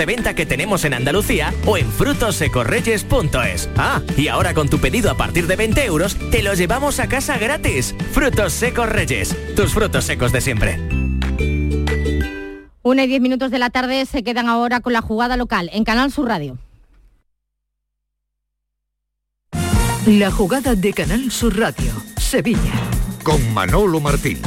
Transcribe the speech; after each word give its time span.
de 0.00 0.06
venta 0.06 0.32
que 0.32 0.46
tenemos 0.46 0.86
en 0.86 0.94
Andalucía 0.94 1.52
o 1.66 1.76
en 1.76 1.86
frutosecorreyes.es. 1.92 3.68
Ah, 3.76 4.00
y 4.16 4.28
ahora 4.28 4.54
con 4.54 4.70
tu 4.70 4.78
pedido 4.78 5.10
a 5.10 5.16
partir 5.18 5.46
de 5.46 5.56
20 5.56 5.84
euros, 5.84 6.16
te 6.30 6.42
lo 6.42 6.54
llevamos 6.54 7.00
a 7.00 7.06
casa 7.06 7.36
gratis. 7.36 7.94
Frutos 8.12 8.54
secos 8.54 8.88
Reyes, 8.88 9.36
tus 9.54 9.74
frutos 9.74 10.06
secos 10.06 10.32
de 10.32 10.40
siempre. 10.40 10.80
Una 12.80 13.04
y 13.04 13.08
diez 13.08 13.20
minutos 13.20 13.50
de 13.50 13.58
la 13.58 13.68
tarde 13.68 14.06
se 14.06 14.22
quedan 14.22 14.48
ahora 14.48 14.80
con 14.80 14.94
la 14.94 15.02
jugada 15.02 15.36
local 15.36 15.68
en 15.74 15.84
Canal 15.84 16.10
Sur 16.10 16.28
Radio. 16.28 16.56
La 20.06 20.30
jugada 20.30 20.74
de 20.74 20.94
Canal 20.94 21.30
Sur 21.30 21.58
Radio, 21.58 21.92
Sevilla. 22.16 22.72
Con 23.22 23.52
Manolo 23.52 24.00
Martín. 24.00 24.40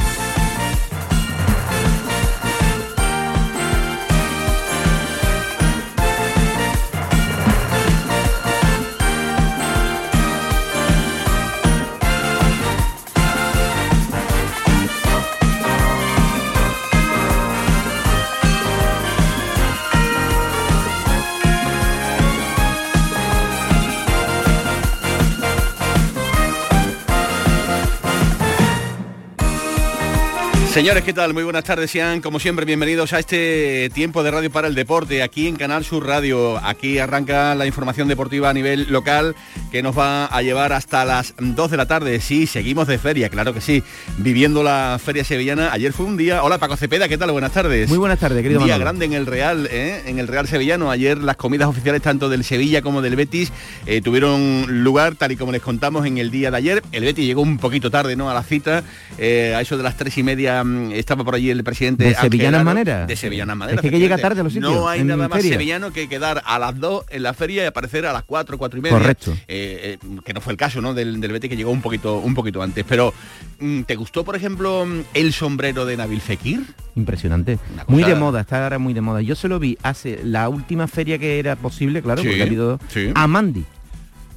Señores, 30.74 31.04
¿qué 31.04 31.12
tal? 31.12 31.34
Muy 31.34 31.44
buenas 31.44 31.62
tardes, 31.62 31.88
sean 31.88 32.20
como 32.20 32.40
siempre 32.40 32.64
bienvenidos 32.64 33.12
a 33.12 33.20
este 33.20 33.90
tiempo 33.94 34.24
de 34.24 34.32
radio 34.32 34.50
para 34.50 34.66
el 34.66 34.74
deporte, 34.74 35.22
aquí 35.22 35.46
en 35.46 35.54
Canal 35.54 35.84
Sur 35.84 36.04
Radio. 36.04 36.58
Aquí 36.64 36.98
arranca 36.98 37.54
la 37.54 37.64
información 37.64 38.08
deportiva 38.08 38.50
a 38.50 38.52
nivel 38.52 38.90
local 38.90 39.36
que 39.70 39.84
nos 39.84 39.96
va 39.96 40.26
a 40.26 40.42
llevar 40.42 40.72
hasta 40.72 41.04
las 41.04 41.34
2 41.38 41.70
de 41.70 41.76
la 41.76 41.86
tarde. 41.86 42.20
Sí, 42.20 42.48
seguimos 42.48 42.88
de 42.88 42.98
feria, 42.98 43.28
claro 43.28 43.54
que 43.54 43.60
sí, 43.60 43.84
viviendo 44.18 44.64
la 44.64 44.98
feria 45.00 45.22
sevillana. 45.22 45.72
Ayer 45.72 45.92
fue 45.92 46.06
un 46.06 46.16
día... 46.16 46.42
Hola 46.42 46.58
Paco 46.58 46.76
Cepeda, 46.76 47.08
¿qué 47.08 47.18
tal? 47.18 47.30
Buenas 47.30 47.52
tardes. 47.52 47.88
Muy 47.88 47.98
buenas 47.98 48.18
tardes, 48.18 48.42
querido. 48.42 48.58
Un 48.58 48.66
día 48.66 48.76
grande 48.76 49.04
en 49.04 49.12
el 49.12 49.26
Real, 49.26 49.68
¿eh? 49.70 50.02
en 50.06 50.18
el 50.18 50.26
Real 50.26 50.48
Sevillano. 50.48 50.90
Ayer 50.90 51.18
las 51.18 51.36
comidas 51.36 51.68
oficiales 51.68 52.02
tanto 52.02 52.28
del 52.28 52.42
Sevilla 52.42 52.82
como 52.82 53.00
del 53.00 53.14
Betis 53.14 53.52
eh, 53.86 54.00
tuvieron 54.00 54.82
lugar, 54.82 55.14
tal 55.14 55.30
y 55.30 55.36
como 55.36 55.52
les 55.52 55.62
contamos 55.62 56.04
en 56.04 56.18
el 56.18 56.32
día 56.32 56.50
de 56.50 56.56
ayer. 56.56 56.82
El 56.90 57.04
Betis 57.04 57.24
llegó 57.24 57.42
un 57.42 57.58
poquito 57.58 57.92
tarde 57.92 58.16
¿no? 58.16 58.28
a 58.28 58.34
la 58.34 58.42
cita, 58.42 58.82
eh, 59.18 59.54
a 59.56 59.60
eso 59.60 59.76
de 59.76 59.84
las 59.84 59.96
tres 59.96 60.18
y 60.18 60.24
media 60.24 60.63
estaba 60.92 61.24
por 61.24 61.34
allí 61.34 61.50
el 61.50 61.62
presidente 61.64 62.04
de 62.04 62.14
Sevillanas 62.14 62.64
Manera 62.64 63.06
de 63.06 63.16
Sevillanas 63.16 63.56
Manera 63.56 63.80
es 63.82 63.90
que, 63.90 63.98
llega 63.98 64.18
tarde 64.18 64.40
a 64.40 64.44
los 64.44 64.52
sitios 64.52 64.72
no 64.72 64.88
hay 64.88 65.04
nada 65.04 65.28
más 65.28 65.42
sevillano 65.42 65.92
que 65.92 66.08
quedar 66.08 66.42
a 66.44 66.58
las 66.58 66.78
2 66.78 67.06
en 67.10 67.22
la 67.22 67.34
feria 67.34 67.64
y 67.64 67.66
aparecer 67.66 68.06
a 68.06 68.12
las 68.12 68.24
4 68.24 68.58
4 68.58 68.78
y 68.78 68.82
media. 68.82 68.98
Correcto. 68.98 69.32
Eh, 69.48 69.98
eh, 70.02 70.18
que 70.24 70.32
no 70.32 70.40
fue 70.40 70.52
el 70.52 70.56
caso 70.56 70.80
no 70.80 70.94
del, 70.94 71.20
del 71.20 71.32
Betis 71.32 71.50
que 71.50 71.56
llegó 71.56 71.70
un 71.70 71.82
poquito 71.82 72.18
un 72.18 72.34
poquito 72.34 72.62
antes. 72.62 72.84
Pero 72.88 73.12
mm, 73.60 73.82
¿te 73.82 73.96
gustó 73.96 74.24
por 74.24 74.36
ejemplo 74.36 74.86
el 75.14 75.32
sombrero 75.32 75.86
de 75.86 75.96
Nabil 75.96 76.20
Fekir? 76.20 76.62
impresionante. 76.96 77.58
Muy 77.88 78.04
de 78.04 78.14
moda 78.14 78.42
está 78.42 78.62
ahora 78.62 78.78
muy 78.78 78.94
de 78.94 79.00
moda. 79.00 79.20
Yo 79.20 79.34
se 79.34 79.48
lo 79.48 79.58
vi 79.58 79.76
hace 79.82 80.20
la 80.22 80.48
última 80.48 80.86
feria 80.86 81.18
que 81.18 81.38
era 81.38 81.56
posible 81.56 82.02
claro 82.02 82.22
porque 82.22 82.40
ha 82.40 82.46
habido 82.46 82.78
a 83.14 83.26
Mandy 83.26 83.64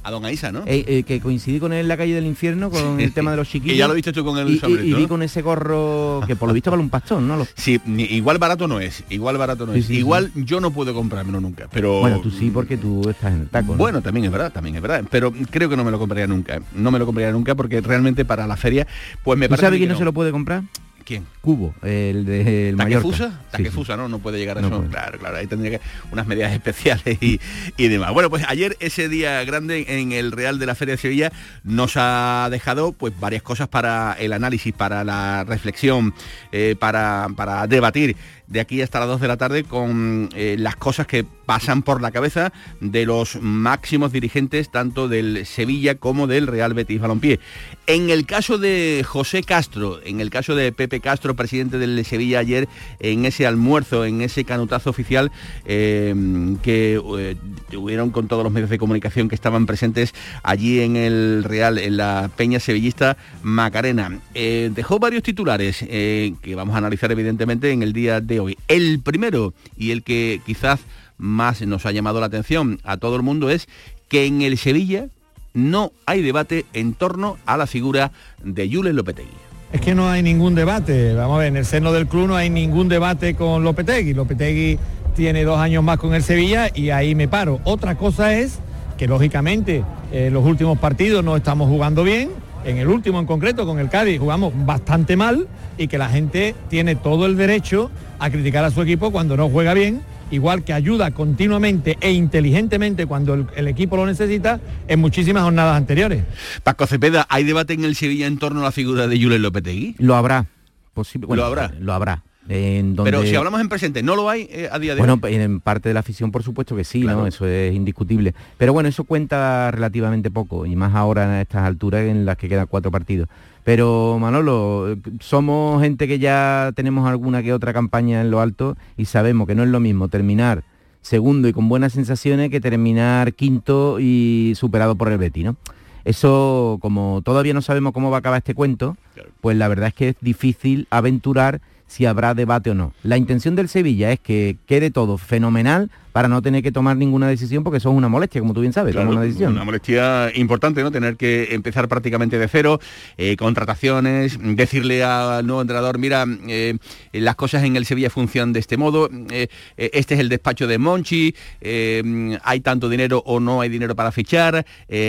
a 0.08 0.10
Don 0.10 0.24
Aisa, 0.24 0.50
¿no? 0.50 0.64
Eh, 0.66 0.84
eh, 0.86 1.02
que 1.04 1.20
coincidí 1.20 1.60
con 1.60 1.72
él 1.72 1.80
en 1.80 1.88
la 1.88 1.96
calle 1.96 2.14
del 2.14 2.26
infierno 2.26 2.70
con 2.70 3.00
el 3.00 3.12
tema 3.12 3.30
de 3.30 3.36
los 3.36 3.48
chiquillos. 3.50 3.74
y 3.74 3.78
ya 3.78 3.86
lo 3.86 3.94
viste 3.94 4.12
tú 4.12 4.24
con 4.24 4.38
el 4.38 4.58
sombrero. 4.58 4.86
Y, 4.86 4.94
vi 4.94 5.06
con 5.06 5.22
ese 5.22 5.42
gorro 5.42 6.22
que 6.26 6.34
por 6.34 6.48
lo 6.48 6.54
visto 6.54 6.70
vale 6.70 6.82
un 6.82 6.90
pastón, 6.90 7.28
¿no? 7.28 7.46
Sí, 7.54 7.80
igual 7.86 8.38
barato 8.38 8.66
no 8.66 8.80
es, 8.80 9.04
igual 9.10 9.36
barato 9.36 9.66
no 9.66 9.74
es. 9.74 9.88
igual 9.90 10.32
yo 10.34 10.60
no 10.60 10.70
puedo 10.70 10.94
comprármelo 10.94 11.40
nunca, 11.40 11.68
pero... 11.70 12.00
Bueno, 12.00 12.20
tú 12.20 12.30
sí 12.30 12.50
porque 12.50 12.76
tú 12.76 13.08
estás 13.08 13.32
en 13.32 13.42
el 13.42 13.48
taco. 13.48 13.74
Bueno, 13.74 14.02
también 14.02 14.26
es 14.26 14.32
verdad, 14.32 14.52
también 14.52 14.76
es 14.76 14.82
verdad, 14.82 15.04
pero 15.10 15.32
creo 15.50 15.68
que 15.68 15.76
no 15.76 15.84
me 15.84 15.90
lo 15.90 15.98
compraría 15.98 16.26
nunca. 16.26 16.60
No 16.74 16.90
me 16.90 16.98
lo 16.98 17.06
compraría 17.06 17.32
nunca 17.32 17.54
porque 17.54 17.80
realmente 17.80 18.24
para 18.24 18.46
la 18.46 18.56
feria, 18.56 18.86
pues 19.22 19.38
me 19.38 19.48
parece... 19.48 19.66
¿Sabe 19.66 19.78
quién 19.78 19.90
no 19.90 19.98
se 19.98 20.04
lo 20.04 20.12
puede 20.12 20.32
comprar? 20.32 20.62
¿Quién? 21.08 21.26
Cubo, 21.40 21.74
el 21.82 22.26
de 22.26 22.74
Taquefusa, 22.76 23.40
Taquefusa, 23.50 23.96
¿no? 23.96 24.10
No 24.10 24.18
puede 24.18 24.36
llegar 24.36 24.58
a 24.58 24.60
eso. 24.60 24.84
Claro, 24.90 25.18
claro, 25.18 25.38
ahí 25.38 25.46
tendría 25.46 25.78
que 25.78 25.80
unas 26.12 26.26
medidas 26.26 26.52
especiales 26.52 27.16
y, 27.22 27.38
demás. 27.78 28.12
Bueno, 28.12 28.28
pues 28.28 28.44
ayer 28.46 28.76
ese 28.78 29.08
día 29.08 29.42
grande 29.44 29.86
en 29.88 30.12
el 30.12 30.32
Real 30.32 30.58
de 30.58 30.66
la 30.66 30.74
Feria 30.74 30.96
de 30.96 30.98
Sevilla 30.98 31.32
nos 31.64 31.94
ha 31.96 32.48
dejado 32.50 32.92
pues 32.92 33.18
varias 33.18 33.42
cosas 33.42 33.68
para 33.68 34.16
el 34.20 34.34
análisis, 34.34 34.74
para 34.74 35.02
la 35.02 35.44
reflexión, 35.44 36.12
eh, 36.52 36.76
para, 36.78 37.28
para 37.34 37.66
debatir 37.66 38.14
de 38.48 38.60
aquí 38.60 38.80
hasta 38.80 39.00
las 39.00 39.08
2 39.08 39.20
de 39.20 39.28
la 39.28 39.36
tarde 39.36 39.64
con 39.64 40.30
eh, 40.34 40.56
las 40.58 40.76
cosas 40.76 41.06
que 41.06 41.24
pasan 41.24 41.82
por 41.82 42.00
la 42.00 42.10
cabeza 42.10 42.52
de 42.80 43.06
los 43.06 43.40
máximos 43.40 44.12
dirigentes 44.12 44.70
tanto 44.70 45.08
del 45.08 45.46
Sevilla 45.46 45.96
como 45.96 46.26
del 46.26 46.46
Real 46.46 46.74
Betis 46.74 47.00
Balompié. 47.00 47.40
En 47.86 48.10
el 48.10 48.26
caso 48.26 48.58
de 48.58 49.04
José 49.06 49.42
Castro, 49.42 50.00
en 50.04 50.20
el 50.20 50.30
caso 50.30 50.54
de 50.54 50.72
Pepe 50.72 51.00
Castro, 51.00 51.36
presidente 51.36 51.78
del 51.78 52.04
Sevilla 52.04 52.38
ayer, 52.40 52.68
en 53.00 53.24
ese 53.24 53.46
almuerzo, 53.46 54.04
en 54.04 54.20
ese 54.20 54.44
canutazo 54.44 54.90
oficial 54.90 55.30
eh, 55.64 56.14
que 56.62 57.00
eh, 57.18 57.36
tuvieron 57.70 58.10
con 58.10 58.28
todos 58.28 58.44
los 58.44 58.52
medios 58.52 58.70
de 58.70 58.78
comunicación 58.78 59.28
que 59.28 59.34
estaban 59.34 59.66
presentes 59.66 60.14
allí 60.42 60.80
en 60.80 60.96
el 60.96 61.44
Real, 61.44 61.78
en 61.78 61.96
la 61.96 62.30
Peña 62.34 62.60
Sevillista 62.60 63.16
Macarena. 63.42 64.20
dejó 64.34 64.98
varios 64.98 65.22
titulares 65.22 65.78
que 65.78 66.54
vamos 66.54 66.74
a 66.74 66.78
analizar 66.78 67.10
evidentemente 67.12 67.70
en 67.70 67.82
el 67.82 67.92
día 67.92 68.20
de 68.20 68.37
El 68.68 69.00
primero 69.00 69.54
y 69.76 69.90
el 69.90 70.02
que 70.02 70.40
quizás 70.46 70.80
más 71.18 71.60
nos 71.62 71.84
ha 71.86 71.92
llamado 71.92 72.20
la 72.20 72.26
atención 72.26 72.80
a 72.84 72.96
todo 72.96 73.16
el 73.16 73.22
mundo 73.22 73.50
es 73.50 73.68
que 74.08 74.26
en 74.26 74.42
el 74.42 74.56
Sevilla 74.56 75.08
no 75.54 75.92
hay 76.06 76.22
debate 76.22 76.64
en 76.72 76.94
torno 76.94 77.36
a 77.46 77.56
la 77.56 77.66
figura 77.66 78.12
de 78.42 78.70
Jules 78.70 78.94
Lopetegui. 78.94 79.28
Es 79.72 79.80
que 79.80 79.94
no 79.94 80.08
hay 80.08 80.22
ningún 80.22 80.54
debate, 80.54 81.12
vamos 81.14 81.36
a 81.36 81.38
ver, 81.40 81.48
en 81.48 81.56
el 81.58 81.66
seno 81.66 81.92
del 81.92 82.06
club 82.06 82.28
no 82.28 82.36
hay 82.36 82.48
ningún 82.48 82.88
debate 82.88 83.34
con 83.34 83.64
Lopetegui. 83.64 84.14
Lopetegui 84.14 84.78
tiene 85.14 85.44
dos 85.44 85.58
años 85.58 85.84
más 85.84 85.98
con 85.98 86.14
el 86.14 86.22
Sevilla 86.22 86.70
y 86.74 86.90
ahí 86.90 87.14
me 87.14 87.28
paro. 87.28 87.60
Otra 87.64 87.96
cosa 87.98 88.34
es 88.34 88.60
que 88.96 89.06
lógicamente 89.06 89.84
en 90.12 90.32
los 90.32 90.44
últimos 90.44 90.78
partidos 90.78 91.22
no 91.22 91.36
estamos 91.36 91.68
jugando 91.68 92.02
bien, 92.02 92.30
en 92.64 92.78
el 92.78 92.88
último 92.88 93.20
en 93.20 93.26
concreto 93.26 93.66
con 93.66 93.78
el 93.78 93.88
Cádiz 93.88 94.18
jugamos 94.18 94.52
bastante 94.66 95.16
mal 95.16 95.48
y 95.76 95.88
que 95.88 95.98
la 95.98 96.08
gente 96.08 96.54
tiene 96.68 96.96
todo 96.96 97.26
el 97.26 97.36
derecho 97.36 97.90
a 98.18 98.30
criticar 98.30 98.64
a 98.64 98.70
su 98.70 98.82
equipo 98.82 99.10
cuando 99.10 99.36
no 99.36 99.48
juega 99.48 99.74
bien, 99.74 100.02
igual 100.30 100.64
que 100.64 100.72
ayuda 100.72 101.10
continuamente 101.12 101.96
e 102.00 102.12
inteligentemente 102.12 103.06
cuando 103.06 103.34
el, 103.34 103.68
equipo 103.68 103.96
lo 103.96 104.06
necesita 104.06 104.60
en 104.88 105.00
muchísimas 105.00 105.42
jornadas 105.42 105.76
anteriores. 105.76 106.24
Paco 106.62 106.86
Cepeda, 106.86 107.26
¿hay 107.28 107.44
debate 107.44 107.74
en 107.74 107.84
el 107.84 107.94
Sevilla 107.94 108.26
en 108.26 108.38
torno 108.38 108.60
a 108.60 108.64
la 108.64 108.72
figura 108.72 109.06
de 109.06 109.20
Julen 109.20 109.42
Lopetegui? 109.42 109.94
Lo 109.98 110.16
habrá. 110.16 110.46
Posible, 110.94 111.28
lo 111.34 111.44
habrá. 111.44 111.72
Lo 111.78 111.92
habrá. 111.92 112.24
Pero 112.48 113.22
si 113.22 113.34
hablamos 113.34 113.60
en 113.60 113.68
presente, 113.68 114.02
¿no 114.02 114.16
lo 114.16 114.30
hay 114.30 114.48
eh, 114.50 114.68
a 114.72 114.78
día 114.78 114.94
de 114.94 115.02
hoy? 115.02 115.06
Bueno, 115.06 115.28
en 115.28 115.60
parte 115.60 115.90
de 115.90 115.94
la 115.94 116.00
afición 116.00 116.32
por 116.32 116.42
supuesto 116.42 116.74
que 116.74 116.84
sí, 116.84 117.02
¿no? 117.02 117.26
Eso 117.26 117.46
es 117.46 117.74
indiscutible. 117.74 118.34
Pero 118.56 118.72
bueno, 118.72 118.88
eso 118.88 119.04
cuenta 119.04 119.70
relativamente 119.70 120.30
poco, 120.30 120.66
y 120.66 120.74
más 120.74 120.94
ahora 120.94 121.24
en 121.24 121.40
estas 121.40 121.64
alturas 121.64 122.06
en 122.06 122.24
las 122.24 122.36
que 122.36 122.48
quedan 122.48 122.66
cuatro 122.66 122.90
partidos. 122.90 123.28
Pero 123.64 124.16
Manolo, 124.18 124.96
somos 125.20 125.82
gente 125.82 126.08
que 126.08 126.18
ya 126.18 126.72
tenemos 126.74 127.06
alguna 127.06 127.42
que 127.42 127.52
otra 127.52 127.74
campaña 127.74 128.22
en 128.22 128.30
lo 128.30 128.40
alto 128.40 128.78
y 128.96 129.04
sabemos 129.04 129.46
que 129.46 129.54
no 129.54 129.62
es 129.62 129.68
lo 129.68 129.78
mismo 129.78 130.08
terminar 130.08 130.62
segundo 131.02 131.48
y 131.48 131.52
con 131.52 131.68
buenas 131.68 131.92
sensaciones 131.92 132.50
que 132.50 132.60
terminar 132.60 133.32
quinto 133.34 133.98
y 134.00 134.52
superado 134.56 134.96
por 134.96 135.10
el 135.10 135.18
Betty, 135.18 135.44
¿no? 135.44 135.56
Eso, 136.04 136.78
como 136.80 137.22
todavía 137.24 137.54
no 137.54 137.62
sabemos 137.62 137.92
cómo 137.92 138.10
va 138.10 138.18
a 138.18 138.20
acabar 138.20 138.38
este 138.38 138.54
cuento, 138.54 138.96
pues 139.40 139.56
la 139.56 139.68
verdad 139.68 139.88
es 139.88 139.94
que 139.94 140.08
es 140.10 140.16
difícil 140.20 140.86
aventurar 140.90 141.60
si 141.88 142.06
habrá 142.06 142.34
debate 142.34 142.70
o 142.70 142.74
no. 142.74 142.92
La 143.02 143.16
intención 143.16 143.56
del 143.56 143.68
Sevilla 143.68 144.12
es 144.12 144.20
que 144.20 144.58
quede 144.66 144.90
todo 144.90 145.18
fenomenal 145.18 145.90
para 146.12 146.28
no 146.28 146.42
tener 146.42 146.62
que 146.62 146.72
tomar 146.72 146.96
ninguna 146.96 147.28
decisión 147.28 147.64
porque 147.64 147.78
eso 147.78 147.90
es 147.90 147.96
una 147.96 148.08
molestia, 148.08 148.40
como 148.40 148.54
tú 148.54 148.60
bien 148.60 148.72
sabes, 148.72 148.94
una 148.94 149.20
decisión. 149.20 149.52
Una 149.52 149.64
molestia 149.64 150.30
importante, 150.34 150.82
¿no? 150.82 150.90
Tener 150.90 151.16
que 151.16 151.54
empezar 151.54 151.88
prácticamente 151.88 152.38
de 152.38 152.48
cero, 152.48 152.80
eh, 153.16 153.36
contrataciones, 153.36 154.38
decirle 154.40 155.04
al 155.04 155.46
nuevo 155.46 155.62
entrenador, 155.62 155.98
mira, 155.98 156.24
eh, 156.48 156.76
las 157.12 157.36
cosas 157.36 157.64
en 157.64 157.76
el 157.76 157.84
Sevilla 157.84 158.10
funcionan 158.10 158.52
de 158.52 158.60
este 158.60 158.76
modo, 158.76 159.08
eh, 159.30 159.48
este 159.76 160.14
es 160.14 160.20
el 160.20 160.28
despacho 160.28 160.66
de 160.66 160.78
Monchi, 160.78 161.34
hay 161.62 162.60
tanto 162.60 162.88
dinero 162.88 163.22
o 163.26 163.40
no 163.40 163.60
hay 163.60 163.68
dinero 163.68 163.94
para 163.94 164.12
fichar, 164.12 164.64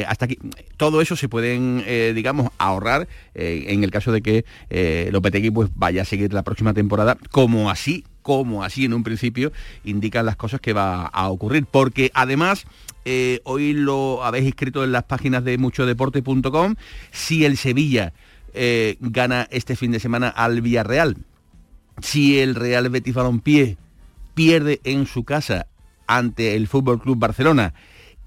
hasta 0.07 0.25
aquí. 0.25 0.37
Todo 0.77 1.01
eso 1.01 1.15
se 1.15 1.27
pueden, 1.27 1.83
digamos, 2.15 2.51
ahorrar 2.57 3.07
en 3.33 3.83
el 3.83 3.91
caso 3.91 4.11
de 4.11 4.21
que 4.21 5.09
Lopetegui 5.11 5.51
pues 5.51 5.69
vaya 5.75 6.03
a 6.03 6.05
seguir 6.05 6.33
la 6.33 6.43
próxima 6.43 6.73
temporada, 6.73 7.17
como 7.31 7.69
así 7.69 8.03
como 8.21 8.63
así 8.63 8.85
en 8.85 8.93
un 8.93 9.03
principio 9.03 9.51
indican 9.83 10.25
las 10.25 10.35
cosas 10.35 10.61
que 10.61 10.73
va 10.73 11.05
a 11.05 11.29
ocurrir. 11.29 11.65
Porque 11.65 12.11
además, 12.13 12.65
eh, 13.05 13.41
hoy 13.43 13.73
lo 13.73 14.23
habéis 14.23 14.47
escrito 14.47 14.83
en 14.83 14.91
las 14.91 15.03
páginas 15.03 15.43
de 15.43 15.57
muchodeporte.com, 15.57 16.75
si 17.11 17.45
el 17.45 17.57
Sevilla 17.57 18.13
eh, 18.53 18.97
gana 18.99 19.47
este 19.51 19.75
fin 19.75 19.91
de 19.91 19.99
semana 19.99 20.29
al 20.29 20.61
Villarreal, 20.61 21.17
si 22.01 22.39
el 22.39 22.55
Real 22.55 22.89
Betis 22.89 23.13
Balompié 23.13 23.77
pierde 24.33 24.79
en 24.83 25.05
su 25.05 25.23
casa 25.23 25.67
ante 26.07 26.55
el 26.55 26.67
Fútbol 26.67 27.01
Club 27.01 27.19
Barcelona 27.19 27.73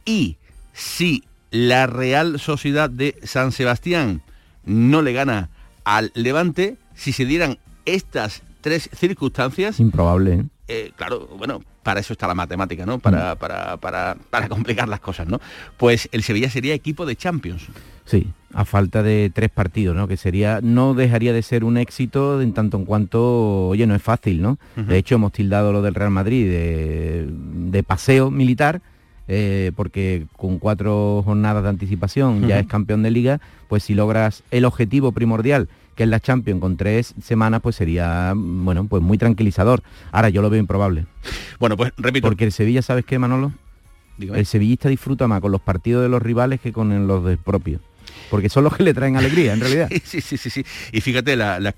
y 0.05 0.37
si 0.73 1.25
la 1.51 1.87
Real 1.87 2.39
Sociedad 2.39 2.91
de 2.91 3.17
San 3.25 3.53
Sebastián 3.53 4.23
no 4.65 5.03
le 5.03 5.13
gana 5.13 5.51
al 5.85 6.13
Levante, 6.15 6.77
si 6.95 7.13
se 7.13 7.25
dieran 7.25 7.59
estas 7.85 8.43
tres 8.63 8.89
circunstancias... 8.95 9.79
Improbable, 9.79 10.35
¿eh? 10.35 10.45
Eh, 10.69 10.93
claro, 10.97 11.29
bueno, 11.37 11.61
para 11.83 12.01
eso 12.01 12.15
está 12.15 12.27
la 12.27 12.35
matemática, 12.35 12.87
¿no? 12.87 12.99
Para, 12.99 13.35
para, 13.35 13.77
para, 13.77 14.17
para, 14.31 14.49
complicar 14.49 14.89
las 14.89 15.01
cosas, 15.01 15.27
¿no? 15.27 15.41
Pues 15.77 16.09
el 16.13 16.23
Sevilla 16.23 16.49
sería 16.49 16.73
equipo 16.73 17.05
de 17.05 17.17
Champions. 17.17 17.67
Sí, 18.07 18.29
a 18.55 18.65
falta 18.65 19.03
de 19.03 19.31
tres 19.35 19.51
partidos, 19.51 19.95
¿no? 19.95 20.09
Que 20.09 20.17
sería, 20.17 20.61
no 20.63 20.95
dejaría 20.95 21.33
de 21.33 21.43
ser 21.43 21.65
un 21.65 21.77
éxito 21.77 22.41
en 22.41 22.55
tanto 22.55 22.79
en 22.79 22.85
cuanto, 22.85 23.69
oye, 23.69 23.87
no 23.87 23.95
es 23.95 24.03
fácil, 24.03 24.41
¿no? 24.41 24.59
De 24.77 24.97
hecho, 24.97 25.17
hemos 25.17 25.33
tildado 25.33 25.73
lo 25.73 25.83
del 25.83 25.95
Real 25.95 26.11
Madrid 26.11 26.49
de, 26.49 27.83
paseo 27.83 28.31
militar, 28.31 28.81
eh, 29.29 29.73
porque 29.77 30.27
con 30.37 30.59
cuatro 30.59 31.23
jornadas 31.25 31.63
de 31.65 31.69
anticipación 31.69 32.47
ya 32.47 32.59
es 32.59 32.67
campeón 32.67 33.03
de 33.03 33.11
liga, 33.11 33.41
pues 33.69 33.85
si 33.85 33.95
logras 33.95 34.43
el 34.51 34.65
objetivo 34.65 35.13
primordial, 35.13 35.69
que 35.95 36.05
es 36.05 36.09
la 36.09 36.21
Champions 36.21 36.61
con 36.61 36.77
tres 36.77 37.15
semanas, 37.23 37.61
pues 37.63 37.77
sería, 37.77 38.33
bueno, 38.37 38.87
pues 38.87 39.03
muy 39.03 39.19
tranquilizador. 39.19 39.83
Ahora 40.11 40.29
yo 40.29 40.43
lo 40.43 40.51
veo 40.51 40.61
improbable. 40.61 41.07
Bueno, 41.59 41.77
pues 41.77 41.93
repito. 41.97 42.27
Porque 42.27 42.45
el 42.45 42.53
Sevilla, 42.53 42.83
¿sabes 42.83 43.05
qué, 43.05 43.19
Manolo? 43.19 43.53
El 44.19 44.47
sevillista 44.47 44.89
disfruta 44.89 45.27
más 45.27 45.41
con 45.41 45.51
los 45.51 45.61
partidos 45.61 46.03
de 46.03 46.09
los 46.09 46.23
rivales 46.23 46.61
que 46.61 46.73
con 46.73 47.07
los 47.07 47.25
de 47.25 47.37
propios 47.37 47.81
porque 48.33 48.49
son 48.49 48.65
los 48.65 48.75
que 48.75 48.83
le 48.83 48.95
traen 48.95 49.17
alegría, 49.19 49.53
en 49.53 49.61
realidad. 49.61 49.91
sí, 50.05 50.23
sí, 50.23 50.39
sí, 50.39 50.49
sí. 50.49 50.65
Y 50.91 51.03
fíjate 51.03 51.37
la, 51.37 51.61
la, 51.61 51.73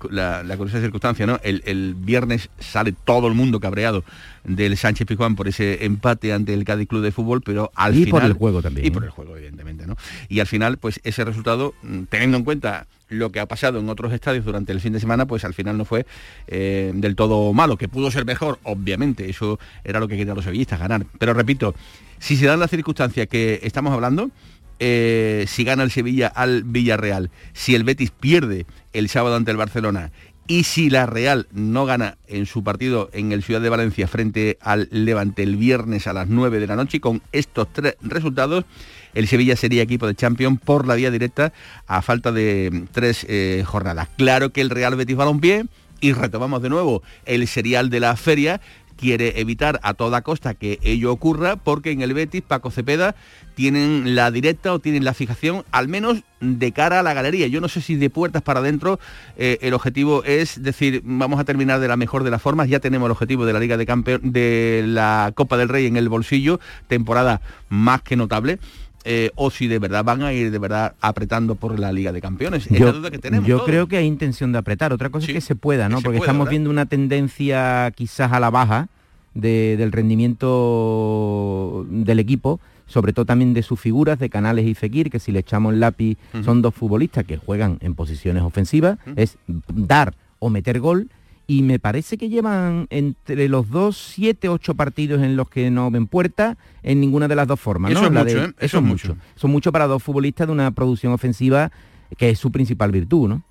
curiosa 0.57 0.79
circunstancia, 0.79 1.25
¿no? 1.25 1.37
El, 1.43 1.95
viernes 1.95 2.49
sale 2.59 2.93
todo 2.93 3.27
el 3.27 3.33
mundo 3.33 3.59
cabreado 3.59 4.05
del 4.45 4.77
Sánchez 4.77 5.05
Pizjuán 5.05 5.35
por 5.35 5.49
ese 5.49 5.83
empate 5.83 6.31
ante 6.31 6.53
el 6.53 6.63
Cádiz 6.63 6.87
Club 6.87 7.01
de 7.01 7.11
Fútbol, 7.11 7.41
pero 7.41 7.71
al 7.75 7.93
final... 7.93 8.07
Y 8.07 8.11
por 8.11 8.23
el 8.23 8.33
juego 8.33 8.61
también. 8.61 8.87
Y 8.87 8.89
por 8.89 9.03
el 9.03 9.09
juego, 9.09 9.35
evidentemente, 9.35 9.85
¿no? 9.85 9.97
Y 10.29 10.39
al 10.39 10.47
final, 10.47 10.77
pues 10.77 11.01
ese 11.03 11.25
resultado, 11.25 11.73
mm, 11.83 12.03
teniendo 12.03 12.37
en 12.37 12.45
cuenta 12.45 12.87
lo 13.09 13.31
que 13.31 13.39
ha 13.39 13.45
pasado 13.45 13.79
en 13.79 13.89
otros 13.89 14.13
estadios 14.13 14.45
durante 14.45 14.71
el 14.71 14.81
fin 14.81 14.93
de 14.93 14.99
semana, 14.99 15.25
pues 15.25 15.45
al 15.45 15.53
final 15.53 15.77
no 15.77 15.85
fue 15.85 16.05
eh, 16.47 16.91
del 16.95 17.15
todo 17.15 17.53
malo, 17.53 17.77
que 17.77 17.87
pudo 17.87 18.11
ser 18.11 18.25
mejor, 18.25 18.59
obviamente, 18.63 19.29
eso 19.29 19.59
era 19.83 19.99
lo 19.99 20.07
que 20.07 20.17
querían 20.17 20.35
los 20.35 20.45
sevillistas, 20.45 20.79
ganar. 20.79 21.05
Pero 21.19 21.33
repito, 21.33 21.75
si 22.19 22.37
se 22.37 22.45
dan 22.45 22.59
las 22.59 22.69
circunstancias 22.69 23.27
que 23.27 23.59
estamos 23.63 23.93
hablando, 23.93 24.31
eh, 24.79 25.45
si 25.47 25.63
gana 25.63 25.83
el 25.83 25.91
Sevilla 25.91 26.27
al 26.27 26.63
Villarreal, 26.63 27.31
si 27.53 27.75
el 27.75 27.83
Betis 27.83 28.11
pierde 28.11 28.65
el 28.93 29.07
sábado 29.09 29.35
ante 29.35 29.51
el 29.51 29.57
Barcelona 29.57 30.11
y 30.47 30.63
si 30.63 30.89
la 30.89 31.05
Real 31.05 31.47
no 31.51 31.85
gana 31.85 32.17
en 32.27 32.45
su 32.45 32.63
partido 32.63 33.09
en 33.13 33.31
el 33.31 33.43
Ciudad 33.43 33.61
de 33.61 33.69
Valencia 33.69 34.07
frente 34.07 34.57
al 34.61 34.87
Levante 34.91 35.43
el 35.43 35.55
viernes 35.55 36.07
a 36.07 36.13
las 36.13 36.27
9 36.27 36.59
de 36.59 36.67
la 36.67 36.75
noche, 36.75 36.99
con 36.99 37.21
estos 37.31 37.67
tres 37.73 37.95
resultados, 38.01 38.65
el 39.13 39.27
Sevilla 39.27 39.55
sería 39.55 39.81
equipo 39.81 40.07
de 40.07 40.15
Champions 40.15 40.59
por 40.63 40.85
la 40.85 40.95
vía 40.95 41.09
directa 41.09 41.53
a 41.87 42.01
falta 42.01 42.31
de 42.31 42.85
tres 42.91 43.25
eh, 43.27 43.63
jornadas. 43.65 44.09
Claro 44.17 44.51
que 44.51 44.61
el 44.61 44.69
Real 44.69 44.95
Betis 44.95 45.15
Balompié, 45.15 45.65
y 46.01 46.13
retomamos 46.13 46.61
de 46.61 46.69
nuevo 46.69 47.01
el 47.25 47.47
serial 47.47 47.89
de 47.89 47.99
la 47.99 48.15
feria, 48.15 48.61
quiere 48.97 49.39
evitar 49.39 49.79
a 49.83 49.93
toda 49.93 50.21
costa 50.21 50.53
que 50.53 50.79
ello 50.83 51.11
ocurra 51.11 51.55
porque 51.55 51.91
en 51.91 52.01
el 52.01 52.13
Betis 52.13 52.41
Paco 52.41 52.71
Cepeda 52.71 53.15
tienen 53.55 54.15
la 54.15 54.31
directa 54.31 54.73
o 54.73 54.79
tienen 54.79 55.03
la 55.03 55.13
fijación 55.13 55.63
al 55.71 55.87
menos 55.87 56.23
de 56.41 56.71
cara 56.71 56.99
a 56.99 57.03
la 57.03 57.13
galería. 57.13 57.47
Yo 57.47 57.61
no 57.61 57.67
sé 57.67 57.81
si 57.81 57.95
de 57.95 58.09
puertas 58.09 58.41
para 58.41 58.59
adentro 58.59 58.99
eh, 59.37 59.57
el 59.61 59.73
objetivo 59.73 60.23
es 60.23 60.61
decir, 60.61 61.01
vamos 61.03 61.39
a 61.39 61.45
terminar 61.45 61.79
de 61.79 61.87
la 61.87 61.97
mejor 61.97 62.23
de 62.23 62.31
las 62.31 62.41
formas, 62.41 62.67
ya 62.67 62.79
tenemos 62.79 63.07
el 63.07 63.11
objetivo 63.11 63.45
de 63.45 63.53
la 63.53 63.59
Liga 63.59 63.77
de 63.77 63.85
Campeones 63.85 64.33
de 64.33 64.83
la 64.85 65.31
Copa 65.35 65.57
del 65.57 65.69
Rey 65.69 65.85
en 65.85 65.97
el 65.97 66.09
bolsillo, 66.09 66.59
temporada 66.87 67.41
más 67.69 68.01
que 68.01 68.15
notable. 68.15 68.59
Eh, 69.07 69.31
o 69.35 69.51
si 69.51 69.67
de 69.67 69.77
verdad 69.77 70.03
van 70.03 70.23
a 70.23 70.33
ir 70.33 70.49
de 70.49 70.57
verdad 70.57 70.95
apretando 70.99 71.53
por 71.53 71.79
la 71.79 71.91
Liga 71.91 72.11
de 72.11 72.21
Campeones. 72.21 72.67
yo, 72.69 72.91
duda 72.91 73.11
que 73.11 73.19
tenemos. 73.19 73.47
Yo 73.47 73.63
creo 73.63 73.87
que 73.87 73.97
hay 73.97 74.05
intención 74.05 74.51
de 74.51 74.57
apretar. 74.57 74.91
Otra 74.93 75.09
cosa 75.09 75.27
es 75.27 75.33
que 75.33 75.41
se 75.41 75.55
pueda, 75.55 75.89
¿no? 75.89 76.01
Porque 76.01 76.17
estamos 76.17 76.49
viendo 76.49 76.69
una 76.69 76.87
tendencia 76.87 77.91
quizás 77.95 78.31
a 78.31 78.39
la 78.39 78.49
baja 78.49 78.87
del 79.35 79.91
rendimiento 79.91 81.85
del 81.89 82.19
equipo 82.19 82.59
sobre 82.87 83.13
todo 83.13 83.25
también 83.25 83.53
de 83.53 83.63
sus 83.63 83.79
figuras, 83.79 84.19
de 84.19 84.29
Canales 84.29 84.65
y 84.65 84.75
Fekir, 84.75 85.09
que 85.09 85.19
si 85.19 85.31
le 85.31 85.39
echamos 85.39 85.73
el 85.73 85.79
lápiz 85.79 86.17
son 86.43 86.61
dos 86.61 86.73
futbolistas 86.73 87.25
que 87.25 87.37
juegan 87.37 87.77
en 87.81 87.95
posiciones 87.95 88.43
ofensivas, 88.43 88.99
es 89.15 89.37
dar 89.47 90.13
o 90.39 90.49
meter 90.49 90.79
gol, 90.79 91.09
y 91.47 91.61
me 91.61 91.79
parece 91.79 92.17
que 92.17 92.29
llevan 92.29 92.87
entre 92.89 93.47
los 93.47 93.69
dos, 93.69 93.97
siete, 93.97 94.49
ocho 94.49 94.75
partidos 94.75 95.21
en 95.21 95.35
los 95.35 95.49
que 95.49 95.69
no 95.69 95.91
ven 95.91 96.07
puerta 96.07 96.57
en 96.83 96.99
ninguna 96.99 97.27
de 97.27 97.35
las 97.35 97.47
dos 97.47 97.59
formas. 97.59 97.91
Eso, 97.91 98.05
es, 98.05 98.11
mucho, 98.11 98.43
¿eh? 98.43 98.53
eso, 98.59 98.77
es 98.77 98.83
mucho. 98.83 99.17
Son 99.35 99.51
mucho 99.51 99.71
para 99.71 99.87
dos 99.87 100.01
futbolistas 100.01 100.47
de 100.47 100.53
una 100.53 100.71
producción 100.71 101.13
ofensiva 101.13 101.71
que 102.17 102.29
es 102.29 102.39
su 102.39 102.51
principal 102.51 102.91
virtud, 102.91 103.29
¿no? 103.29 103.43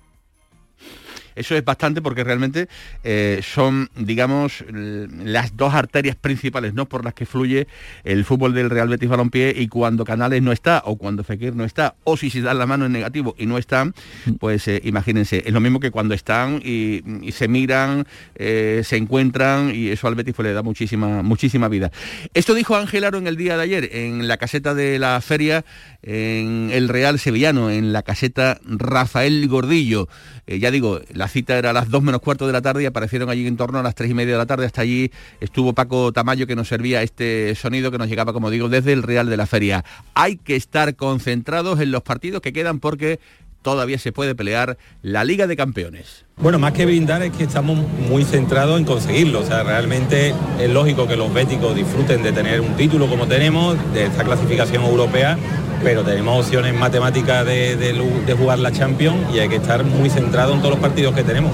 Eso 1.35 1.55
es 1.55 1.65
bastante 1.65 2.01
porque 2.01 2.23
realmente 2.23 2.67
eh, 3.03 3.41
son, 3.43 3.89
digamos, 3.95 4.63
las 4.69 5.55
dos 5.57 5.73
arterias 5.73 6.15
principales 6.15 6.73
¿no? 6.73 6.87
por 6.87 7.03
las 7.03 7.13
que 7.13 7.25
fluye 7.25 7.67
el 8.03 8.23
fútbol 8.23 8.53
del 8.53 8.69
Real 8.69 8.87
Betis 8.87 9.09
Balompié 9.09 9.53
y 9.55 9.67
cuando 9.67 10.05
Canales 10.05 10.41
no 10.41 10.51
está 10.51 10.81
o 10.85 10.97
cuando 10.97 11.23
Fekir 11.23 11.55
no 11.55 11.65
está 11.65 11.95
o 12.03 12.15
si 12.15 12.29
se 12.29 12.41
dan 12.41 12.57
la 12.57 12.65
mano 12.65 12.85
en 12.85 12.93
negativo 12.93 13.35
y 13.37 13.45
no 13.45 13.57
están, 13.57 13.93
pues 14.39 14.67
eh, 14.67 14.81
imagínense, 14.85 15.43
es 15.45 15.53
lo 15.53 15.59
mismo 15.59 15.79
que 15.79 15.91
cuando 15.91 16.13
están 16.13 16.61
y, 16.63 17.03
se 17.31 17.47
miran, 17.47 18.07
eh, 18.35 18.81
se 18.85 18.95
encuentran 18.95 19.75
y 19.75 19.89
eso 19.89 20.07
al 20.07 20.15
Betis 20.15 20.33
pues, 20.33 20.47
le 20.47 20.53
da 20.53 20.63
muchísima, 20.63 21.21
muchísima 21.21 21.67
vida. 21.67 21.91
Esto 22.33 22.53
dijo 22.53 22.75
Ángel 22.77 23.03
Aro 23.03 23.17
en 23.17 23.27
el 23.27 23.35
día 23.35 23.57
de 23.57 23.63
ayer 23.63 23.89
en 23.91 24.27
la 24.27 24.37
caseta 24.37 24.73
de 24.73 24.99
la 24.99 25.19
feria 25.21 25.65
en 26.01 26.69
el 26.71 26.87
Real 26.87 27.19
Sevillano, 27.19 27.69
en 27.71 27.91
la 27.91 28.03
caseta 28.03 28.59
Rafael 28.63 29.47
Gordillo. 29.47 30.07
ya 30.47 30.71
digo, 30.71 31.01
la 31.13 31.24
la 31.25 31.29
cita 31.29 31.57
era 31.57 31.71
a 31.71 31.73
las 31.73 31.89
2 31.89 32.03
menos 32.03 32.21
cuarto 32.21 32.45
de 32.45 32.53
la 32.53 32.61
tarde 32.61 32.83
y 32.83 32.85
aparecieron 32.85 33.31
allí 33.31 33.47
en 33.47 33.57
torno 33.57 33.79
a 33.79 33.81
las 33.81 33.95
3 33.95 34.11
y 34.11 34.13
media 34.13 34.33
de 34.33 34.37
la 34.37 34.45
tarde. 34.45 34.67
Hasta 34.67 34.81
allí 34.81 35.11
estuvo 35.41 35.73
Paco 35.73 36.11
Tamayo 36.11 36.45
que 36.45 36.55
nos 36.55 36.67
servía 36.67 37.01
este 37.01 37.55
sonido 37.55 37.89
que 37.89 37.97
nos 37.97 38.07
llegaba, 38.07 38.31
como 38.31 38.51
digo, 38.51 38.69
desde 38.69 38.93
el 38.93 39.01
Real 39.01 39.27
de 39.27 39.35
la 39.35 39.47
Feria. 39.47 39.83
Hay 40.13 40.37
que 40.37 40.55
estar 40.55 40.95
concentrados 40.95 41.79
en 41.79 41.89
los 41.89 42.03
partidos 42.03 42.41
que 42.41 42.53
quedan 42.53 42.79
porque 42.79 43.19
todavía 43.65 43.97
se 43.97 44.11
puede 44.11 44.35
pelear 44.35 44.77
la 45.01 45.23
Liga 45.23 45.47
de 45.47 45.57
Campeones. 45.57 46.23
Bueno, 46.37 46.59
más 46.59 46.71
que 46.73 46.85
brindar 46.85 47.23
es 47.23 47.31
que 47.35 47.45
estamos 47.45 47.75
muy 48.07 48.23
centrados 48.23 48.79
en 48.79 48.85
conseguirlo. 48.85 49.39
O 49.39 49.43
sea, 49.43 49.63
realmente 49.63 50.35
es 50.61 50.69
lógico 50.69 51.07
que 51.07 51.15
los 51.15 51.33
béticos 51.33 51.75
disfruten 51.75 52.21
de 52.21 52.31
tener 52.31 52.61
un 52.61 52.75
título 52.77 53.07
como 53.07 53.27
tenemos, 53.27 53.75
de 53.91 54.05
esta 54.05 54.23
clasificación 54.23 54.83
europea, 54.83 55.35
pero 55.83 56.03
tenemos 56.03 56.45
opciones 56.45 56.75
matemáticas 56.75 57.43
de, 57.43 58.35
jugar 58.37 58.59
la 58.59 58.71
Champions 58.71 59.33
y 59.33 59.39
hay 59.39 59.49
que 59.49 59.55
estar 59.55 59.83
muy 59.83 60.11
centrado 60.11 60.53
en 60.53 60.59
todos 60.59 60.75
los 60.75 60.79
partidos 60.79 61.15
que 61.15 61.23
tenemos. 61.23 61.51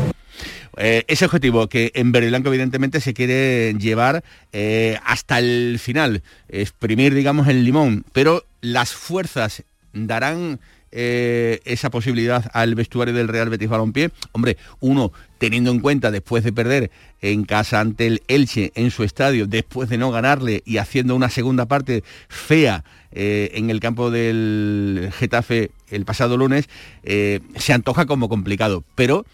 Eh, 0.76 1.06
ese 1.08 1.24
objetivo 1.24 1.68
que 1.68 1.92
en 1.96 2.12
verde 2.12 2.28
blanco 2.28 2.50
evidentemente 2.50 3.00
se 3.00 3.14
quiere 3.14 3.74
llevar 3.76 4.22
eh, 4.52 4.98
hasta 5.06 5.40
el 5.40 5.80
final, 5.80 6.24
exprimir 6.50 7.14
digamos 7.14 7.48
el 7.48 7.64
limón, 7.64 8.04
pero 8.12 8.44
las 8.60 8.92
fuerzas 8.92 9.64
darán 9.94 10.60
eh, 10.92 11.60
esa 11.66 11.90
posibilidad 11.90 12.50
al 12.54 12.76
vestuario 12.76 13.14
del 13.14 13.28
Real 13.28 13.50
Betis 13.50 13.70
Balompié. 13.70 14.12
Hombre, 14.32 14.58
uno 14.80 15.12
teniendo 15.38 15.72
en 15.72 15.80
cuenta 15.80 16.12
después 16.12 16.44
de 16.44 16.52
perder 16.52 16.92
en 17.22 17.46
casa 17.46 17.80
ante 17.80 18.08
el 18.08 18.22
Elche 18.28 18.72
en 18.76 18.92
su 18.92 19.04
estadio, 19.04 19.48
después 19.48 19.90
de 19.90 19.98
no 19.98 20.12
ganarle 20.12 20.62
y 20.66 20.78
haciendo 20.78 21.16
una 21.16 21.30
segunda 21.30 21.66
parte 21.66 22.04
fea 22.28 22.84
eh, 23.12 23.52
en 23.54 23.70
el 23.70 23.80
campo 23.80 24.12
del 24.12 25.12
Getafe 25.18 25.72
el 25.90 26.06
pasado 26.06 26.38
lunes, 26.38 26.70
eh, 27.04 27.40
se 27.56 27.74
antoja 27.74 28.06
como 28.06 28.30
complicado. 28.30 28.84
Pero, 28.96 29.26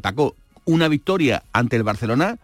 Paco, 0.00 0.36
una 0.64 0.86
victoria 0.88 1.42
ante 1.52 1.76
el 1.76 1.82
Barcelona 1.82 2.38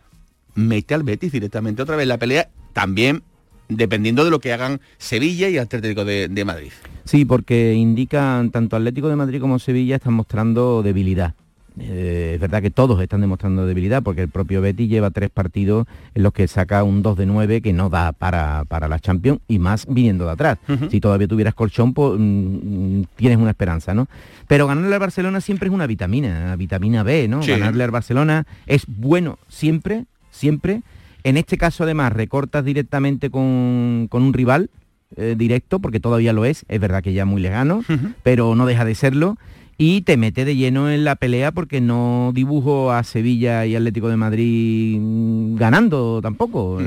mete 0.55 0.95
al 0.95 1.05
Betis 1.05 1.31
directamente 1.31 1.83
otra 1.83 1.97
vez 1.97 2.07
la 2.09 2.19
pelea, 2.19 2.49
también 2.73 3.23
dependiendo 3.69 4.25
de 4.25 4.31
lo 4.31 4.41
que 4.41 4.53
hagan 4.53 4.81
Sevilla 4.99 5.49
y 5.49 5.59
Atlético 5.59 6.05
de, 6.05 6.29
de 6.29 6.45
Madrid. 6.45 6.73
Sí, 7.09 7.25
porque 7.25 7.73
indican 7.73 8.51
tanto 8.51 8.77
Atlético 8.77 9.09
de 9.09 9.17
Madrid 9.17 9.41
como 9.41 9.59
Sevilla 9.59 9.97
están 9.97 10.13
mostrando 10.13 10.83
debilidad. 10.83 11.33
Eh, 11.81 12.33
es 12.35 12.41
verdad 12.41 12.61
que 12.61 12.71
todos 12.71 13.01
están 13.01 13.23
demostrando 13.23 13.65
debilidad 13.65 14.03
porque 14.03 14.21
el 14.21 14.29
propio 14.29 14.61
Betty 14.61 14.89
lleva 14.89 15.11
tres 15.11 15.31
partidos 15.31 15.87
en 16.15 16.23
los 16.23 16.35
que 16.35 16.47
saca 16.49 16.83
un 16.83 17.01
2 17.01 17.17
de 17.17 17.25
9 17.25 17.63
que 17.63 17.73
no 17.73 17.89
da 17.89 18.13
para, 18.13 18.67
para 18.67 18.89
la 18.89 18.99
Champions 18.99 19.41
y 19.49 19.59
más 19.59 19.87
viniendo 19.89 20.27
de 20.27 20.33
atrás. 20.33 20.59
Si 20.91 21.01
todavía 21.01 21.27
tuvieras 21.27 21.55
colchón, 21.55 21.95
pues, 21.95 22.13
mm, 22.19 23.05
tienes 23.17 23.39
una 23.39 23.53
esperanza, 23.53 23.95
¿no? 23.95 24.07
Pero 24.47 24.67
ganarle 24.67 24.93
al 24.93 25.01
Barcelona 25.01 25.41
siempre 25.41 25.69
es 25.69 25.75
una 25.75 25.87
vitamina, 25.87 26.43
una 26.45 26.57
vitamina 26.57 27.05
B, 27.05 27.27
¿no? 27.27 27.41
Ganarle 27.41 27.85
al 27.85 27.91
Barcelona 27.91 28.47
es 28.67 28.85
bueno 28.87 29.39
siempre, 29.49 30.05
siempre. 30.31 30.83
En 31.25 31.39
este 31.39 31.57
caso 31.57 31.85
además 31.85 32.13
recortas 32.13 32.67
directamente 32.67 33.31
con, 33.31 34.09
un 34.11 34.33
rival, 34.35 34.69
eh, 35.17 35.35
directo, 35.37 35.79
porque 35.79 36.01
todavía 36.01 36.33
lo 36.33 36.45
es, 36.45 36.65
es 36.69 36.81
verdad 36.81 37.03
que 37.03 37.13
ya 37.13 37.25
muy 37.25 37.41
lejano, 37.41 37.85
pero 38.23 38.55
no 38.55 38.67
deja 38.67 38.85
de 38.85 38.95
serlo 38.95 39.37
y 39.81 40.03
te 40.03 40.17
mete 40.17 40.45
de 40.45 40.57
lleno 40.57 40.91
en 40.91 41.05
la 41.05 41.15
pelea 41.15 41.53
porque 41.53 41.81
no 41.81 42.33
dibujo 42.35 42.91
a 42.91 43.05
Sevilla 43.05 43.65
y 43.65 43.77
Atlético 43.77 44.09
de 44.09 44.17
Madrid 44.17 44.99
mm, 44.99 45.57
ganando 45.57 46.21
tampoco. 46.21 46.73
O 46.73 46.83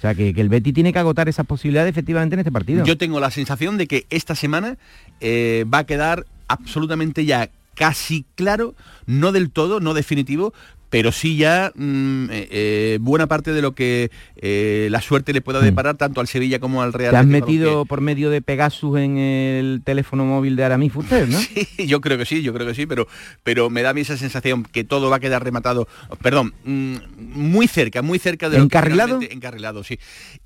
sea, 0.00 0.14
que, 0.14 0.28
el 0.28 0.50
Betty 0.50 0.74
tiene 0.74 0.92
que 0.92 0.98
agotar 0.98 1.26
esas 1.28 1.46
posibilidades 1.46 1.90
efectivamente 1.90 2.34
en 2.34 2.40
este 2.40 2.52
partido. 2.52 2.84
Yo 2.84 2.98
tengo 2.98 3.18
la 3.18 3.30
sensación 3.30 3.78
de 3.78 3.86
que 3.86 4.06
esta 4.10 4.34
semana 4.34 4.76
eh, 5.22 5.64
va 5.72 5.78
a 5.78 5.84
quedar 5.84 6.26
absolutamente 6.46 7.24
ya 7.24 7.48
casi 7.74 8.26
claro, 8.34 8.74
no 9.06 9.32
del 9.32 9.50
todo, 9.50 9.80
no 9.80 9.94
definitivo, 9.94 10.52
pero 10.94 11.10
sí 11.10 11.36
ya 11.36 11.72
mm, 11.74 12.30
eh, 12.30 12.48
eh, 12.52 12.98
buena 13.00 13.26
parte 13.26 13.52
de 13.52 13.60
lo 13.62 13.72
que 13.72 14.12
eh, 14.36 14.86
la 14.92 15.00
suerte 15.00 15.32
le 15.32 15.40
pueda 15.40 15.60
mm. 15.60 15.64
deparar 15.64 15.96
tanto 15.96 16.20
al 16.20 16.28
Sevilla 16.28 16.60
como 16.60 16.82
al 16.82 16.92
Real. 16.92 17.10
¿Te 17.10 17.16
has 17.16 17.26
metido 17.26 17.84
por 17.84 18.00
medio 18.00 18.30
de 18.30 18.40
Pegasus 18.40 18.96
en 19.00 19.18
el 19.18 19.82
teléfono 19.84 20.24
móvil 20.24 20.54
de 20.54 20.62
Aramis 20.62 20.94
usted, 20.94 21.26
no? 21.26 21.40
Sí, 21.54 21.88
yo 21.88 22.00
creo 22.00 22.16
que 22.16 22.24
sí, 22.24 22.42
yo 22.42 22.54
creo 22.54 22.64
que 22.64 22.76
sí, 22.76 22.86
pero, 22.86 23.08
pero 23.42 23.70
me 23.70 23.82
da 23.82 23.90
a 23.90 23.92
mí 23.92 24.02
esa 24.02 24.16
sensación 24.16 24.62
que 24.62 24.84
todo 24.84 25.10
va 25.10 25.16
a 25.16 25.18
quedar 25.18 25.42
rematado, 25.42 25.88
perdón, 26.22 26.54
mm, 26.62 26.94
muy 27.16 27.66
cerca, 27.66 28.00
muy 28.00 28.20
cerca 28.20 28.48
de 28.48 28.58
¿Encarrilado? 28.58 29.18
encarrilado, 29.20 29.82
sí. 29.82 29.98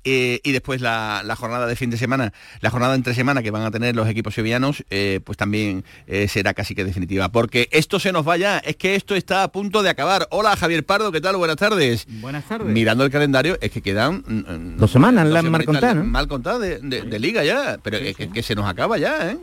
y 0.03 0.51
después 0.51 0.81
la, 0.81 1.35
jornada 1.37 1.67
de 1.67 1.75
fin 1.75 1.91
de 1.91 1.97
semana, 1.97 2.33
la 2.61 2.71
jornada 2.71 2.95
entre 2.95 3.13
semana 3.13 3.43
que 3.43 3.51
van 3.51 3.61
a 3.61 3.69
tener 3.69 3.95
los 3.95 4.09
equipos 4.09 4.33
sevillanos, 4.33 4.83
pues 5.23 5.37
también 5.37 5.85
será 6.27 6.55
casi 6.55 6.73
que 6.73 6.83
definitiva, 6.83 7.29
porque 7.29 7.69
esto 7.71 7.99
se 7.99 8.11
nos 8.11 8.25
vaya, 8.25 8.57
es 8.57 8.77
que 8.77 8.95
esto 8.95 9.13
está 9.13 9.43
a 9.43 9.51
punto 9.51 9.83
de 9.83 9.91
acabar. 9.91 10.27
Hola 10.41 10.55
Javier 10.55 10.85
Pardo, 10.85 11.11
¿qué 11.11 11.19
tal? 11.19 11.35
Buenas 11.35 11.57
tardes. 11.57 12.07
Buenas 12.21 12.45
tardes. 12.45 12.69
Mirando 12.69 13.03
el 13.03 13.11
calendario, 13.11 13.57
es 13.59 13.71
que 13.71 13.81
quedan... 13.81 14.23
Mm, 14.25 14.37
mm, 14.37 14.77
dos 14.77 14.89
semanas, 14.89 15.27
la 15.27 15.41
mal 15.41 15.65
contada, 15.65 15.95
¿no? 15.95 16.05
Mal 16.05 16.29
contada 16.29 16.59
de, 16.59 17.19
liga 17.19 17.43
ya, 17.43 17.77
pero 17.83 17.97
es 17.97 18.15
que, 18.15 18.41
se 18.41 18.55
nos 18.55 18.65
acaba 18.65 18.97
ya, 18.97 19.31
¿eh? 19.31 19.37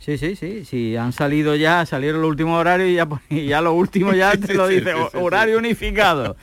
Sí, 0.00 0.16
sí, 0.16 0.34
sí, 0.34 0.64
sí, 0.64 0.96
han 0.96 1.12
salido 1.12 1.54
ya, 1.56 1.84
salieron 1.84 2.22
los 2.22 2.30
últimos 2.30 2.58
horarios 2.58 2.88
y 2.88 2.94
ya, 2.94 3.04
pues, 3.04 3.20
ya 3.28 3.60
los 3.60 3.74
últimos 3.74 4.16
ya 4.16 4.32
te 4.32 4.54
lo 4.54 4.66
dice, 4.66 4.94
horario 5.12 5.58
unificado. 5.58 6.36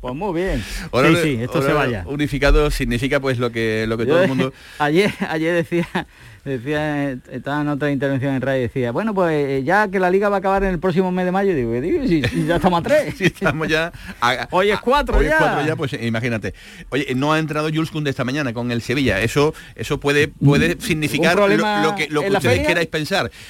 Pues 0.00 0.14
muy 0.16 0.42
bien. 0.42 0.60
sí, 0.60 1.16
sí, 1.22 1.38
esto 1.40 1.62
se 1.62 1.72
vaya. 1.72 2.04
Unificado 2.08 2.72
significa 2.72 3.20
pues 3.20 3.38
lo 3.38 3.52
que, 3.52 3.86
lo 3.86 3.96
que 3.96 4.06
todo 4.06 4.20
el 4.20 4.28
mundo... 4.30 4.52
Ayer, 4.80 5.12
ayer 5.28 5.54
decía 5.54 5.86
decía, 6.44 7.12
estaba 7.32 7.62
en 7.62 7.68
otra 7.68 7.90
intervención 7.90 8.34
en 8.34 8.42
radio 8.42 8.60
y 8.60 8.62
decía, 8.62 8.92
bueno, 8.92 9.14
pues 9.14 9.34
eh, 9.34 9.62
ya 9.64 9.88
que 9.88 9.98
la 9.98 10.10
liga 10.10 10.28
va 10.28 10.36
a 10.36 10.38
acabar 10.40 10.62
en 10.64 10.70
el 10.70 10.78
próximo 10.78 11.10
mes 11.10 11.24
de 11.24 11.32
mayo, 11.32 11.54
digo, 11.54 11.72
digo 11.80 12.06
si, 12.06 12.20
ya 12.46 12.56
estamos 12.56 12.80
a 12.80 12.82
tres. 12.82 13.20
estamos 13.20 13.68
ya... 13.68 13.92
hoy 14.50 14.70
es 14.70 14.80
cuatro 14.80 15.22
ya. 15.22 15.38
cuatro 15.38 15.66
ya, 15.66 15.76
pues 15.76 15.92
imagínate. 15.94 16.54
Oye, 16.90 17.14
no 17.14 17.32
ha 17.32 17.38
entrado 17.38 17.68
Jules 17.72 17.90
Kunde 17.90 18.10
esta 18.10 18.24
mañana 18.24 18.52
con 18.52 18.70
el 18.70 18.82
Sevilla. 18.82 19.20
Eso 19.20 19.54
eso 19.74 19.98
puede 19.98 20.28
puede 20.28 20.80
significar 20.80 21.36
lo, 21.36 21.46
que, 21.96 22.08
lo 22.08 22.22
que 22.22 22.30
ustedes 22.30 22.66
queráis 22.66 22.88
pensar. 22.88 23.03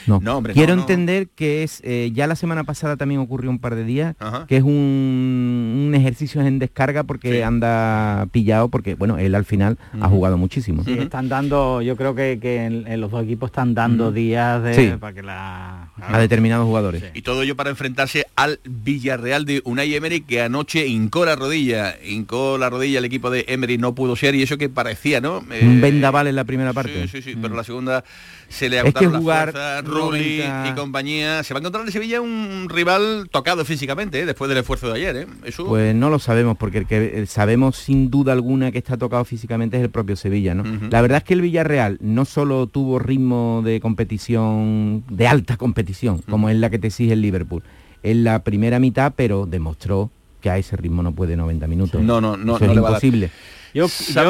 No, 0.07 0.37
hombre. 0.37 0.55
Quiero 0.55 0.75
entender 0.75 1.29
que 1.29 1.63
es, 1.63 1.81
eh, 1.85 2.11
ya 2.15 2.27
la 2.27 2.37
semana 2.37 2.65
pasada 2.65 2.97
también 2.97 3.21
ocurrió 3.21 3.51
un 3.51 3.59
par 3.59 3.75
de 3.75 3.85
días, 3.85 4.17
que 4.49 4.57
es 4.57 4.63
un, 4.63 5.87
un, 5.89 5.95
ejercicio 5.95 6.41
en 6.41 6.59
descarga 6.59 7.05
porque 7.05 7.45
anda 7.45 8.27
pillado, 8.33 8.69
porque, 8.69 8.95
bueno, 8.95 9.19
él 9.19 9.35
al 9.35 9.45
final 9.45 9.79
ha 10.01 10.09
jugado 10.09 10.39
muchísimo. 10.39 10.85
Sí, 10.85 10.93
están 10.93 11.29
dando, 11.29 11.83
yo 11.83 11.97
creo 11.97 12.15
que, 12.15 12.39
que 12.41 12.65
en, 12.65 13.01
los 13.01 13.11
dos 13.11 13.25
equipos 13.25 13.49
están 13.49 13.75
dando 13.75 14.13
días 14.13 14.63
de, 14.63 14.97
para 14.99 15.13
que 15.13 15.23
la... 15.23 15.89
A 16.01 16.19
determinados 16.19 16.67
jugadores. 16.67 17.05
Y 17.15 17.23
todo 17.23 17.43
ello 17.43 17.57
para 17.57 17.71
enfrentarse 17.71 18.27
al 18.37 18.61
Villarreal 18.65 19.45
de 19.45 19.63
Unai 19.65 19.95
Emery, 19.95 20.21
que 20.21 20.43
anoche 20.43 20.87
hincó 20.87 21.25
la 21.25 21.37
rodilla, 21.37 21.97
hincó 22.05 22.59
la 22.59 22.71
rodilla 22.71 22.99
el 22.99 23.05
equipo 23.05 23.31
de 23.31 23.45
Emery, 23.49 23.79
no 23.79 23.95
pudo 23.95 24.17
ser, 24.17 24.35
y 24.35 24.43
eso 24.43 24.59
que 24.59 24.69
parecía, 24.69 25.21
¿no? 25.21 25.39
Un 25.39 25.53
eh, 25.53 25.79
vendaval 25.81 26.27
en 26.27 26.37
la 26.37 26.45
primera 26.45 26.73
parte. 26.73 27.03
Sí, 27.03 27.09
sí, 27.09 27.23
sí, 27.23 27.39
pero 27.41 27.55
la 27.55 27.65
segunda 27.65 28.05
se 28.49 28.69
le 28.69 28.81
agotaron 28.81 29.09
es 29.09 29.13
que 29.13 29.19
jugar 29.19 29.85
Rulli 29.85 30.43
y 30.43 30.75
compañía. 30.75 31.43
Se 31.43 31.55
va 31.55 31.59
a 31.59 31.61
encontrar 31.61 31.85
en 31.85 31.93
Sevilla 31.93 32.21
un 32.21 32.67
rival 32.69 33.29
tocado 33.31 33.65
físicamente, 33.65 34.21
¿eh? 34.21 34.27
después 34.27 34.49
del 34.49 34.59
esfuerzo 34.59 34.89
de 34.89 34.95
ayer. 34.95 35.17
¿eh? 35.17 35.27
Pues 35.57 35.95
no 35.95 36.11
lo 36.11 36.19
sabemos, 36.19 36.57
porque 36.57 36.79
el 36.79 36.87
que 36.87 37.27
sabemos 37.27 37.77
sin 37.77 38.11
duda 38.11 38.33
alguna 38.33 38.73
que 38.73 38.79
está 38.79 38.97
tocado 38.97 39.25
físicamente 39.25 39.77
es 39.77 39.83
el 39.83 39.91
propio 39.91 40.17
Sevilla. 40.17 40.55
¿no? 40.55 40.65
La 40.91 41.01
verdad 41.03 41.19
es 41.19 41.25
que 41.25 41.35
el 41.35 41.41
Villarreal 41.41 41.99
no 42.01 42.25
solo 42.25 42.67
tuvo 42.67 42.99
ritmo 42.99 43.63
de 43.65 43.81
competición, 43.81 45.05
de 45.09 45.27
alta 45.27 45.57
competición, 45.57 46.23
como 46.29 46.49
es 46.49 46.57
la 46.57 46.71
que 46.71 46.79
te 46.79 46.89
exige 46.89 47.13
el 47.13 47.23
Liverpool, 47.23 47.63
en 48.03 48.25
la 48.25 48.43
primera 48.43 48.79
mitad, 48.79 49.13
pero 49.17 49.47
demostró 49.47 50.11
que 50.41 50.51
a 50.51 50.59
ese 50.59 50.77
ritmo 50.77 51.03
no 51.03 51.13
puede 51.13 51.37
90 51.37 51.67
minutos. 51.67 52.03
No, 52.03 52.21
no, 52.21 52.37
no, 52.37 52.57
es 52.57 52.63
imposible. 52.63 53.31
Yo, 53.75 53.89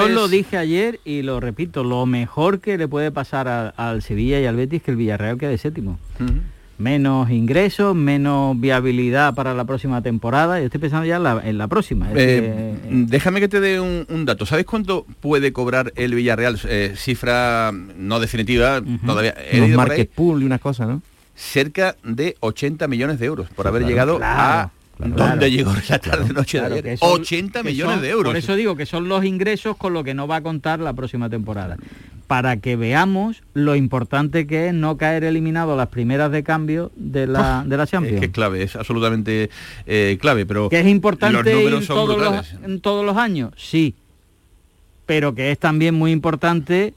lo 0.09 0.27
dije 0.27 0.57
ayer 0.57 1.01
y 1.05 1.21
lo 1.21 1.39
repito, 1.39 1.85
lo 1.85 2.07
mejor 2.07 2.61
que 2.61 2.79
le 2.79 2.89
puede 2.89 3.11
pasar 3.11 3.75
al 3.77 4.03
Sevilla 4.03 4.41
y 4.41 4.47
al 4.47 4.57
Betis 4.57 4.79
es 4.79 4.83
que 4.83 4.91
el 4.91 4.97
Villarreal 4.97 5.37
quede 5.37 5.59
séptimo. 5.59 5.99
Menos 6.79 7.31
ingresos, 7.31 7.95
menos 7.95 8.59
viabilidad 8.59 9.35
para 9.35 9.53
la 9.53 9.65
próxima 9.67 10.01
temporada. 10.01 10.59
Yo 10.59 10.65
estoy 10.65 10.81
pensando 10.81 11.07
ya 11.07 11.17
en 11.45 11.59
la, 11.59 11.69
próxima. 11.69 12.09
Eh, 12.15 12.75
déjame 12.91 13.39
que 13.39 13.49
te 13.49 13.61
dé 13.61 13.81
un, 13.81 14.25
dato. 14.25 14.47
¿Sabes 14.47 14.65
cuánto 14.65 15.05
puede 15.21 15.53
cobrar 15.53 15.93
el 15.95 16.15
Villarreal? 16.15 16.59
Eh, 16.67 16.95
cifra 16.97 17.71
no 17.71 18.21
definitiva, 18.21 18.83
todavía. 19.05 19.35
Los 19.53 19.69
market 19.71 20.11
pool 20.11 20.43
y 20.43 20.47
una 20.47 20.59
cosa, 20.59 20.87
¿no? 20.87 21.03
Cerca 21.37 21.97
de 22.03 22.37
80 22.41 22.89
millones 22.89 23.19
de 23.19 23.27
euros 23.27 23.49
por 23.51 23.67
haber 23.67 23.85
llegado 23.85 24.19
a 24.23 24.71
¿Dónde 25.05 25.51
llegó 25.51 25.73
la 25.89 25.99
tarde 25.99 26.33
noche 26.33 26.61
de 26.61 26.67
ayer? 26.67 26.99
80 27.01 27.63
millones 27.63 28.01
de 28.01 28.11
euros. 28.11 28.31
Por 28.31 28.37
eso 28.37 28.55
digo 28.55 28.77
que 28.77 28.87
son 28.87 29.09
los 29.09 29.25
ingresos 29.25 29.77
con 29.77 29.93
lo 29.93 30.05
que 30.05 30.15
no 30.15 30.27
va 30.27 30.37
a 30.37 30.43
contar 30.43 30.81
la 30.81 30.93
próxima 30.93 31.29
temporada. 31.29 31.77
Para 32.27 32.57
que 32.57 32.77
veamos 32.77 33.43
lo 33.53 33.77
importante 33.77 34.47
que 34.47 34.69
es 34.69 34.75
no 34.75 34.97
caer 34.97 35.25
eliminado 35.25 35.75
a 35.75 35.77
las 35.77 35.89
primeras 35.89 36.33
de 36.33 36.43
cambio 36.43 36.91
de 36.97 37.27
la, 37.27 37.61
ah, 37.61 37.65
de 37.67 37.77
la 37.77 37.87
Champions. 37.87 38.15
Es 38.15 38.21
que 38.21 38.27
es 38.27 38.33
clave, 38.33 38.63
es 38.63 38.77
absolutamente 38.77 39.51
eh, 39.87 40.17
clave, 40.21 40.47
pero... 40.47 40.71
Que 40.71 40.81
es 40.81 40.87
importante 40.87 41.63
ir 41.63 41.87
todos 41.87 42.19
los, 42.19 42.55
en 42.65 42.81
todos 42.81 43.05
los 43.05 43.17
años, 43.19 43.53
sí. 43.57 43.95
Pero 45.05 45.35
que 45.35 45.51
es 45.51 45.59
también 45.59 45.95
muy 45.95 46.13
importante 46.13 46.95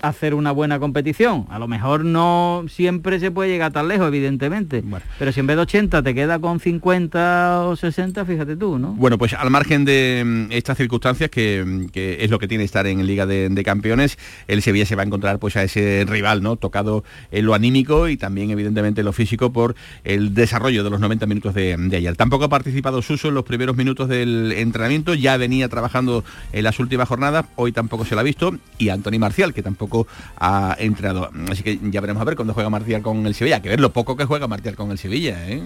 hacer 0.00 0.34
una 0.34 0.52
buena 0.52 0.78
competición. 0.78 1.46
A 1.50 1.58
lo 1.58 1.68
mejor 1.68 2.04
no 2.04 2.64
siempre 2.68 3.20
se 3.20 3.30
puede 3.30 3.50
llegar 3.50 3.72
tan 3.72 3.88
lejos, 3.88 4.08
evidentemente. 4.08 4.82
Pero 5.18 5.32
si 5.32 5.40
en 5.40 5.46
vez 5.46 5.56
de 5.56 5.62
80 5.62 6.02
te 6.02 6.14
queda 6.14 6.38
con 6.38 6.60
50 6.60 7.64
o 7.66 7.76
60, 7.76 8.24
fíjate 8.24 8.56
tú, 8.56 8.78
¿no? 8.78 8.92
Bueno, 8.94 9.18
pues 9.18 9.34
al 9.34 9.50
margen 9.50 9.84
de 9.84 10.22
mm, 10.24 10.52
estas 10.52 10.76
circunstancias, 10.76 11.30
que, 11.30 11.88
es 11.94 12.30
lo 12.30 12.38
que 12.38 12.48
tiene 12.48 12.64
estar 12.64 12.86
en 12.86 13.06
Liga 13.06 13.26
de, 13.26 13.62
Campeones, 13.64 14.18
el 14.46 14.62
Sevilla 14.62 14.86
se 14.86 14.94
va 14.94 15.02
a 15.02 15.06
encontrar 15.06 15.38
pues 15.38 15.56
a 15.56 15.64
ese 15.64 16.04
rival, 16.08 16.42
¿no? 16.42 16.56
Tocado 16.56 17.04
en 17.32 17.44
lo 17.44 17.54
anímico 17.54 18.08
y 18.08 18.16
también 18.16 18.50
evidentemente 18.50 19.00
en 19.00 19.04
lo 19.04 19.12
físico 19.12 19.52
por 19.52 19.74
el 20.04 20.32
desarrollo 20.32 20.84
de 20.84 20.90
los 20.90 21.00
90 21.00 21.26
minutos 21.26 21.54
de, 21.54 21.74
ayer. 21.92 22.16
Tampoco 22.16 22.44
ha 22.44 22.48
participado 22.48 23.02
Suso 23.02 23.28
en 23.28 23.34
los 23.34 23.44
primeros 23.44 23.76
minutos 23.76 24.08
del 24.08 24.52
entrenamiento, 24.52 25.14
ya 25.14 25.36
venía 25.36 25.68
trabajando 25.68 26.24
en 26.52 26.64
las 26.64 26.78
últimas 26.78 27.08
jornadas, 27.08 27.46
hoy 27.56 27.72
tampoco 27.72 28.04
se 28.04 28.14
la 28.14 28.20
ha 28.20 28.24
visto, 28.24 28.56
y 28.78 28.90
Anthony 28.90 29.18
Marcial, 29.18 29.52
que 29.52 29.62
tampoco 29.62 29.87
ha 30.36 30.76
entrado. 30.78 31.30
Así 31.50 31.62
que 31.62 31.78
ya 31.82 32.00
veremos 32.00 32.20
a 32.20 32.24
ver 32.24 32.36
cuando 32.36 32.54
juega 32.54 32.70
Marcial 32.70 33.02
con 33.02 33.26
el 33.26 33.34
Sevilla. 33.34 33.60
que 33.62 33.68
ver 33.68 33.80
lo 33.80 33.92
poco 33.92 34.16
que 34.16 34.24
juega 34.24 34.46
Marcial 34.46 34.76
con 34.76 34.90
el 34.90 34.98
Sevilla, 34.98 35.48
¿eh? 35.48 35.62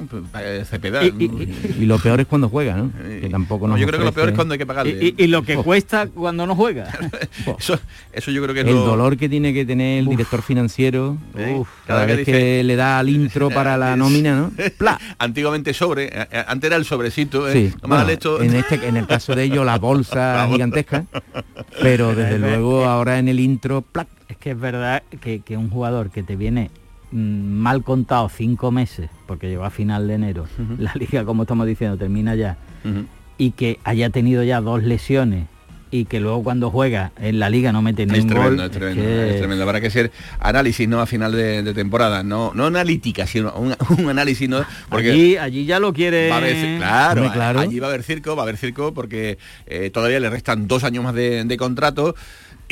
Y, 1.78 1.86
lo 1.86 1.98
peor 1.98 2.20
es 2.20 2.26
cuando 2.26 2.48
juega, 2.48 2.76
¿no? 2.76 2.90
Que 2.92 3.28
tampoco 3.30 3.68
no, 3.68 3.76
yo 3.76 3.86
creo 3.86 3.98
que 3.98 4.04
lo 4.04 4.12
peor 4.12 4.30
es 4.30 4.34
cuando 4.34 4.52
hay 4.52 4.58
que 4.58 4.66
pagarle. 4.66 5.14
Y, 5.16 5.26
lo 5.26 5.42
que 5.42 5.56
cuesta 5.56 6.06
cuando 6.06 6.46
no 6.46 6.54
juega. 6.54 6.88
eso, 8.12 8.30
yo 8.30 8.42
creo 8.42 8.54
que 8.54 8.60
es 8.60 8.66
El 8.66 8.74
dolor 8.74 9.16
que 9.16 9.28
tiene 9.28 9.52
que 9.52 9.64
tener 9.64 10.00
el 10.00 10.06
director 10.06 10.42
financiero 10.42 11.16
cada, 11.86 12.06
vez 12.06 12.24
que, 12.24 12.62
le 12.62 12.76
da 12.76 12.98
al 12.98 13.08
intro 13.08 13.50
para 13.54 13.76
la 13.76 13.96
nómina, 13.96 14.36
¿no? 14.36 14.52
Antiguamente 15.18 15.74
sobre, 15.74 16.06
eh, 16.06 16.28
eh, 16.30 16.44
antes 16.46 16.68
era 16.68 16.76
el 16.76 16.84
sobrecito, 16.84 17.48
¿eh? 17.48 17.72
en, 17.82 18.54
este, 18.54 18.86
en 18.86 18.96
el 18.96 19.06
caso 19.06 19.34
de 19.34 19.44
ellos 19.44 19.64
la 19.64 19.78
bolsa 19.78 20.46
gigantesca, 20.50 21.04
pero 21.80 22.14
desde 22.14 22.38
luego 22.38 22.84
ahora 22.84 23.18
en 23.18 23.28
el 23.28 23.40
intro 23.40 23.82
es 24.28 24.36
que 24.36 24.50
es 24.52 24.58
verdad 24.58 25.02
que, 25.20 25.42
un 25.56 25.70
jugador 25.70 26.10
que 26.10 26.22
te 26.22 26.36
viene 26.36 26.70
mm, 27.10 27.16
mal 27.16 27.82
contado 27.82 28.28
cinco 28.28 28.70
meses, 28.70 29.10
porque 29.26 29.48
llegó 29.48 29.64
a 29.64 29.70
final 29.70 30.08
de 30.08 30.14
enero, 30.14 30.46
la 30.78 30.94
liga, 30.94 31.24
como 31.24 31.42
estamos 31.42 31.66
diciendo, 31.66 31.96
termina 31.96 32.34
ya, 32.34 32.56
y 33.38 33.52
que 33.52 33.78
haya 33.84 34.10
tenido 34.10 34.42
ya 34.42 34.60
dos 34.60 34.82
lesiones 34.82 35.46
y 35.92 36.06
que 36.06 36.20
luego 36.20 36.42
cuando 36.42 36.70
juega 36.70 37.12
en 37.20 37.38
la 37.38 37.50
liga 37.50 37.70
no 37.70 37.82
mete 37.82 38.06
ningún 38.06 38.34
gol. 38.34 38.60
Es 38.60 38.70
tremendo, 38.70 39.02
es 39.04 39.36
tremendo. 39.36 39.62
Habrá 39.62 39.78
que 39.78 39.90
ser 39.90 40.10
análisis, 40.40 40.88
¿no? 40.88 41.00
A 41.00 41.06
final 41.06 41.32
de, 41.32 41.74
temporada, 41.74 42.22
no, 42.22 42.52
no 42.54 42.64
analítica, 42.64 43.26
sino 43.26 43.52
un, 43.52 43.74
análisis, 44.08 44.48
¿no? 44.48 44.64
Porque 44.88 45.38
allí, 45.38 45.66
ya 45.66 45.78
lo 45.78 45.92
quiere. 45.92 46.30
claro, 46.78 47.30
claro, 47.30 47.60
allí 47.60 47.78
va 47.78 47.88
a 47.88 47.90
haber 47.90 48.02
circo, 48.02 48.34
va 48.34 48.42
a 48.42 48.44
haber 48.44 48.56
circo 48.56 48.94
porque 48.94 49.36
eh, 49.66 49.90
todavía 49.90 50.18
le 50.18 50.30
restan 50.30 50.66
dos 50.66 50.82
años 50.82 51.04
más 51.04 51.14
de 51.14 51.56
contrato 51.58 52.14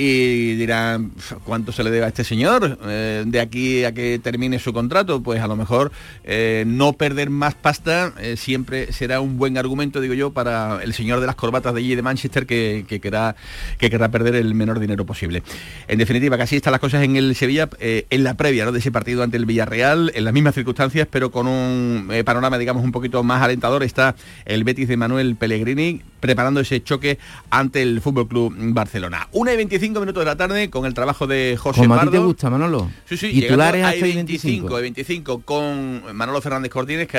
y 0.03 0.55
dirán, 0.55 1.13
¿cuánto 1.45 1.73
se 1.73 1.85
le 1.85 1.91
debe 1.91 2.07
a 2.07 2.09
este 2.09 2.25
señor 2.25 2.79
eh, 2.87 3.23
de 3.27 3.39
aquí 3.39 3.85
a 3.85 3.93
que 3.93 4.19
termine 4.19 4.59
su 4.59 4.73
contrato? 4.73 5.23
Pues 5.23 5.43
a 5.43 5.47
lo 5.47 5.57
mejor 5.57 5.93
eh, 6.25 6.65
no 6.67 6.95
perder 6.95 7.29
más 7.29 7.55
pasta 7.55 8.15
eh, 8.19 8.39
siempre 8.39 8.95
será 8.95 9.21
un 9.21 9.37
buen 9.37 9.59
argumento, 9.59 10.01
digo 10.01 10.15
yo, 10.15 10.31
para 10.33 10.83
el 10.83 10.95
señor 10.95 11.21
de 11.21 11.27
las 11.27 11.35
corbatas 11.35 11.75
de 11.75 11.81
allí 11.81 11.95
de 11.95 12.01
Manchester 12.01 12.47
que, 12.47 12.87
que, 12.89 12.99
que 12.99 13.91
querrá 13.91 14.11
perder 14.11 14.37
el 14.37 14.55
menor 14.55 14.81
dinero 14.81 15.05
posible. 15.05 15.43
En 15.87 15.99
definitiva, 15.99 16.39
casi 16.39 16.57
están 16.57 16.71
las 16.71 16.81
cosas 16.81 17.03
en 17.03 17.17
el 17.17 17.35
Sevilla, 17.35 17.69
en 17.79 18.25
la 18.25 18.39
previa 18.39 18.71
de 18.71 18.79
ese 18.79 18.91
partido 18.91 19.23
ante 19.23 19.37
el 19.37 19.45
Villarreal, 19.45 20.13
en 20.15 20.25
las 20.25 20.33
mismas 20.33 20.55
circunstancias, 20.55 21.09
pero 21.11 21.31
con 21.31 21.47
un 21.47 22.11
panorama, 22.25 22.57
digamos, 22.57 22.83
un 22.83 22.93
poquito 22.93 23.23
más 23.23 23.43
alentador, 23.43 23.83
está 23.83 24.17
el 24.47 24.65
Betis 24.65 24.89
de 24.89 24.97
Manuel 24.97 25.37
Pellegrini 25.37 26.01
preparando 26.21 26.61
ese 26.61 26.83
choque 26.83 27.19
ante 27.51 27.83
el 27.83 28.01
Fútbol 28.01 28.29
Club 28.29 28.55
Barcelona. 28.57 29.29
Una 29.33 29.53
y 29.53 29.57
25 29.57 30.01
minutos 30.01 30.21
de 30.21 30.27
la 30.27 30.37
tarde 30.37 30.71
con 30.71 30.87
el 30.87 30.95
trabajo 30.95 31.27
de 31.27 31.57
José 31.59 31.81
Como 31.81 31.95
a 31.95 32.03
ti 32.03 32.09
te 32.09 32.19
gusta, 32.19 32.51
Manolo. 32.51 32.91
Sí, 33.07 33.17
sí, 33.17 33.33
titulares 33.33 33.85
hasta 33.85 34.01
25, 34.01 34.75
25 34.75 35.41
con 35.43 36.15
Manolo 36.15 36.41
Fernández 36.41 36.71
Cortines, 36.71 37.09
que 37.09 37.19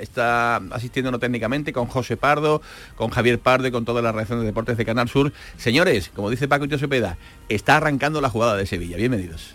está 0.00 0.56
asistiendo 0.70 1.10
no 1.10 1.18
técnicamente, 1.18 1.72
con 1.72 1.86
José 1.86 2.16
Pardo, 2.16 2.62
con 2.96 3.10
Javier 3.10 3.38
Pardo 3.38 3.68
y 3.68 3.70
con 3.70 3.84
toda 3.84 4.02
la 4.02 4.12
redacción 4.12 4.40
de 4.40 4.46
deportes 4.46 4.76
de 4.76 4.84
Canal 4.84 5.08
Sur. 5.08 5.32
Señores, 5.56 6.10
como 6.14 6.30
dice 6.30 6.48
Paco 6.48 6.64
y 6.64 6.78
Cepeda, 6.78 7.16
está 7.48 7.76
arrancando 7.76 8.20
la 8.20 8.30
jugada 8.30 8.56
de 8.56 8.66
Sevilla. 8.66 8.96
Bienvenidos. 8.96 9.54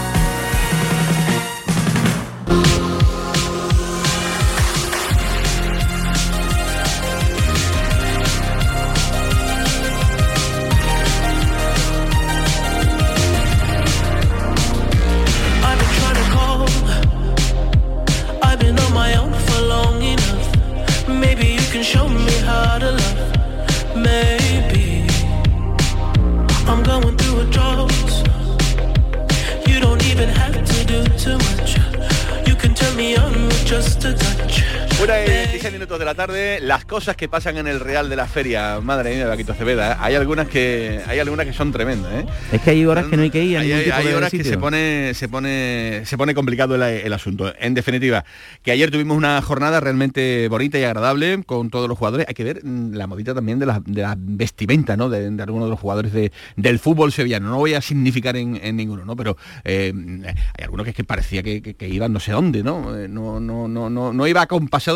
Una 35.03 35.19
y 35.19 35.27
26 35.27 35.73
minutos 35.73 35.97
de 35.97 36.05
la 36.05 36.13
tarde, 36.13 36.59
las 36.61 36.85
cosas 36.85 37.15
que 37.15 37.27
pasan 37.27 37.57
en 37.57 37.65
el 37.65 37.79
Real 37.79 38.07
de 38.07 38.15
la 38.15 38.27
Feria, 38.27 38.79
madre 38.81 39.15
mía, 39.15 39.27
Vaquito 39.27 39.55
Cebeda, 39.55 39.93
¿eh? 39.93 39.95
hay 39.99 40.13
algunas 40.13 40.47
que 40.47 41.01
hay 41.07 41.17
algunas 41.17 41.47
que 41.47 41.53
son 41.53 41.71
tremendas, 41.71 42.13
¿eh? 42.13 42.25
Es 42.51 42.61
que 42.61 42.69
hay 42.69 42.85
horas 42.85 43.07
que 43.07 43.17
no 43.17 43.23
hay 43.23 43.31
que 43.31 43.43
ir. 43.43 43.57
hay, 43.57 44.13
horas 44.13 44.29
que 44.29 44.43
se 44.43 44.59
pone, 44.59 45.15
se 45.15 45.27
pone, 45.27 46.03
se 46.05 46.17
pone 46.19 46.35
complicado 46.35 46.75
el, 46.75 47.13
asunto. 47.13 47.51
En 47.59 47.73
definitiva, 47.73 48.25
que 48.61 48.71
ayer 48.71 48.91
tuvimos 48.91 49.17
una 49.17 49.41
jornada 49.41 49.79
realmente 49.79 50.47
bonita 50.49 50.77
y 50.77 50.83
agradable 50.83 51.41
con 51.47 51.71
todos 51.71 51.89
los 51.89 51.97
jugadores. 51.97 52.27
Hay 52.27 52.35
que 52.35 52.43
ver 52.43 52.63
mm, 52.63 52.93
la 52.93 53.07
modita 53.07 53.33
también 53.33 53.57
de 53.57 53.65
la, 53.65 53.81
de 53.83 54.03
la 54.03 54.15
vestimenta, 54.15 54.97
¿no? 54.97 55.09
De, 55.09 55.25
algunos 55.41 55.65
de 55.65 55.71
los 55.71 55.79
jugadores 55.79 56.13
del 56.55 56.79
fútbol 56.79 57.11
sevillano. 57.11 57.49
No 57.49 57.57
voy 57.57 57.73
a 57.73 57.81
significar 57.81 58.35
en, 58.35 58.75
ninguno, 58.75 59.03
¿no? 59.03 59.15
Pero 59.15 59.35
eh, 59.63 59.91
hay 60.27 60.63
algunos 60.63 60.83
que, 60.83 60.91
es 60.91 60.95
que 60.95 61.03
parecía 61.03 61.41
que, 61.41 61.75
iban 61.87 62.13
no 62.13 62.19
sé 62.19 62.33
dónde, 62.33 62.61
¿no? 62.61 62.95
No, 63.07 63.39
no, 63.39 63.67
no, 63.67 63.89
no, 63.89 64.13
no 64.13 64.27
iba 64.27 64.45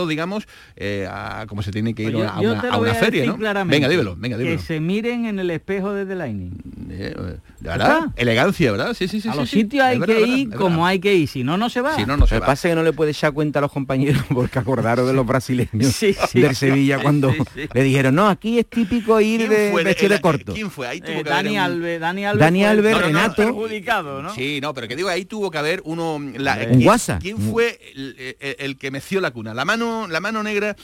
digamos, 0.08 0.48
eh, 0.75 1.08
a 1.10 1.46
como 1.48 1.62
se 1.62 1.72
tiene 1.72 1.94
que 1.94 2.04
ir 2.04 2.16
a, 2.16 2.40
una, 2.40 2.94
feria, 2.94 3.25
¿no? 3.25 3.38
Venga, 3.66 3.88
dímelo, 3.88 4.16
venga, 4.18 4.38
dímelo. 4.38 4.58
Que 4.58 4.62
se 4.62 4.80
miren 4.80 5.25
en 5.25 5.40
el 5.40 5.50
espejo 5.50 5.94
de 5.94 6.16
Lightning. 6.16 6.52
Eh, 6.90 7.38
¿Verdad? 7.60 8.08
Elegancia, 8.16 8.72
¿verdad? 8.72 8.94
Sí, 8.94 9.08
sí, 9.08 9.22
sí. 9.22 9.29
A 9.29 9.36
los 9.36 9.50
sitios 9.50 9.84
hay 9.84 10.00
que 10.00 10.22
ir 10.22 10.50
como 10.51 10.86
hay 10.86 11.00
que 11.00 11.14
ir, 11.14 11.27
si 11.27 11.44
no, 11.44 11.58
no 11.58 11.70
se 11.70 11.82
va. 11.82 11.96
Si 11.96 12.06
no, 12.06 12.18
no 12.18 12.27
se 12.27 12.40
va. 12.40 12.46
pasa 12.46 12.70
que 12.70 12.75
no 12.75 12.84
le 12.84 12.94
puede 12.94 13.12
echar 13.12 13.34
cuenta 13.34 13.60
a 13.60 13.62
los 13.62 13.72
compañeros 13.72 14.24
porque 14.34 14.60
acordaron 14.60 15.08
de 15.08 15.14
los 15.14 15.25
brasileños 15.25 16.00
del 16.34 16.56
Sevilla 16.56 17.00
cuando 17.00 17.34
le 17.74 17.84
dijeron, 17.84 18.16
no, 18.16 18.27
aquí 18.27 18.60
es 18.60 18.68
típico 18.68 19.20
ir 19.22 19.50
de 19.50 19.72
vestido 19.84 20.14
de 20.14 20.22
corto. 20.22 20.53
¿Quién 20.53 20.70
fue? 20.70 20.88
Ahí 20.88 21.01
tuvo 21.01 21.20
eh, 21.20 21.24
Dani 21.24 21.58
Alves, 21.58 22.00
Dani 22.00 22.25
Alves, 22.25 22.40
Dani 22.40 22.66
Alves 22.66 22.98
Renato. 22.98 23.36
perjudicado, 23.36 24.29
Sí, 24.34 24.60
no, 24.62 24.74
pero 24.74 24.88
que 24.88 24.96
digo, 24.96 25.10
ahí 25.10 25.25
tuvo 25.25 25.51
que 25.51 25.58
haber 25.58 25.82
uno... 25.86 26.20
La, 26.38 26.58
¿quién, 26.58 26.90
¿Quién 27.20 27.38
fue 27.38 27.79
el, 27.96 28.36
el, 28.60 28.77
que 28.77 28.92
meció 28.92 29.22
la 29.22 29.32
cuna? 29.32 29.53
La 29.53 29.66
mano, 29.66 30.08
la 30.08 30.20
mano 30.20 30.44
negra 30.44 30.75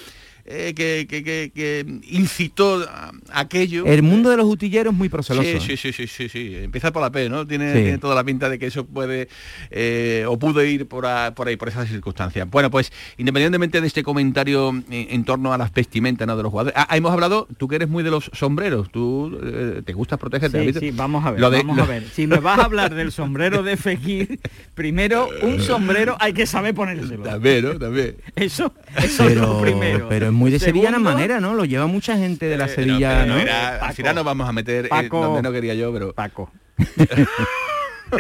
eh, 0.45 0.73
que, 0.75 2.01
incitó 2.09 2.85
aquello. 3.31 3.85
El 3.85 4.03
mundo 4.03 4.29
de 4.29 4.37
los 4.37 4.45
utilleros 4.45 4.93
es 4.93 4.97
muy 4.97 5.09
proceloso. 5.09 5.47
Sí, 5.59 5.77
sí, 5.77 5.91
sí, 5.93 6.07
sí, 6.07 6.29
sí, 6.29 6.55
Empieza 6.55 6.91
por 6.91 7.01
la 7.01 7.11
P, 7.11 7.29
¿no? 7.29 7.45
Tiene, 7.45 7.97
toda 7.97 8.15
la 8.15 8.23
pinta 8.23 8.49
de 8.49 8.57
que 8.57 8.67
eso 8.67 8.85
puede 8.85 9.27
eh, 9.69 10.25
o 10.27 10.37
pudo 10.39 10.63
ir 10.63 10.87
por, 10.87 11.05
ahí, 11.05 11.31
por 11.31 11.69
esas 11.69 11.87
circunstancias. 11.87 12.49
Bueno, 12.49 12.71
pues 12.71 12.91
independientemente 13.17 13.81
de 13.81 13.87
este 13.87 14.03
comentario 14.03 14.73
en, 14.89 15.23
torno 15.23 15.53
a 15.53 15.57
las 15.57 15.71
vestimentas 15.73 16.27
de 16.27 16.43
los 16.43 16.51
jugadores, 16.51 16.73
ah, 16.77 16.95
hemos 16.95 17.11
hablado, 17.11 17.47
tú 17.57 17.67
que 17.67 17.75
eres 17.75 17.89
muy 17.89 18.03
de 18.03 18.11
los 18.11 18.29
sombreros, 18.33 18.91
tú 18.91 19.39
eh, 19.43 19.81
te 19.85 19.93
gusta 19.93 20.17
protegerte. 20.17 20.73
Sí, 20.73 20.79
sí, 20.79 20.91
vamos 20.91 21.25
a 21.25 21.31
ver, 21.31 21.41
vamos 21.41 21.79
a 21.79 21.85
ver. 21.85 22.07
Si 22.13 22.27
me 22.27 22.37
vas 22.37 22.59
a 22.59 22.65
hablar 22.65 22.93
del 22.93 23.11
sombrero 23.11 23.63
de 23.63 23.77
Fekir, 23.77 24.39
primero 24.73 25.29
un 25.41 25.61
sombrero 25.61 26.17
hay 26.19 26.33
que 26.33 26.45
saber 26.45 26.73
ponérselo. 26.73 27.23
También, 27.23 27.63
¿no? 27.63 27.79
También. 27.79 28.15
Eso, 28.35 28.73
eso 28.97 29.27
es 29.27 29.35
lo 29.35 29.61
primero 29.61 30.09
muy 30.41 30.51
de 30.51 30.59
sevillana 30.59 30.99
manera, 30.99 31.39
¿no? 31.39 31.53
Lo 31.53 31.65
lleva 31.65 31.87
mucha 31.87 32.17
gente 32.17 32.47
de 32.47 32.57
la 32.57 32.65
eh, 32.65 32.69
Sevilla, 32.69 33.25
¿no? 33.25 33.35
al 33.35 33.93
final 33.93 34.15
nos 34.15 34.25
vamos 34.25 34.47
a 34.47 34.51
meter 34.51 34.85
eh, 34.85 35.09
donde 35.09 35.41
no 35.41 35.51
quería 35.51 35.73
yo, 35.73 35.93
pero... 35.93 36.13
Paco. 36.13 36.51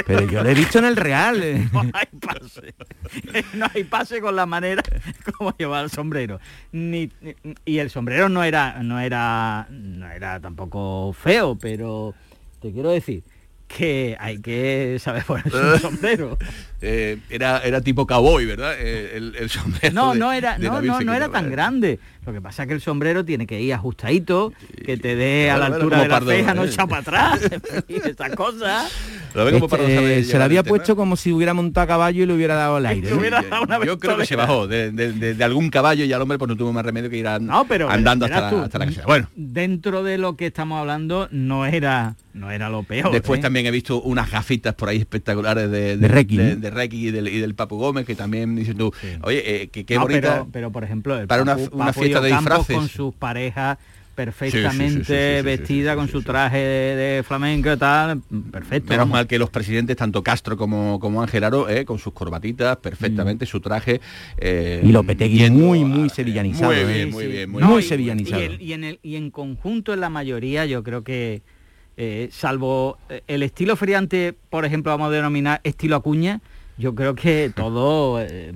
Pero 0.05 0.25
yo 0.25 0.41
lo 0.41 0.49
he 0.49 0.53
visto 0.53 0.79
en 0.79 0.85
el 0.85 0.95
Real. 0.95 1.43
Eh. 1.43 1.67
No 1.73 1.91
hay 1.93 2.07
pase. 2.19 2.73
No 3.53 3.67
hay 3.73 3.83
pase 3.83 4.21
con 4.21 4.35
la 4.35 4.45
manera 4.45 4.81
como 5.37 5.53
llevar 5.57 5.83
el 5.83 5.89
sombrero. 5.89 6.39
Ni, 6.71 7.11
y 7.65 7.79
el 7.79 7.89
sombrero 7.89 8.29
no 8.29 8.43
era, 8.43 8.81
no 8.83 8.99
era, 8.99 9.67
no 9.69 10.09
era 10.09 10.39
tampoco 10.39 11.13
feo, 11.13 11.57
pero 11.59 12.13
te 12.61 12.71
quiero 12.71 12.91
decir 12.91 13.23
que 13.71 14.15
hay 14.19 14.39
que 14.39 14.97
saber 14.99 15.23
ponerse 15.23 15.57
un 15.57 15.79
sombrero. 15.81 16.37
Eh, 16.81 17.19
era, 17.29 17.59
era 17.59 17.81
tipo 17.81 18.05
cowboy, 18.05 18.45
¿verdad? 18.45 18.75
Eh, 18.77 19.15
el, 19.15 19.49
sombrero. 19.49 19.93
No, 19.93 20.13
no 20.13 20.33
era, 20.33 20.57
no, 20.57 20.81
no, 20.81 21.01
no 21.01 21.13
era 21.13 21.29
tan 21.29 21.49
grande. 21.51 21.99
Lo 22.25 22.33
que 22.33 22.41
pasa 22.41 22.63
es 22.63 22.67
que 22.67 22.75
el 22.75 22.81
sombrero 22.81 23.25
tiene 23.25 23.47
que 23.47 23.59
ir 23.59 23.73
ajustadito, 23.73 24.53
que 24.85 24.97
te 24.97 25.15
dé 25.15 25.49
a 25.49 25.57
la 25.57 25.67
altura 25.67 26.01
de 26.03 26.07
la 26.07 26.21
ceja, 26.21 26.53
no 26.53 26.63
echa 26.65 26.85
para 26.85 27.01
atrás, 27.01 27.39
y 27.87 27.95
estas 27.95 28.35
cosas. 28.35 28.91
Este, 29.33 30.23
se 30.25 30.37
lo 30.37 30.43
había 30.43 30.61
puesto 30.61 30.95
como 30.95 31.15
si 31.15 31.31
hubiera 31.31 31.53
montado 31.53 31.85
a 31.85 31.87
caballo 31.87 32.23
y 32.23 32.25
le 32.27 32.33
hubiera 32.33 32.55
dado 32.55 32.77
el 32.77 32.85
aire. 32.85 33.09
Yo 33.85 33.97
creo 33.97 34.17
que 34.17 34.25
se 34.25 34.35
bajó 34.35 34.67
de, 34.67 35.37
algún 35.41 35.69
caballo 35.69 36.05
y 36.05 36.13
al 36.13 36.21
hombre 36.21 36.37
pues 36.37 36.49
no 36.49 36.55
tuvo 36.55 36.73
más 36.73 36.85
remedio 36.85 37.09
que 37.09 37.17
ir 37.17 37.27
andando 37.27 38.25
hasta, 38.25 38.51
la, 38.51 38.63
hasta 38.63 38.79
la 38.79 38.91
Bueno. 39.05 39.27
Dentro 39.35 40.03
de 40.03 40.17
lo 40.17 40.35
que 40.35 40.47
estamos 40.47 40.79
hablando 40.79 41.27
no 41.31 41.65
era 41.65 42.15
no 42.33 42.49
era 42.49 42.69
lo 42.69 42.83
peor. 42.83 43.11
Después 43.11 43.39
¿eh? 43.39 43.41
también 43.41 43.65
he 43.65 43.71
visto 43.71 44.01
unas 44.01 44.31
gafitas 44.31 44.73
por 44.73 44.89
ahí 44.89 44.97
espectaculares 44.97 45.69
de, 45.69 45.97
de, 45.97 46.07
de, 46.07 46.89
y 46.91 47.11
del, 47.11 47.27
y 47.27 47.39
del 47.39 47.55
Papu 47.55 47.77
Gómez, 47.77 48.05
que 48.05 48.15
también 48.15 48.55
dices 48.55 48.75
tú, 48.75 48.93
oye, 49.23 49.63
eh, 49.63 49.67
que 49.67 49.85
qué 49.85 49.97
bonita. 49.97 50.45
Pero, 50.51 50.71
por 50.71 50.83
ejemplo, 50.83 51.27
para 51.27 51.41
una, 51.41 51.57
fiesta 51.93 52.10
de 52.19 52.29
disfraces. 52.29 52.75
Con 52.75 52.89
sus 52.89 53.13
parejas 53.13 53.77
perfectamente 54.13 55.41
vestida 55.41 55.95
con 55.95 56.07
su 56.07 56.21
traje 56.21 56.57
de, 56.57 57.23
flamenco 57.23 57.71
y 57.71 57.77
tal, 57.77 58.21
perfecto. 58.51 58.91
Menos 58.91 59.07
mal 59.07 59.25
que 59.25 59.39
los 59.39 59.49
presidentes, 59.49 59.95
tanto 59.95 60.21
Castro 60.21 60.57
como, 60.57 60.99
como 60.99 61.21
Ángel 61.21 61.43
Aro, 61.43 61.69
eh, 61.69 61.85
con 61.85 61.97
sus 61.97 62.13
corbatitas, 62.13 62.77
perfectamente, 62.77 63.45
mm. 63.45 63.47
su 63.47 63.61
traje. 63.61 64.01
Eh, 64.37 64.81
y 64.83 64.91
Lopetegui 64.91 65.49
muy, 65.49 65.83
muy 65.85 66.09
sevillanizado. 66.09 66.73
Muy 66.73 66.93
bien, 66.93 67.09
muy 67.09 67.25
bien. 67.27 67.49
Muy, 67.49 67.81
sevillanizado. 67.81 68.41
Y, 68.59 68.73
en 68.73 68.83
el, 68.83 68.99
y 69.01 69.15
en 69.15 69.31
conjunto, 69.31 69.93
en 69.93 70.01
la 70.01 70.09
mayoría, 70.09 70.65
yo 70.65 70.83
creo 70.83 71.03
que 71.03 71.41
eh, 71.97 72.29
salvo 72.31 72.97
eh, 73.09 73.21
el 73.27 73.43
estilo 73.43 73.75
feriante, 73.75 74.33
por 74.49 74.65
ejemplo, 74.65 74.91
vamos 74.91 75.09
a 75.09 75.11
denominar 75.11 75.61
estilo 75.63 75.97
Acuña, 75.97 76.41
yo 76.77 76.95
creo 76.95 77.15
que 77.15 77.51
todo, 77.55 78.21
eh, 78.21 78.53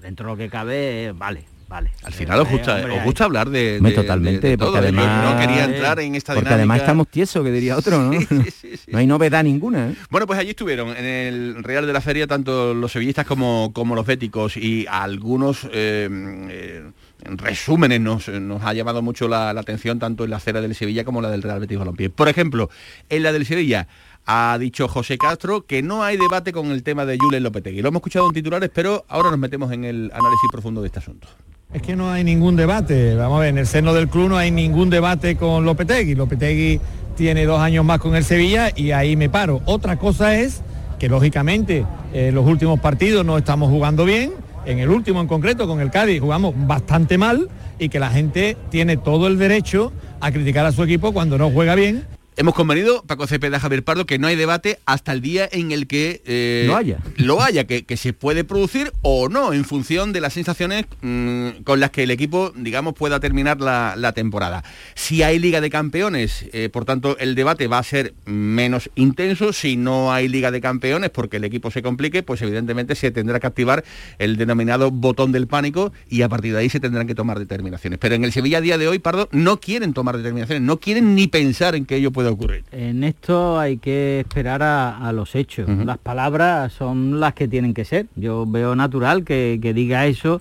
dentro 0.00 0.26
de 0.26 0.32
lo 0.32 0.36
que 0.36 0.48
cabe, 0.48 1.12
vale. 1.12 1.44
Vale. 1.68 1.90
Al 2.02 2.12
final 2.12 2.40
os 2.40 2.48
gusta, 2.48 2.76
hombre, 2.76 2.92
os 2.92 2.98
hay- 3.00 3.04
gusta 3.04 3.24
hablar 3.24 3.50
de, 3.50 3.80
de- 3.80 3.90
totalmente, 3.92 4.40
de- 4.40 4.48
de 4.50 4.56
todo, 4.56 4.72
porque. 4.72 4.92
Yo 4.92 4.98
además- 5.00 5.34
no 5.34 5.40
quería 5.40 5.64
entrar 5.64 6.00
en 6.00 6.14
esta 6.14 6.32
Porque 6.34 6.44
dinámica. 6.44 6.54
además 6.56 6.78
estamos 6.80 7.08
tiesos, 7.08 7.44
que 7.44 7.50
diría 7.50 7.76
otro, 7.76 7.98
¿no? 8.02 8.10
No 8.88 8.98
hay 8.98 9.06
novedad 9.06 9.42
ninguna. 9.44 9.88
¿eh? 9.90 9.94
Bueno, 10.10 10.26
pues 10.26 10.38
allí 10.38 10.50
estuvieron 10.50 10.90
en 10.96 11.04
el 11.04 11.62
Real 11.64 11.86
de 11.86 11.92
la 11.92 12.00
Feria 12.00 12.26
tanto 12.26 12.74
los 12.74 12.92
sevillistas 12.92 13.26
como, 13.26 13.70
como 13.72 13.94
los 13.94 14.06
béticos 14.06 14.56
y 14.56 14.86
algunos 14.88 15.64
eh, 15.72 16.08
eh, 16.50 16.82
resúmenes 17.24 18.00
nos, 18.00 18.28
nos 18.28 18.62
ha 18.62 18.72
llamado 18.74 19.02
mucho 19.02 19.28
la, 19.28 19.52
la 19.52 19.60
atención 19.62 19.98
tanto 19.98 20.24
en 20.24 20.30
la 20.30 20.36
acera 20.36 20.60
del 20.60 20.74
Sevilla 20.74 21.04
como 21.04 21.20
la 21.22 21.30
del 21.30 21.42
Real 21.42 21.60
Betis 21.60 21.78
Balompié. 21.78 22.10
Por 22.10 22.28
ejemplo, 22.28 22.70
en 23.08 23.22
la 23.22 23.32
del 23.32 23.46
Sevilla 23.46 23.88
ha 24.26 24.56
dicho 24.58 24.88
José 24.88 25.18
Castro 25.18 25.62
que 25.66 25.82
no 25.82 26.02
hay 26.02 26.16
debate 26.16 26.52
con 26.52 26.70
el 26.70 26.82
tema 26.82 27.04
de 27.06 27.18
Julen 27.18 27.42
Lopetegui. 27.42 27.82
Lo 27.82 27.88
hemos 27.88 28.00
escuchado 28.00 28.26
en 28.26 28.32
titulares, 28.32 28.70
pero 28.72 29.04
ahora 29.08 29.30
nos 29.30 29.38
metemos 29.38 29.72
en 29.72 29.84
el 29.84 30.10
análisis 30.14 30.48
profundo 30.50 30.80
de 30.80 30.86
este 30.88 30.98
asunto. 30.98 31.28
Es 31.74 31.82
que 31.82 31.96
no 31.96 32.08
hay 32.08 32.22
ningún 32.22 32.54
debate. 32.54 33.16
Vamos 33.16 33.38
a 33.38 33.40
ver, 33.40 33.48
en 33.48 33.58
el 33.58 33.66
seno 33.66 33.92
del 33.92 34.08
club 34.08 34.28
no 34.28 34.36
hay 34.36 34.52
ningún 34.52 34.90
debate 34.90 35.34
con 35.34 35.64
Lopetegui. 35.64 36.14
Lopetegui 36.14 36.80
tiene 37.16 37.46
dos 37.46 37.58
años 37.58 37.84
más 37.84 37.98
con 37.98 38.14
el 38.14 38.24
Sevilla 38.24 38.70
y 38.76 38.92
ahí 38.92 39.16
me 39.16 39.28
paro. 39.28 39.60
Otra 39.64 39.96
cosa 39.96 40.38
es 40.38 40.62
que 41.00 41.08
lógicamente 41.08 41.84
eh, 42.12 42.30
los 42.32 42.46
últimos 42.46 42.78
partidos 42.78 43.26
no 43.26 43.36
estamos 43.36 43.70
jugando 43.70 44.04
bien. 44.04 44.34
En 44.66 44.78
el 44.78 44.88
último 44.88 45.20
en 45.20 45.26
concreto, 45.26 45.66
con 45.66 45.80
el 45.80 45.90
Cádiz, 45.90 46.20
jugamos 46.20 46.54
bastante 46.56 47.18
mal 47.18 47.48
y 47.80 47.88
que 47.88 47.98
la 47.98 48.10
gente 48.10 48.56
tiene 48.70 48.96
todo 48.96 49.26
el 49.26 49.36
derecho 49.36 49.92
a 50.20 50.30
criticar 50.30 50.64
a 50.66 50.70
su 50.70 50.84
equipo 50.84 51.12
cuando 51.12 51.38
no 51.38 51.50
juega 51.50 51.74
bien 51.74 52.04
Hemos 52.36 52.54
convenido, 52.54 53.04
Paco 53.06 53.28
Cepeda, 53.28 53.60
Javier 53.60 53.84
Pardo, 53.84 54.06
que 54.06 54.18
no 54.18 54.26
hay 54.26 54.34
debate 54.34 54.80
hasta 54.86 55.12
el 55.12 55.20
día 55.20 55.48
en 55.52 55.70
el 55.70 55.86
que 55.86 56.20
eh, 56.26 56.64
Lo 56.66 56.76
haya. 56.76 56.98
lo 57.16 57.40
haya, 57.40 57.64
que, 57.64 57.84
que 57.84 57.96
se 57.96 58.12
puede 58.12 58.42
producir 58.42 58.92
o 59.02 59.28
no, 59.28 59.52
en 59.52 59.64
función 59.64 60.12
de 60.12 60.20
las 60.20 60.32
sensaciones 60.32 60.86
mm, 61.00 61.62
con 61.62 61.78
las 61.78 61.90
que 61.90 62.02
el 62.02 62.10
equipo, 62.10 62.52
digamos, 62.56 62.94
pueda 62.94 63.20
terminar 63.20 63.60
la, 63.60 63.94
la 63.96 64.12
temporada. 64.14 64.64
Si 64.96 65.22
hay 65.22 65.38
Liga 65.38 65.60
de 65.60 65.70
Campeones, 65.70 66.46
eh, 66.52 66.70
por 66.70 66.84
tanto, 66.84 67.16
el 67.18 67.36
debate 67.36 67.68
va 67.68 67.78
a 67.78 67.84
ser 67.84 68.14
menos 68.24 68.90
intenso. 68.96 69.52
Si 69.52 69.76
no 69.76 70.12
hay 70.12 70.26
Liga 70.26 70.50
de 70.50 70.60
Campeones, 70.60 71.10
porque 71.10 71.36
el 71.36 71.44
equipo 71.44 71.70
se 71.70 71.82
complique, 71.82 72.24
pues 72.24 72.42
evidentemente 72.42 72.96
se 72.96 73.12
tendrá 73.12 73.38
que 73.38 73.46
activar 73.46 73.84
el 74.18 74.36
denominado 74.36 74.90
botón 74.90 75.30
del 75.30 75.46
pánico 75.46 75.92
y 76.08 76.22
a 76.22 76.28
partir 76.28 76.52
de 76.52 76.58
ahí 76.58 76.68
se 76.68 76.80
tendrán 76.80 77.06
que 77.06 77.14
tomar 77.14 77.38
determinaciones. 77.38 78.00
Pero 78.00 78.16
en 78.16 78.24
el 78.24 78.32
Sevilla 78.32 78.58
a 78.58 78.60
día 78.60 78.76
de 78.76 78.88
hoy, 78.88 78.98
Pardo, 78.98 79.28
no 79.30 79.60
quieren 79.60 79.94
tomar 79.94 80.16
determinaciones, 80.16 80.62
no 80.62 80.80
quieren 80.80 81.14
ni 81.14 81.28
pensar 81.28 81.76
en 81.76 81.86
que 81.86 81.94
ello 81.94 82.10
ocurrir. 82.28 82.64
En 82.72 83.04
esto 83.04 83.58
hay 83.58 83.78
que 83.78 84.20
esperar 84.20 84.62
a, 84.62 84.98
a 84.98 85.12
los 85.12 85.34
hechos. 85.34 85.68
Las 85.68 85.98
palabras 85.98 86.72
son 86.72 87.20
las 87.20 87.34
que 87.34 87.48
tienen 87.48 87.74
que 87.74 87.84
ser. 87.84 88.06
Yo 88.16 88.46
veo 88.46 88.74
natural 88.76 89.24
que, 89.24 89.58
que 89.60 89.74
diga 89.74 90.06
eso 90.06 90.40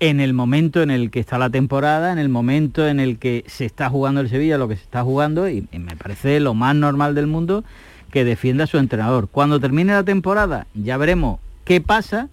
en 0.00 0.20
el 0.20 0.32
momento 0.32 0.80
en 0.80 0.90
el 0.90 1.10
que 1.10 1.18
está 1.20 1.38
la 1.38 1.50
temporada, 1.50 2.12
en 2.12 2.18
el 2.18 2.28
momento 2.28 2.86
en 2.86 3.00
el 3.00 3.18
que 3.18 3.44
se 3.48 3.64
está 3.64 3.90
jugando 3.90 4.20
el 4.20 4.28
Sevilla, 4.28 4.56
lo 4.56 4.68
que 4.68 4.76
se 4.76 4.82
está 4.82 5.02
jugando, 5.02 5.48
y, 5.48 5.66
y 5.72 5.78
me 5.78 5.96
parece 5.96 6.38
lo 6.38 6.54
más 6.54 6.76
normal 6.76 7.14
del 7.14 7.26
mundo 7.26 7.64
que 8.12 8.24
defienda 8.24 8.64
a 8.64 8.66
su 8.68 8.78
entrenador. 8.78 9.28
Cuando 9.28 9.58
termine 9.58 9.92
la 9.92 10.04
temporada 10.04 10.66
ya 10.74 10.96
veremos 10.96 11.40
qué 11.64 11.80
pasa 11.80 12.28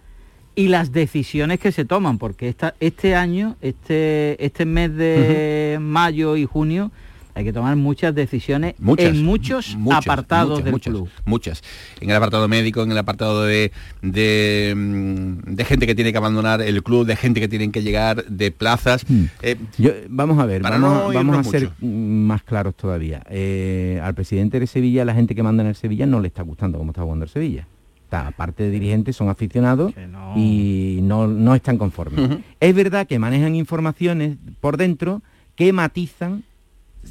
y 0.54 0.70
las 0.70 0.94
decisiones 0.94 1.60
que 1.60 1.74
se 1.74 1.84
toman, 1.84 2.18
porque 2.18 2.48
esta, 2.48 2.76
este 2.80 3.16
año, 3.16 3.58
este, 3.62 4.44
este 4.46 4.66
mes 4.66 4.96
de 4.96 5.80
mayo 5.82 6.38
y 6.38 6.46
junio, 6.46 6.92
hay 7.36 7.44
que 7.44 7.54
tomar 7.54 7.76
muchas 7.76 8.16
decisiones 8.16 8.76
Muchas, 8.80 9.08
en 9.14 9.24
muchos 9.26 9.76
muchas, 9.76 10.06
apartados 10.08 10.50
muchas, 10.52 10.64
del 10.66 10.72
muchas, 10.74 10.92
club. 10.94 11.10
Muchas. 11.26 11.64
En 12.02 12.10
el 12.10 12.16
apartado 12.16 12.48
médico, 12.48 12.82
en 12.84 12.92
el 12.92 12.98
apartado 12.98 13.44
de, 13.44 13.72
de, 14.02 14.74
mm, 14.76 15.54
de 15.56 15.66
gente 15.66 15.86
que 15.86 15.96
tiene 15.96 16.12
que 16.12 16.18
abandonar 16.18 16.62
el 16.62 16.82
club, 16.82 17.06
de 17.06 17.16
gente 17.16 17.40
que 17.40 17.48
tienen 17.48 17.72
que 17.72 17.84
llegar, 17.84 18.26
de 18.26 18.52
plazas. 18.52 19.06
Eh, 19.42 19.58
Yo- 19.78 19.92
vamos 20.10 20.40
a 20.40 20.46
ver, 20.46 20.62
Para 20.62 20.78
vamos, 20.78 20.90
no 20.90 20.96
a- 21.12 21.14
vamos 21.14 21.36
a 21.36 21.40
irnos 21.40 21.48
ser 21.48 21.64
mucho. 21.80 21.98
más 22.26 22.44
claros 22.44 22.74
todavía. 22.76 23.22
Eh, 23.30 24.00
al 24.02 24.16
presidente 24.16 24.60
de 24.60 24.68
Sevilla, 24.68 25.04
la 25.06 25.14
gente 25.14 25.36
que 25.36 25.44
manda 25.44 25.62
en 25.64 25.70
el 25.70 25.76
Sevilla 25.76 26.06
no 26.06 26.20
le 26.22 26.28
está 26.30 26.42
gustando 26.44 26.78
cómo 26.78 26.92
está 26.92 27.02
jugando 27.04 27.26
el 27.26 27.30
Sevilla. 27.32 27.68
Está, 28.04 28.28
aparte 28.28 28.64
de 28.64 28.70
dirigentes, 28.70 29.16
son 29.16 29.30
aficionados 29.30 29.92
y 30.36 31.00
no, 31.02 31.28
no 31.28 31.56
están 31.56 31.78
conformes. 31.78 32.38
Es 32.60 32.76
verdad 32.76 33.08
que 33.08 33.18
manejan 33.20 33.56
informaciones 33.56 34.38
por 34.62 34.78
dentro 34.78 35.22
que 35.56 35.74
matizan 35.74 36.44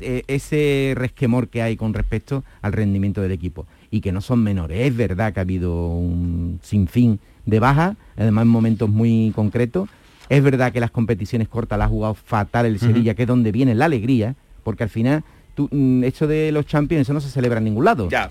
eh, 0.00 0.22
ese 0.26 0.92
resquemor 0.96 1.48
que 1.48 1.62
hay 1.62 1.76
con 1.76 1.94
respecto 1.94 2.44
al 2.62 2.72
rendimiento 2.72 3.20
del 3.22 3.32
equipo 3.32 3.66
y 3.90 4.00
que 4.00 4.12
no 4.12 4.20
son 4.20 4.42
menores. 4.42 4.86
Es 4.86 4.96
verdad 4.96 5.32
que 5.32 5.40
ha 5.40 5.42
habido 5.42 5.72
un 5.88 6.60
sinfín 6.62 7.20
de 7.46 7.60
bajas, 7.60 7.96
además 8.16 8.42
en 8.42 8.48
momentos 8.48 8.88
muy 8.88 9.32
concretos. 9.34 9.88
Es 10.28 10.42
verdad 10.42 10.72
que 10.72 10.80
las 10.80 10.90
competiciones 10.90 11.48
cortas 11.48 11.78
las 11.78 11.86
ha 11.86 11.90
jugado 11.90 12.14
fatal 12.14 12.66
el. 12.66 12.78
Sevilla, 12.80 13.14
que 13.14 13.22
es 13.22 13.28
donde 13.28 13.52
viene 13.52 13.74
la 13.74 13.84
alegría, 13.84 14.34
porque 14.62 14.82
al 14.82 14.88
final 14.88 15.22
tú, 15.54 15.68
mm, 15.70 16.02
esto 16.04 16.26
de 16.26 16.50
los 16.50 16.66
Champions 16.66 17.02
eso 17.02 17.12
no 17.12 17.20
se 17.20 17.28
celebra 17.28 17.58
en 17.58 17.64
ningún 17.64 17.84
lado. 17.84 18.08
Ya. 18.08 18.30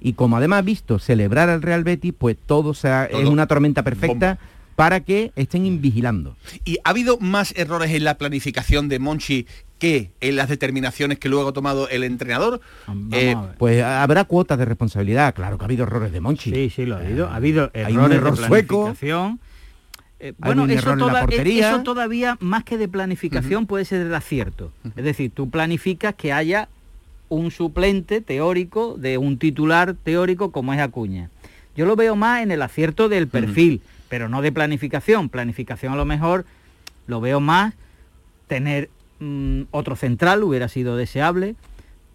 Y 0.00 0.14
como 0.14 0.36
además 0.36 0.58
ha 0.58 0.62
visto 0.62 0.98
celebrar 0.98 1.48
al 1.48 1.62
Real 1.62 1.84
Betis, 1.84 2.12
pues 2.18 2.36
todo, 2.44 2.74
se 2.74 2.88
ha- 2.88 3.04
es 3.04 3.12
Todo. 3.12 3.30
una 3.30 3.46
tormenta 3.46 3.84
perfecta 3.84 4.38
para 4.74 4.98
que 5.00 5.30
estén 5.36 5.80
vigilando. 5.80 6.34
¿Y 6.64 6.78
ha 6.82 6.90
habido 6.90 7.18
más 7.18 7.54
errores 7.56 7.92
en 7.92 8.02
la 8.02 8.18
planificación 8.18 8.88
de 8.88 8.98
Monchi 8.98 9.46
que 9.82 10.12
en 10.20 10.36
las 10.36 10.48
determinaciones 10.48 11.18
que 11.18 11.28
luego 11.28 11.48
ha 11.48 11.52
tomado 11.52 11.88
el 11.88 12.04
entrenador? 12.04 12.60
Eh, 13.10 13.34
Pues 13.58 13.82
habrá 13.82 14.22
cuotas 14.24 14.56
de 14.58 14.64
responsabilidad, 14.64 15.34
claro 15.34 15.58
que 15.58 15.64
ha 15.64 15.66
habido 15.66 15.82
errores 15.82 16.12
de 16.12 16.20
Monchi. 16.20 16.52
Sí, 16.54 16.70
sí, 16.70 16.86
lo 16.86 16.94
ha 16.94 17.00
habido. 17.00 17.26
Ha 17.28 17.34
habido 17.34 17.70
Hay 17.74 17.92
un 17.96 18.12
errores 18.12 18.16
error 18.18 18.36
de 18.38 18.46
sueco. 18.46 18.80
planificación. 18.84 19.40
Eh, 20.20 20.26
Hay 20.28 20.34
bueno, 20.38 20.62
un 20.62 20.70
eso, 20.70 20.78
error 20.82 20.92
en 20.92 20.98
la 21.00 21.06
toda- 21.08 21.20
portería. 21.22 21.68
eso 21.70 21.82
todavía, 21.82 22.36
más 22.38 22.62
que 22.62 22.78
de 22.78 22.86
planificación, 22.86 23.66
puede 23.66 23.84
ser 23.84 24.04
del 24.04 24.14
acierto. 24.14 24.70
Es 24.94 25.02
decir, 25.04 25.32
tú 25.34 25.50
planificas 25.50 26.14
que 26.14 26.32
haya 26.32 26.68
un 27.28 27.50
suplente 27.50 28.20
teórico 28.20 28.94
de 28.96 29.18
un 29.18 29.36
titular 29.38 29.94
teórico 29.94 30.52
como 30.52 30.72
es 30.74 30.78
Acuña. 30.80 31.28
Yo 31.74 31.86
lo 31.86 31.96
veo 31.96 32.14
más 32.14 32.42
en 32.42 32.52
el 32.52 32.62
acierto 32.62 33.08
del 33.08 33.26
perfil, 33.26 33.80
pero 34.08 34.28
no 34.28 34.42
de 34.42 34.52
planificación. 34.52 35.28
Planificación 35.28 35.92
a 35.92 35.96
lo 35.96 36.04
mejor 36.04 36.44
lo 37.08 37.20
veo 37.20 37.40
más 37.40 37.74
tener 38.46 38.90
mm, 39.22 39.62
otro 39.70 39.94
central 39.96 40.42
hubiera 40.42 40.68
sido 40.68 40.96
deseable, 40.96 41.54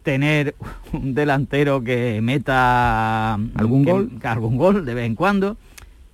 tener 0.03 0.55
un 0.93 1.13
delantero 1.13 1.83
que 1.83 2.19
meta 2.21 3.33
¿Algún 3.55 3.85
que- 3.85 3.91
gol? 3.91 4.11
algún 4.23 4.57
gol 4.57 4.85
de 4.85 4.93
vez 4.93 5.05
en 5.05 5.15
cuando, 5.15 5.57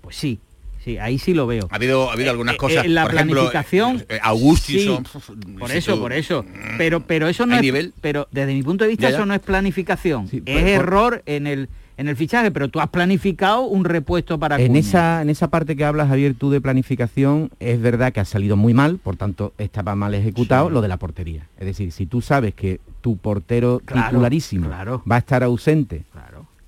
pues 0.01 0.15
sí, 0.15 0.39
sí, 0.83 0.97
ahí 0.97 1.17
sí 1.19 1.33
lo 1.33 1.47
veo. 1.47 1.67
ha 1.71 1.75
habido, 1.75 2.09
ha 2.09 2.13
habido 2.13 2.31
algunas 2.31 2.55
Eh, 2.55 2.57
cosas, 2.57 2.85
eh, 2.85 2.89
la 2.89 3.03
por 3.03 3.13
ejemplo, 3.15 3.35
planificación, 3.35 4.05
eh, 4.09 4.19
Augustinson, 4.21 5.05
sí, 5.05 5.11
pf, 5.19 5.33
por 5.59 5.69
si 5.71 5.77
eso, 5.77 5.93
tú- 5.95 5.99
por 6.01 6.13
eso. 6.13 6.45
Pero, 6.77 7.01
pero 7.01 7.27
eso 7.27 7.45
no 7.45 7.53
¿Hay 7.53 7.59
es, 7.59 7.63
nivel? 7.63 7.93
pero 8.01 8.27
desde 8.31 8.53
mi 8.53 8.63
punto 8.63 8.83
de 8.83 8.89
vista 8.91 9.03
Ya, 9.03 9.09
ya. 9.11 9.15
eso 9.17 9.25
no 9.25 9.33
es 9.33 9.41
planificación, 9.41 10.27
Sí, 10.27 10.37
es 10.37 10.43
por- 10.43 10.53
por- 10.61 10.69
error 10.69 11.23
en 11.25 11.47
el 11.47 11.69
en 11.97 12.07
el 12.07 12.15
fichaje, 12.15 12.51
pero 12.51 12.67
tú 12.69 12.79
has 12.79 12.89
planificado 12.89 13.61
un 13.61 13.85
repuesto 13.85 14.39
para 14.39 14.59
En 14.59 14.75
esa, 14.75 15.21
en 15.21 15.29
esa 15.29 15.49
parte 15.49 15.75
que 15.75 15.85
hablas, 15.85 16.07
Javier, 16.07 16.33
tú 16.33 16.49
de 16.49 16.59
planificación, 16.61 17.51
es 17.59 17.79
verdad 17.81 18.11
que 18.11 18.19
ha 18.19 18.25
salido 18.25 18.55
muy 18.57 18.73
mal, 18.73 18.97
por 18.97 19.15
tanto 19.15 19.53
estaba 19.57 19.95
mal 19.95 20.13
ejecutado 20.13 20.69
lo 20.69 20.81
de 20.81 20.87
la 20.87 20.97
portería. 20.97 21.47
Es 21.59 21.65
decir, 21.65 21.91
si 21.91 22.05
tú 22.05 22.21
sabes 22.21 22.53
que 22.53 22.79
tu 23.01 23.17
portero 23.17 23.81
Claro, 23.85 24.09
titularísimo 24.09 24.67
claro. 24.67 25.03
va 25.09 25.15
a 25.15 25.19
estar 25.19 25.43
ausente 25.43 26.03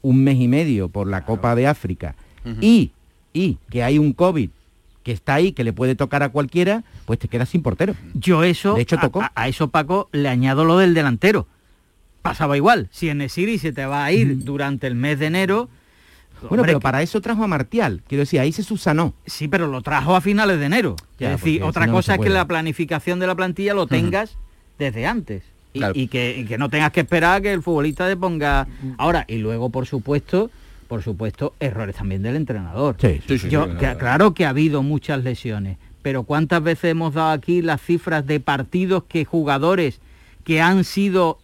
un 0.01 0.23
mes 0.23 0.39
y 0.39 0.47
medio 0.47 0.89
por 0.89 1.07
la 1.07 1.25
Copa 1.25 1.55
de 1.55 1.65
África 1.67 2.15
y, 2.61 2.91
y 3.33 3.57
que 3.71 3.83
hay 3.83 3.97
un 3.97 4.13
COVID 4.13 4.49
que 5.01 5.11
está 5.11 5.35
ahí, 5.35 5.51
que 5.51 5.63
le 5.63 5.71
puede 5.73 5.95
tocar 5.95 6.23
a 6.23 6.29
cualquiera, 6.29 6.83
pues 7.05 7.19
te 7.19 7.27
quedas 7.27 7.49
sin 7.49 7.61
portero. 7.61 7.95
Yo 8.15 8.43
eso, 8.43 8.73
De 8.73 8.81
hecho, 8.81 8.97
tocó. 8.97 9.21
A, 9.21 9.31
a 9.35 9.47
eso 9.47 9.69
Paco 9.69 10.09
le 10.11 10.29
añado 10.29 10.65
lo 10.65 10.77
del 10.79 10.93
delantero. 10.95 11.47
Pasaba 12.25 12.57
igual. 12.57 12.87
Si 12.91 13.07
en 13.07 13.19
Nesiri 13.19 13.59
se 13.59 13.71
te 13.71 13.85
va 13.85 14.03
a 14.03 14.11
ir 14.11 14.43
durante 14.43 14.87
el 14.87 14.95
mes 14.95 15.19
de 15.19 15.27
enero. 15.27 15.69
Bueno, 16.41 16.61
hombre, 16.63 16.65
pero 16.69 16.79
para 16.79 17.03
eso 17.03 17.21
trajo 17.21 17.43
a 17.43 17.47
Martial. 17.47 18.01
Quiero 18.07 18.23
decir, 18.23 18.39
ahí 18.39 18.51
se 18.51 18.63
subsanó. 18.63 19.13
Sí, 19.27 19.47
pero 19.47 19.67
lo 19.67 19.83
trajo 19.83 20.15
a 20.15 20.21
finales 20.21 20.59
de 20.59 20.65
enero. 20.65 20.95
Ya, 21.19 21.33
es 21.33 21.39
decir, 21.41 21.61
otra 21.61 21.85
no, 21.85 21.93
cosa 21.93 22.15
es 22.15 22.21
que 22.21 22.29
la 22.31 22.45
planificación 22.47 23.19
de 23.19 23.27
la 23.27 23.35
plantilla 23.35 23.75
lo 23.75 23.85
tengas 23.85 24.37
desde 24.79 25.05
antes. 25.05 25.43
Y, 25.73 25.79
Claro. 25.79 25.93
y 25.95 26.07
que, 26.07 26.35
y 26.39 26.45
que 26.45 26.57
no 26.57 26.69
tengas 26.69 26.91
que 26.91 27.01
esperar 27.01 27.35
a 27.37 27.41
que 27.41 27.53
el 27.53 27.61
futbolista 27.61 28.07
te 28.07 28.17
ponga. 28.17 28.67
Ahora, 28.97 29.25
y 29.27 29.37
luego, 29.37 29.69
por 29.69 29.85
supuesto, 29.85 30.49
por 30.87 31.03
supuesto, 31.03 31.53
errores 31.59 31.95
también 31.95 32.23
del 32.23 32.35
entrenador. 32.37 32.95
Sí, 32.99 33.21
Sí, 33.27 33.37
sí, 33.37 33.49
Yo, 33.49 33.77
que- 33.77 33.95
claro 33.97 34.33
que 34.33 34.45
ha 34.45 34.49
habido 34.49 34.81
muchas 34.81 35.23
lesiones, 35.23 35.77
pero 36.01 36.23
¿cuántas 36.23 36.63
veces 36.63 36.85
hemos 36.91 37.13
dado 37.13 37.29
aquí 37.29 37.61
las 37.61 37.81
cifras 37.81 38.25
de 38.25 38.39
partidos 38.39 39.03
que 39.03 39.25
jugadores 39.25 39.99
que 40.43 40.61
han 40.61 40.83
sido 40.85 41.39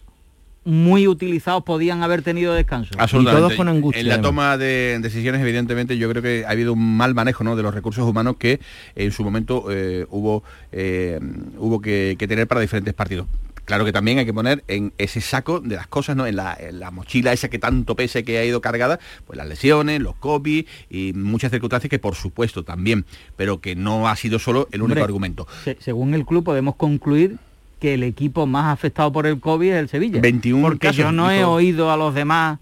muy 0.64 1.08
utilizados 1.08 1.64
podían 1.64 2.02
haber 2.02 2.22
tenido 2.22 2.54
descanso? 2.54 2.94
Absolutamente. 2.98 3.40
todos 3.40 3.54
con 3.56 3.68
angustia, 3.68 4.00
En 4.00 4.08
la 4.08 4.14
además. 4.14 4.28
toma 4.28 4.58
de 4.58 4.98
decisiones, 5.00 5.40
evidentemente, 5.40 5.98
yo 5.98 6.08
creo 6.08 6.22
que 6.22 6.44
ha 6.46 6.50
habido 6.50 6.72
un 6.72 6.96
mal 6.96 7.14
manejo 7.14 7.44
¿no? 7.44 7.56
de 7.56 7.62
los 7.62 7.74
recursos 7.74 8.08
humanos 8.08 8.36
que 8.38 8.60
en 8.94 9.12
su 9.12 9.24
momento 9.24 9.66
eh, 9.70 10.06
hubo, 10.10 10.42
eh, 10.70 11.18
hubo 11.58 11.80
que, 11.80 12.16
que 12.18 12.28
tener 12.28 12.46
para 12.46 12.60
diferentes 12.60 12.94
partidos. 12.94 13.26
claro 13.64 13.84
que 13.84 13.92
también 13.92 14.18
hay 14.18 14.24
que 14.26 14.34
poner 14.34 14.64
en 14.68 14.92
ese 14.98 15.20
saco 15.20 15.60
de 15.60 15.76
las 15.76 15.86
cosas, 15.86 16.16
¿no? 16.16 16.26
En 16.26 16.36
la, 16.36 16.56
mochila 16.92 17.32
esa 17.32 17.48
que 17.48 17.58
tanto 17.58 17.94
pese 17.96 18.22
que 18.24 18.38
ha 18.38 18.44
ido 18.44 18.60
cargada, 18.60 18.98
pues 19.26 19.36
las 19.36 19.46
lesiones, 19.46 20.00
los 20.00 20.14
COVID 20.16 20.66
y 20.90 21.12
muchas 21.14 21.50
circunstancias 21.50 21.88
que 21.88 21.98
por 21.98 22.14
supuesto 22.14 22.64
también, 22.64 23.06
pero 23.36 23.60
que 23.60 23.74
no 23.74 24.08
ha 24.08 24.16
sido 24.16 24.38
solo 24.38 24.68
el 24.72 24.82
único 24.82 25.02
argumento. 25.02 25.46
según 25.78 26.14
el 26.14 26.26
club 26.26 26.44
podemos 26.44 26.76
concluir 26.76 27.38
que 27.82 27.94
el 27.94 28.04
equipo 28.04 28.46
más 28.46 28.72
afectado 28.72 29.10
por 29.10 29.26
el 29.26 29.40
COVID 29.40 29.72
es 29.72 29.76
el 29.80 29.88
Sevilla. 29.88 30.20
21 30.20 30.62
Porque 30.62 30.92
yo 30.92 31.10
no 31.10 31.32
he 31.32 31.42
oído 31.44 31.90
a 31.90 31.96
los 31.96 32.14
demás 32.14 32.60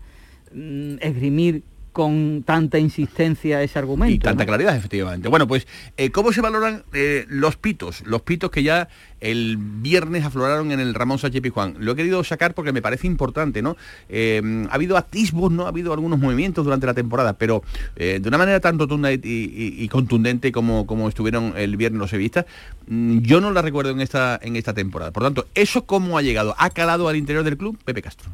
mm, 0.55 0.95
esgrimir 1.03 1.63
con 1.93 2.43
tanta 2.45 2.79
insistencia 2.79 3.63
ese 3.63 3.79
argumento. 3.79 4.15
Y 4.15 4.19
tanta 4.19 4.47
claridad, 4.47 4.77
efectivamente. 4.77 5.29
Bueno, 5.29 5.47
pues, 5.47 5.67
eh, 5.97 6.11
¿cómo 6.11 6.33
se 6.33 6.41
valoran 6.41 6.85
eh, 6.93 7.27
los 7.29 7.57
pitos? 7.57 8.03
Los 8.07 8.23
pitos 8.23 8.51
que 8.51 8.63
ya 8.63 8.89
el 9.21 9.57
viernes 9.59 10.25
afloraron 10.25 10.73
en 10.73 10.81
el 10.81 10.95
Ramón 10.95 11.19
Sánchez 11.19 11.43
Pizjuán. 11.43 11.75
Lo 11.79 11.93
he 11.93 11.97
querido 11.97 12.23
sacar 12.25 12.55
porque 12.55 12.73
me 12.73 12.81
parece 12.81 13.07
importante, 13.07 13.61
¿no? 13.61 13.77
Eh, 14.09 14.41
ha 14.71 14.75
habido 14.75 14.97
atisbos, 14.97 15.53
¿no? 15.53 15.67
Ha 15.67 15.69
habido 15.69 15.93
algunos 15.93 16.19
movimientos 16.19 16.65
durante 16.65 16.87
la 16.87 16.95
temporada, 16.95 17.35
pero 17.35 17.63
de 17.97 18.23
una 18.25 18.39
manera 18.39 18.61
tan 18.61 18.79
rotunda 18.79 19.11
y, 19.13 19.89
contundente 19.89 20.53
como, 20.53 20.87
como 20.87 21.09
estuvieron 21.09 21.55
el 21.57 21.77
viernes 21.77 22.01
los 22.01 22.11
sevistas, 22.11 22.47
mm, 22.87 23.19
yo 23.19 23.41
no 23.41 23.51
la 23.51 23.63
recuerdo 23.63 23.91
en 23.91 24.01
esta, 24.01 24.39
en 24.43 24.57
esta 24.57 24.73
temporada. 24.73 25.11
Por 25.11 25.23
tanto, 25.23 25.47
¿eso 25.55 25.85
cómo 25.85 26.17
ha 26.17 26.23
llegado? 26.23 26.55
¿Ha 26.59 26.71
calado 26.71 27.09
al 27.09 27.17
interior 27.17 27.45
del 27.45 27.57
club? 27.57 27.79
Pepe 27.85 28.03
Castro. 28.03 28.31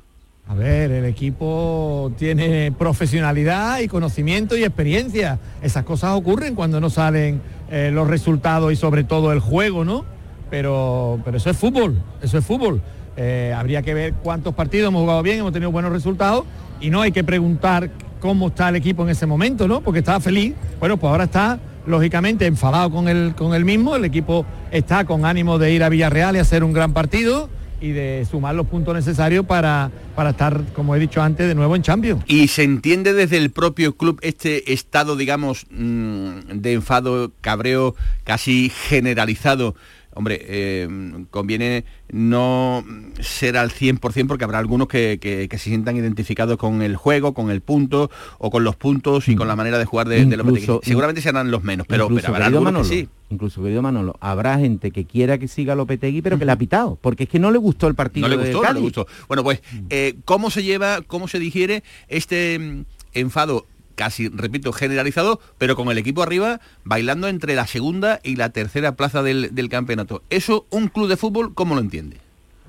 A 0.49 0.55
ver, 0.55 0.93
el 0.93 1.05
equipo 1.07 2.13
tiene 2.17 2.71
profesionalidad 2.71 3.81
y 3.81 3.89
conocimiento 3.89 4.57
y 4.57 4.63
experiencia. 4.63 5.41
Esas 5.61 5.83
cosas 5.83 6.13
ocurren 6.13 6.55
cuando 6.55 6.81
no 6.81 6.89
salen 6.89 7.41
eh, 7.69 7.91
los 7.93 8.07
resultados 8.07 8.73
y 8.73 8.77
sobre 8.77 9.03
todo 9.03 9.33
el 9.33 9.41
juego, 9.41 9.85
¿no? 9.85 10.05
Pero, 10.49 11.21
pero 11.25 11.39
eso 11.39 11.51
es 11.51 11.57
fútbol, 11.57 12.01
eso 12.23 12.39
es 12.39 12.45
fútbol. 12.45 12.81
Eh, 13.17 13.53
habría 13.57 13.83
que 13.83 13.93
ver 13.93 14.15
cuántos 14.23 14.55
partidos 14.55 14.89
hemos 14.89 15.01
jugado 15.01 15.23
bien, 15.25 15.41
hemos 15.41 15.53
tenido 15.53 15.73
buenos 15.73 15.91
resultados 15.91 16.45
y 16.81 16.91
no 16.91 17.03
hay 17.03 17.11
que 17.11 17.25
preguntar 17.25 17.91
cómo 18.21 18.49
está 18.49 18.69
el 18.69 18.77
equipo 18.77 19.03
en 19.03 19.09
ese 19.09 19.27
momento, 19.27 19.67
¿no? 19.67 19.81
Porque 19.81 19.99
estaba 19.99 20.21
feliz. 20.21 20.55
Bueno, 20.79 20.97
pues 20.97 21.11
ahora 21.11 21.25
está 21.25 21.59
lógicamente 21.87 22.47
enfadado 22.47 22.93
con 22.93 23.09
el, 23.09 23.35
con 23.35 23.65
mismo, 23.65 23.97
el 23.97 24.05
equipo 24.05 24.47
está 24.71 25.05
con 25.07 25.25
ánimo 25.25 25.59
de 25.59 25.73
ir 25.73 25.83
a 25.83 25.89
Villarreal 25.89 26.37
y 26.37 26.39
hacer 26.39 26.63
un 26.63 26.73
gran 26.73 26.93
partido 26.93 27.49
y 27.81 27.91
de 27.91 28.27
sumar 28.31 28.55
los 28.55 28.67
puntos 28.67 28.95
necesarios 28.95 29.47
para, 29.47 29.91
para 30.15 30.31
estar, 30.31 30.62
como 30.75 30.95
he 30.95 30.99
dicho 30.99 31.23
antes, 31.23 31.47
de 31.47 31.55
nuevo 31.55 31.77
en 31.77 31.83
Champions. 31.83 32.23
¿Y 32.27 32.49
se 32.49 32.62
entiende 32.62 33.12
desde 33.12 33.37
el 33.37 33.51
propio 33.51 33.97
club 33.97 34.19
este 34.23 34.73
estado, 34.73 35.17
digamos, 35.17 35.67
mm, 35.71 36.61
de 36.61 36.73
enfado, 36.73 37.33
cabreo 37.41 37.95
casi 38.25 38.71
generalizado 38.71 39.75
hombre, 40.16 40.40
eh, 40.48 40.88
conviene 41.31 41.85
no 42.11 42.85
ser 43.20 43.57
al 43.57 43.70
100% 43.70 44.26
porque 44.26 44.44
habrá 44.44 44.59
algunos 44.59 44.88
que, 44.88 45.48
se 45.50 45.59
sientan 45.59 45.96
identificados 45.96 46.57
con 46.57 46.83
el 46.83 46.96
juego, 46.96 47.35
con 47.35 47.50
el 47.50 47.61
punto 47.61 48.11
o 48.38 48.50
con 48.50 48.64
los 48.64 48.76
puntos 48.76 49.29
y 49.29 49.37
con 49.37 49.46
la 49.46 49.55
mm. 49.55 49.59
manera 49.59 49.79
de 49.79 49.85
jugar 49.85 50.09
de, 50.09 50.24
los 50.24 50.81
Seguramente 50.83 51.20
serán 51.20 51.50
los 51.50 51.62
menos, 51.62 51.87
pero, 51.87 52.09
habrá 52.26 52.46
algunos 52.46 52.88
que 52.88 52.94
sí. 52.94 53.09
Incluso, 53.29 53.61
querido 53.62 53.83
Manolo, 53.83 54.16
habrá 54.20 54.57
gente 54.59 54.92
que 54.92 55.05
quiera 55.05 55.37
que 55.38 55.48
siga 55.48 55.74
Lopetegui, 55.74 56.22
pero 56.22 56.38
que 56.38 56.44
le 56.44 56.52
ha 56.52 56.57
pitado, 56.57 56.96
porque 57.00 57.24
es 57.24 57.29
que 57.29 57.40
no 57.40 57.50
le 57.50 57.59
gustó 57.59 57.88
el 57.88 57.94
partido. 57.94 58.29
No 58.29 58.37
le 58.37 58.40
gustó, 58.40 58.62
no 58.62 58.72
le 58.72 58.81
gustó. 58.81 59.07
Bueno, 59.26 59.42
pues, 59.42 59.62
eh, 59.90 60.14
¿cómo 60.24 60.50
se 60.50 60.62
lleva, 60.62 61.02
cómo 61.02 61.26
se 61.26 61.40
digiere 61.40 61.83
este 62.09 62.59
mm, 62.59 62.85
enfado 63.14 63.66
casi, 63.97 64.29
repito, 64.29 64.73
generalizado, 64.73 65.41
pero 65.59 65.75
con 65.75 65.91
el 65.91 65.99
equipo 65.99 66.23
arriba 66.23 66.61
bailando 66.85 67.27
entre 67.27 67.57
la 67.57 67.67
segunda 67.67 68.21
y 68.23 68.37
la 68.37 68.51
tercera 68.51 68.93
plaza 68.93 69.25
del, 69.25 69.69
campeonato. 69.69 70.23
¿Eso 70.31 70.67
un 70.71 70.87
club 70.89 71.09
de 71.09 71.17
fútbol 71.17 71.53
cómo 71.55 71.75
lo 71.75 71.81
entiende? 71.81 72.19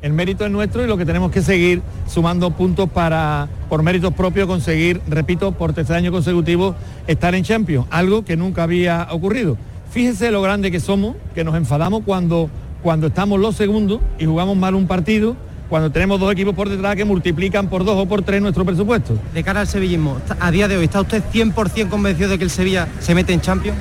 El 0.01 0.13
mérito 0.13 0.45
es 0.45 0.51
nuestro 0.51 0.83
y 0.83 0.87
lo 0.87 0.97
que 0.97 1.05
tenemos 1.05 1.31
que 1.31 1.41
seguir 1.41 1.81
sumando 2.07 2.51
puntos 2.51 2.89
para, 2.89 3.49
por 3.69 3.83
méritos 3.83 4.13
propios, 4.13 4.47
conseguir, 4.47 5.01
repito, 5.07 5.51
por 5.51 5.73
tercer 5.73 5.95
año 5.95 6.11
consecutivo, 6.11 6.75
estar 7.07 7.35
en 7.35 7.43
Champions, 7.43 7.87
algo 7.89 8.23
que 8.23 8.37
nunca 8.37 8.63
había 8.63 9.07
ocurrido. 9.11 9.57
Fíjese 9.91 10.31
lo 10.31 10.41
grande 10.41 10.71
que 10.71 10.79
somos, 10.79 11.15
que 11.33 11.43
nos 11.43 11.55
enfadamos 11.55 12.03
cuando, 12.03 12.49
cuando 12.83 13.07
estamos 13.07 13.39
los 13.39 13.55
segundos 13.55 13.99
y 14.19 14.25
jugamos 14.25 14.55
mal 14.55 14.75
un 14.75 14.87
partido 14.87 15.35
cuando 15.69 15.91
tenemos 15.91 16.19
dos 16.19 16.31
equipos 16.31 16.55
por 16.55 16.69
detrás 16.69 16.95
que 16.95 17.05
multiplican 17.05 17.67
por 17.67 17.83
dos 17.83 17.97
o 17.97 18.05
por 18.05 18.21
tres 18.21 18.41
nuestro 18.41 18.65
presupuesto. 18.65 19.17
De 19.33 19.43
cara 19.43 19.61
al 19.61 19.67
sevillismo, 19.67 20.17
a 20.39 20.51
día 20.51 20.67
de 20.67 20.77
hoy, 20.77 20.85
¿está 20.85 21.01
usted 21.01 21.23
100% 21.31 21.89
convencido 21.89 22.29
de 22.29 22.37
que 22.37 22.43
el 22.43 22.49
Sevilla 22.49 22.87
se 22.99 23.13
mete 23.13 23.33
en 23.33 23.41
Champions? 23.41 23.77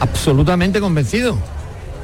Absolutamente 0.00 0.80
convencido, 0.80 1.36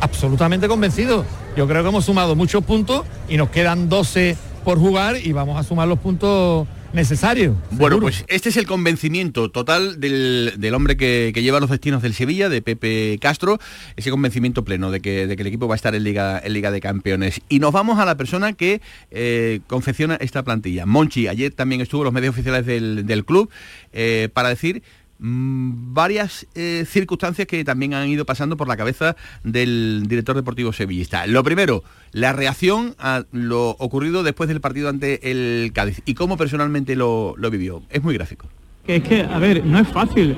absolutamente 0.01 0.69
convencido. 0.69 1.25
Yo 1.57 1.67
creo 1.67 1.83
que 1.83 1.89
hemos 1.89 2.05
sumado 2.05 2.37
muchos 2.37 2.63
puntos 2.65 3.03
y 3.29 3.37
nos 3.37 3.51
quedan 3.51 3.89
12 3.89 4.37
por 4.65 4.79
jugar 4.79 5.17
y 5.17 5.33
vamos 5.33 5.59
a 5.59 5.63
sumar 5.63 5.89
los 5.89 5.99
puntos 5.99 6.67
necesario. 6.93 7.57
Bueno, 7.71 8.01
pues 8.01 8.25
este 8.29 8.49
es 8.49 8.57
el 8.57 8.67
convencimiento 8.67 9.51
total 9.51 10.01
del, 10.01 10.73
hombre 10.75 10.97
que, 10.97 11.33
lleva 11.35 11.61
los 11.61 11.71
destinos 11.71 12.03
del 12.03 12.15
Sevilla, 12.15 12.49
de 12.49 12.63
Pepe 12.63 13.19
Castro, 13.21 13.59
ese 13.97 14.11
convencimiento 14.11 14.65
pleno 14.65 14.91
de 14.91 15.01
que, 15.01 15.23
el 15.23 15.47
equipo 15.47 15.69
va 15.69 15.75
a 15.75 15.77
estar 15.77 15.95
en 15.95 16.05
Liga, 16.05 16.41
en 16.43 16.53
Liga 16.53 16.71
de 16.71 16.81
Campeones. 16.81 17.41
Y 17.49 17.59
nos 17.59 17.73
vamos 17.73 17.99
a 17.99 18.05
la 18.05 18.17
persona 18.17 18.53
que 18.53 18.81
eh, 19.11 19.61
confecciona 19.67 20.17
esta 20.17 20.43
plantilla. 20.43 20.87
Monchi, 20.87 21.29
ayer 21.29 21.53
también 21.53 21.81
estuvo 21.81 22.03
en 22.03 22.07
los 22.07 22.15
medios 22.15 22.31
oficiales 22.31 22.67
del, 22.67 23.25
club 23.25 23.51
eh, 23.93 24.29
para 24.33 24.49
decir 24.49 24.83
Mm, 25.21 25.95
varias 25.95 26.47
eh, 26.55 26.85
circunstancias 26.87 27.49
que 27.49 27.65
también 27.65 27.93
han 27.95 28.09
ido 28.09 28.25
pasando 28.25 28.57
por 28.57 28.69
la 28.69 28.77
cabeza 28.77 29.17
del 29.43 30.05
director 30.07 30.37
deportivo 30.37 30.73
sevillista. 30.73 31.27
Lo 31.27 31.43
primero, 31.43 31.83
la 32.13 32.33
reacción 32.33 32.95
a 32.99 33.25
lo 33.33 33.71
ocurrido 33.71 34.23
después 34.23 34.49
del 34.49 34.61
partido 34.61 34.89
ante 34.89 35.31
el 35.31 35.73
Cádiz 35.73 36.03
y 36.05 36.15
cómo 36.15 36.37
personalmente 36.37 36.95
lo, 36.95 37.35
vivió. 37.51 37.83
Es 37.91 38.03
muy 38.03 38.15
gráfico. 38.15 38.47
Es 38.87 39.03
que, 39.03 39.23
a 39.23 39.39
ver, 39.39 39.67
no 39.67 39.79
es 39.79 39.89
fácil. 39.89 40.35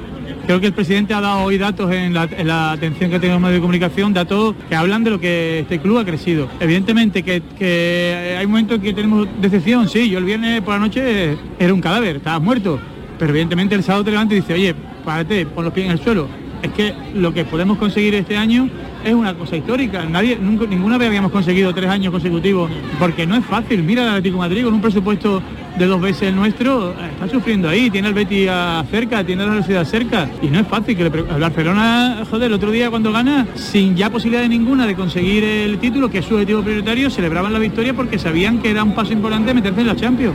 Creo 0.47 0.61
que 0.61 0.69
el 0.69 0.73
presidente 0.73 1.15
ha 1.15 1.21
dado 1.21 1.43
hoy 1.43 1.57
datos 1.57 1.93
en 1.93 2.15
la, 2.15 2.73
atención 2.73 3.11
que 3.11 3.21
tenemos 3.21 3.41
los 3.41 3.43
medios 3.43 3.57
de 3.57 3.61
comunicación, 3.61 4.13
datos 4.13 4.57
que 4.69 4.75
hablan 4.75 5.05
de 5.05 5.11
lo 5.11 5.21
que 5.21 5.61
este 5.61 5.79
club 5.79 5.99
ha 5.99 6.05
crecido. 6.05 6.49
Evidentemente 6.59 7.23
que, 7.23 7.43
que 7.57 8.37
hay 8.39 8.47
momentos 8.47 8.79
en 8.79 8.83
que 8.83 8.95
tenemos 8.95 9.29
decepción, 9.41 9.89
sí, 9.89 10.11
yo 10.11 10.19
el 10.19 10.25
viernes 10.25 10.63
por 10.63 10.75
la 10.75 10.81
noche 10.81 11.37
era 11.61 11.73
un 11.73 11.81
cadáver, 11.81 12.17
estaba 12.17 12.41
muerto 12.41 12.81
pero 13.21 13.33
evidentemente 13.33 13.75
el 13.75 13.83
sábado 13.83 14.03
te 14.05 14.13
levantas 14.13 14.33
y 14.33 14.41
dice, 14.41 14.55
oye, 14.55 14.75
párate, 15.05 15.45
pon 15.45 15.63
los 15.63 15.75
pies 15.75 15.85
en 15.85 15.93
el 15.93 16.01
suelo. 16.01 16.27
Es 16.63 16.73
que 16.73 16.95
lo 17.15 17.35
que 17.35 17.45
podemos 17.45 17.77
conseguir 17.77 18.15
este 18.15 18.37
año 18.37 18.69
es 19.05 19.13
una 19.13 19.35
cosa 19.35 19.57
histórica. 19.57 20.05
Nadie, 20.07 20.39
nunca, 20.41 20.65
ninguna 20.67 20.97
vez 20.97 21.09
habíamos 21.09 21.31
conseguido 21.31 21.75
tres 21.75 21.91
años 21.91 22.13
consecutivos, 22.13 22.71
porque 22.99 23.27
no 23.27 23.37
es 23.37 23.45
fácil. 23.45 23.83
Mira 23.83 24.05
el 24.05 24.09
Atlético 24.09 24.39
Madrid 24.39 24.65
con 24.65 24.73
un 24.73 24.81
presupuesto 24.81 25.43
de 25.79 25.87
dos 25.87 26.01
veces 26.01 26.23
el 26.29 26.37
nuestro, 26.37 26.95
está 27.13 27.29
sufriendo 27.29 27.69
ahí, 27.69 27.91
tiene 27.91 28.09
el 28.09 28.15
Betis 28.15 28.51
cerca, 28.91 29.23
tiene 29.23 29.43
la 29.43 29.49
Universidad 29.49 29.85
cerca, 29.85 30.29
y 30.43 30.49
no 30.49 30.59
es 30.59 30.67
fácil 30.67 30.97
que 30.97 31.03
el 31.03 31.11
Barcelona, 31.11 32.25
joder, 32.29 32.49
el 32.49 32.55
otro 32.55 32.71
día 32.71 32.91
cuando 32.91 33.13
gana, 33.13 33.47
sin 33.55 33.97
ya 33.97 34.11
posibilidad 34.11 34.43
de 34.43 34.49
ninguna 34.49 34.87
de 34.87 34.95
conseguir 34.95 35.45
el 35.45 35.79
título, 35.79 36.11
que 36.11 36.19
es 36.19 36.25
su 36.25 36.35
objetivo 36.35 36.63
prioritario, 36.63 37.09
celebraban 37.09 37.53
la 37.53 37.59
victoria 37.59 37.95
porque 37.95 38.19
sabían 38.19 38.59
que 38.59 38.71
era 38.71 38.83
un 38.83 38.95
paso 38.95 39.13
importante 39.13 39.55
meterse 39.55 39.83
en 39.83 39.87
la 39.87 39.97
Champions. 39.97 40.35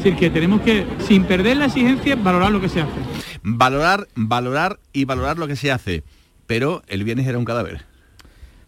Es 0.00 0.04
decir, 0.04 0.18
que 0.18 0.30
tenemos 0.30 0.62
que, 0.62 0.86
sin 1.06 1.24
perder 1.24 1.58
la 1.58 1.66
exigencia, 1.66 2.16
valorar 2.16 2.50
lo 2.50 2.58
que 2.58 2.70
se 2.70 2.80
hace. 2.80 2.90
Valorar, 3.42 4.08
valorar 4.14 4.80
y 4.94 5.04
valorar 5.04 5.36
lo 5.36 5.46
que 5.46 5.56
se 5.56 5.70
hace. 5.70 6.04
Pero 6.46 6.80
el 6.86 7.04
viernes 7.04 7.26
era 7.26 7.36
un 7.36 7.44
cadáver. 7.44 7.84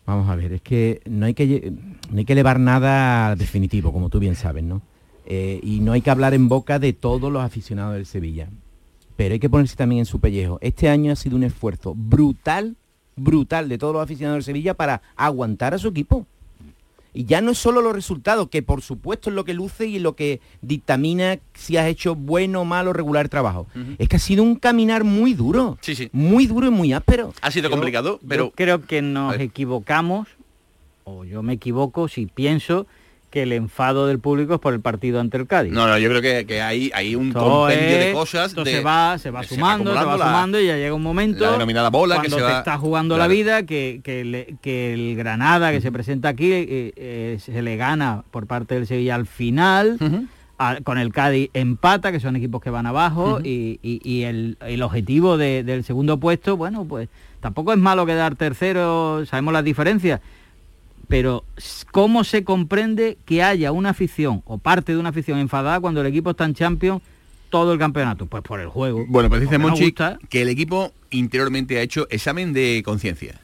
Vamos 0.05 0.29
a 0.29 0.37
ver, 0.37 0.53
es 0.53 0.61
que 0.61 1.01
no 1.07 1.25
hay 1.25 1.33
que, 1.33 1.73
no 2.11 2.19
hay 2.19 2.27
que 2.27 2.35
elevar 2.35 2.61
nada 2.61 3.35
definitivo, 3.35 3.95
como 3.95 4.11
tú 4.11 4.19
bien 4.19 4.35
sabes, 4.35 4.63
¿no? 4.63 4.83
Eh, 5.25 5.59
y 5.63 5.81
no 5.81 5.93
hay 5.93 6.03
que 6.03 6.11
hablar 6.11 6.35
en 6.35 6.49
boca 6.49 6.79
de 6.79 6.93
todos 6.93 7.33
los 7.33 7.43
aficionados 7.43 7.95
del 7.95 8.05
Sevilla. 8.05 8.51
Pero 9.17 9.33
hay 9.33 9.41
que 9.41 9.49
ponerse 9.49 9.75
también 9.75 10.01
en 10.01 10.05
su 10.05 10.21
pellejo. 10.21 10.59
Este 10.61 10.91
año 10.91 11.13
ha 11.13 11.17
sido 11.17 11.37
un 11.37 11.45
esfuerzo 11.45 11.95
brutal, 11.97 12.77
brutal 13.17 13.71
de 13.71 13.79
todos 13.79 13.95
los 13.95 14.03
aficionados 14.03 14.37
del 14.37 14.45
Sevilla 14.45 14.75
para 14.75 15.01
aguantar 15.17 15.73
a 15.73 15.79
su 15.79 15.89
equipo. 15.89 16.27
Y 17.15 17.25
ya 17.25 17.41
no 17.41 17.51
es 17.51 17.59
solo 17.59 17.83
los 17.83 17.93
resultados, 17.93 18.49
que 18.49 18.63
por 18.63 18.81
supuesto 18.81 19.31
es 19.31 19.37
lo 19.37 19.45
que 19.45 19.55
luce 19.55 19.87
y 19.87 19.99
lo 19.99 20.17
que 20.17 20.41
dictamina 20.63 21.39
si 21.55 21.77
has 21.77 21.87
hecho 21.87 22.15
bueno, 22.15 22.65
malo, 22.65 22.93
regular 22.93 23.29
trabajo. 23.29 23.67
Es 23.99 24.09
que 24.09 24.17
ha 24.17 24.19
sido 24.19 24.43
un 24.43 24.57
caminar 24.57 25.05
muy 25.05 25.35
duro. 25.35 25.79
Sí, 25.83 25.95
sí. 25.95 26.09
Muy 26.13 26.47
duro 26.47 26.69
y 26.69 26.71
muy 26.71 26.93
áspero. 26.93 27.35
Ha 27.43 27.51
sido 27.51 27.71
complicado, 27.71 28.19
pero... 28.27 28.51
creo 28.55 28.83
que 28.87 29.03
nos 29.03 29.39
equivocamos, 29.39 30.29
o 31.05 31.25
yo 31.25 31.43
me 31.43 31.55
equivoco 31.55 32.09
si 32.09 32.27
pienso 32.27 32.87
que 33.33 33.43
el 33.43 33.53
enfado 33.55 34.07
del 34.07 34.19
público 34.19 34.55
es 34.55 34.61
por 34.61 34.75
el 34.75 34.81
partido 34.81 35.19
ante 35.19 35.39
el 35.39 35.47
Cádiz. 35.47 35.73
No, 35.73 35.89
no, 35.89 35.97
yo 35.97 36.11
creo 36.11 36.21
que, 36.47 36.61
hay, 36.61 36.91
hay, 36.95 37.17
un 37.17 37.33
compendio 37.33 37.99
de 37.99 38.13
cosas. 38.13 38.53
se 38.53 38.83
va, 38.83 39.19
se 39.19 39.31
va 39.31 39.43
sumando, 39.43 39.91
se 39.99 40.05
va, 40.05 40.19
sumando 40.19 40.61
y 40.61 40.67
ya 40.67 40.77
llega 40.77 40.95
un 40.95 41.03
momento. 41.03 41.47
La 41.47 41.53
denominada 41.53 41.89
bola 41.89 42.17
cuando 42.17 42.37
que 42.37 42.43
se 42.43 42.49
te 42.49 42.59
está 42.59 42.77
jugando 42.77 43.17
la 43.17 43.27
vida, 43.29 43.65
que, 43.65 44.03
que, 44.05 44.93
el 44.93 45.17
Granada 45.17 45.73
que 45.73 45.81
se 45.81 45.91
presenta 45.91 46.29
aquí 46.29 46.53
eh, 46.53 46.93
eh, 46.95 47.39
se 47.41 47.63
le 47.63 47.77
gana 47.79 48.23
por 48.31 48.47
parte 48.47 48.75
del 48.75 48.87
Sevilla 48.87 49.15
al 49.15 49.27
final. 49.27 49.99
con 50.85 50.99
el 50.99 51.11
Cádiz 51.11 51.49
empata, 51.55 52.13
que 52.13 52.21
son 52.21 52.37
equipos 52.37 52.61
que 52.61 52.69
van 52.69 52.87
abajo, 52.87 53.41
y, 53.43 53.79
el, 54.25 54.59
el, 54.61 54.83
objetivo 54.83 55.39
del 55.39 55.85
segundo 55.85 56.21
puesto, 56.21 56.59
bueno, 56.59 56.85
pues 56.85 57.09
tampoco 57.41 57.73
es 57.73 57.79
malo 57.79 58.05
quedar 58.05 58.37
tercero, 58.37 59.25
sabemos 59.25 59.55
las 59.55 59.65
diferencias, 59.65 60.21
pero 61.13 61.45
¿cómo 61.91 62.25
se 62.25 62.43
comprende 62.43 63.19
que 63.27 63.43
haya 63.43 63.71
una 63.71 63.91
afición 63.91 64.41
o 64.47 64.57
parte 64.57 64.93
de 64.93 64.99
una 64.99 65.11
afición 65.11 65.39
enfadada 65.39 65.79
cuando 65.79 66.01
el 66.01 66.07
equipo 66.07 66.31
está 66.31 66.47
en 66.47 66.55
Champions 66.55 67.03
todo 67.51 67.75
el 67.75 67.79
campeonato? 67.79 68.25
Pues 68.25 68.43
por 68.43 68.61
el 68.61 68.69
juego. 68.69 69.05
Bueno, 69.09 69.29
pues 69.29 69.43
dice 69.43 69.59
no 69.59 69.69
Monchi 69.69 69.93
que 70.31 70.41
el 70.41 70.49
equipo 70.49 70.95
interiormente 71.11 71.77
ha 71.77 71.83
hecho 71.83 72.07
examen 72.09 72.55
de 72.55 72.81
conciencia. 72.83 73.42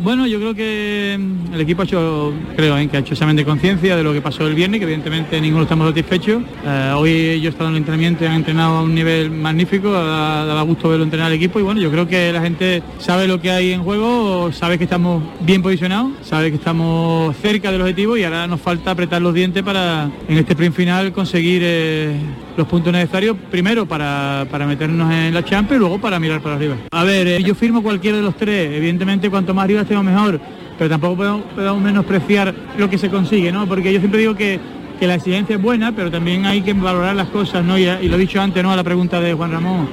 Bueno, 0.00 0.28
yo 0.28 0.38
creo 0.38 0.54
que 0.54 1.18
mm, 1.18 1.54
el 1.54 1.60
equipo 1.60 1.82
ha 1.82 1.84
hecho, 1.84 2.32
creo, 2.54 2.78
¿eh? 2.78 2.86
que 2.86 2.98
ha 2.98 3.00
hecho 3.00 3.14
examen 3.14 3.34
de 3.34 3.44
conciencia 3.44 3.96
de 3.96 4.04
lo 4.04 4.12
que 4.12 4.20
pasó 4.20 4.46
el 4.46 4.54
viernes, 4.54 4.78
que 4.78 4.84
evidentemente 4.84 5.40
ninguno 5.40 5.64
estamos 5.64 5.88
satisfechos. 5.88 6.40
Eh, 6.64 6.92
hoy 6.96 7.40
yo 7.40 7.48
he 7.48 7.50
estado 7.50 7.68
en 7.70 7.74
el 7.74 7.78
entrenamiento 7.78 8.22
y 8.22 8.28
han 8.28 8.34
entrenado 8.34 8.76
a 8.76 8.82
un 8.82 8.94
nivel 8.94 9.28
magnífico, 9.32 9.90
dado 9.90 10.64
gusto 10.66 10.88
verlo 10.88 11.02
entrenar 11.02 11.26
al 11.26 11.32
equipo 11.32 11.58
y 11.58 11.64
bueno, 11.64 11.80
yo 11.80 11.90
creo 11.90 12.06
que 12.06 12.32
la 12.32 12.40
gente 12.40 12.80
sabe 12.98 13.26
lo 13.26 13.40
que 13.40 13.50
hay 13.50 13.72
en 13.72 13.82
juego, 13.82 14.52
sabe 14.52 14.78
que 14.78 14.84
estamos 14.84 15.20
bien 15.40 15.62
posicionados, 15.62 16.12
sabe 16.22 16.50
que 16.50 16.56
estamos 16.58 17.36
cerca 17.38 17.72
del 17.72 17.80
objetivo 17.80 18.16
y 18.16 18.22
ahora 18.22 18.46
nos 18.46 18.60
falta 18.60 18.92
apretar 18.92 19.20
los 19.20 19.34
dientes 19.34 19.64
para 19.64 20.08
en 20.28 20.38
este 20.38 20.52
sprint 20.52 20.76
final 20.76 21.12
conseguir 21.12 21.62
eh, 21.64 22.16
los 22.58 22.66
puntos 22.66 22.92
necesarios, 22.92 23.36
primero 23.50 23.86
para, 23.86 24.44
para 24.50 24.66
meternos 24.66 25.10
en 25.12 25.32
la 25.32 25.44
Champions 25.44 25.76
y 25.76 25.78
luego 25.78 26.00
para 26.00 26.18
mirar 26.18 26.40
para 26.40 26.56
arriba. 26.56 26.74
A 26.90 27.04
ver, 27.04 27.28
eh, 27.28 27.42
yo 27.42 27.54
firmo 27.54 27.82
cualquiera 27.84 28.16
de 28.16 28.22
los 28.24 28.36
tres, 28.36 28.76
evidentemente 28.76 29.30
cuanto 29.30 29.54
más 29.54 29.64
arriba 29.64 29.82
estemos 29.82 30.04
mejor, 30.04 30.40
pero 30.76 30.90
tampoco 30.90 31.16
podemos, 31.16 31.42
podemos 31.54 31.80
menospreciar 31.80 32.52
lo 32.76 32.90
que 32.90 32.98
se 32.98 33.08
consigue, 33.10 33.52
¿no? 33.52 33.68
Porque 33.68 33.92
yo 33.92 34.00
siempre 34.00 34.20
digo 34.20 34.34
que, 34.34 34.58
que 34.98 35.06
la 35.06 35.14
exigencia 35.14 35.54
es 35.54 35.62
buena, 35.62 35.92
pero 35.92 36.10
también 36.10 36.46
hay 36.46 36.60
que 36.62 36.72
valorar 36.72 37.14
las 37.14 37.28
cosas, 37.28 37.64
¿no? 37.64 37.78
Y, 37.78 37.84
y 37.84 38.08
lo 38.08 38.16
he 38.16 38.18
dicho 38.18 38.40
antes, 38.40 38.60
¿no? 38.60 38.72
A 38.72 38.76
la 38.76 38.82
pregunta 38.82 39.20
de 39.20 39.34
Juan 39.34 39.52
Ramón, 39.52 39.88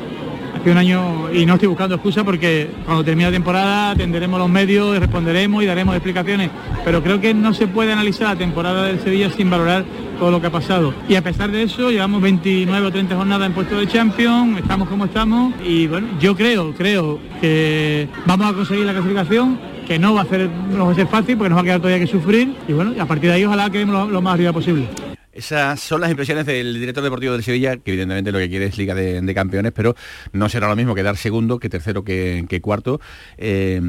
un 0.71 0.77
año, 0.77 1.31
y 1.33 1.45
no 1.45 1.53
estoy 1.53 1.67
buscando 1.67 1.95
excusa 1.95 2.23
porque 2.23 2.69
cuando 2.85 3.03
termine 3.03 3.29
la 3.29 3.33
temporada 3.33 3.91
atenderemos 3.91 4.39
los 4.39 4.49
medios, 4.49 4.95
y 4.95 4.99
responderemos 4.99 5.63
y 5.63 5.65
daremos 5.65 5.95
explicaciones, 5.95 6.49
pero 6.83 7.03
creo 7.03 7.19
que 7.21 7.33
no 7.33 7.53
se 7.53 7.67
puede 7.67 7.91
analizar 7.93 8.29
la 8.29 8.35
temporada 8.35 8.85
del 8.85 8.99
Sevilla 8.99 9.29
sin 9.29 9.49
valorar 9.49 9.85
todo 10.19 10.31
lo 10.31 10.41
que 10.41 10.47
ha 10.47 10.51
pasado. 10.51 10.93
Y 11.07 11.15
a 11.15 11.21
pesar 11.21 11.51
de 11.51 11.63
eso, 11.63 11.91
llevamos 11.91 12.21
29 12.21 12.87
o 12.87 12.91
30 12.91 13.15
jornadas 13.15 13.47
en 13.47 13.53
puesto 13.53 13.77
de 13.77 13.87
Champions, 13.87 14.59
estamos 14.59 14.87
como 14.87 15.05
estamos 15.05 15.53
y 15.63 15.87
bueno, 15.87 16.07
yo 16.19 16.35
creo, 16.35 16.73
creo 16.73 17.19
que 17.41 18.07
vamos 18.25 18.47
a 18.47 18.53
conseguir 18.53 18.85
la 18.85 18.93
clasificación, 18.93 19.59
que 19.87 19.99
no 19.99 20.13
va 20.13 20.21
a 20.21 20.25
ser, 20.25 20.49
no 20.49 20.87
va 20.87 20.91
a 20.91 20.95
ser 20.95 21.07
fácil 21.07 21.37
porque 21.37 21.49
nos 21.49 21.57
va 21.57 21.61
a 21.61 21.65
quedar 21.65 21.79
todavía 21.79 22.03
que 22.03 22.11
sufrir 22.11 22.55
y 22.67 22.73
bueno, 22.73 22.93
a 22.99 23.05
partir 23.05 23.29
de 23.29 23.35
ahí 23.35 23.45
ojalá 23.45 23.69
quedemos 23.69 23.93
lo, 23.93 24.11
lo 24.11 24.21
más 24.21 24.33
arriba 24.33 24.51
posible. 24.51 24.87
Esas 25.35 25.79
son 25.81 25.99
las 26.01 26.09
impresiones 26.09 26.45
del 26.45 26.73
director 26.79 27.03
deportivo 27.03 27.33
del 27.33 27.43
Sevilla, 27.43 27.75
que 27.77 27.91
evidentemente 27.91 28.31
lo 28.31 28.39
que 28.39 28.49
quiere 28.49 28.65
es 28.67 28.77
Liga 28.77 28.95
de, 28.95 29.19
de 29.21 29.33
Campeones, 29.35 29.73
pero 29.75 29.93
no 30.31 30.47
será 30.49 30.67
lo 30.69 30.75
mismo 30.77 30.95
quedar 30.95 31.17
segundo, 31.17 31.59
que 31.59 31.69
tercero, 31.69 32.03
que, 32.05 32.45
que 32.47 32.61
cuarto, 32.61 33.01
eh, 33.37 33.81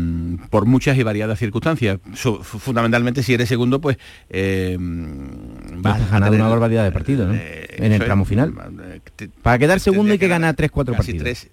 por 0.50 0.66
muchas 0.66 0.98
y 0.98 1.02
variadas 1.04 1.38
circunstancias. 1.38 1.98
Fundamentalmente, 2.42 3.22
si 3.22 3.34
eres 3.34 3.48
segundo, 3.48 3.80
pues 3.80 3.96
eh, 4.28 4.76
Vas 4.80 6.00
a 6.02 6.06
ganar 6.10 6.32
una 6.32 6.48
barbaridad 6.48 6.84
de 6.84 6.92
partidos, 6.92 7.28
¿no? 7.28 7.34
en 7.34 7.92
el 7.92 8.02
tramo 8.02 8.24
final. 8.24 8.52
te- 9.14 9.28
Para 9.28 9.58
quedar 9.58 9.78
segundo 9.80 10.12
hay 10.12 10.18
que 10.18 10.28
ganar 10.28 10.56
3-4 10.56 10.70
casi 10.96 10.96
partidos. 10.96 11.22
tres, 11.22 11.48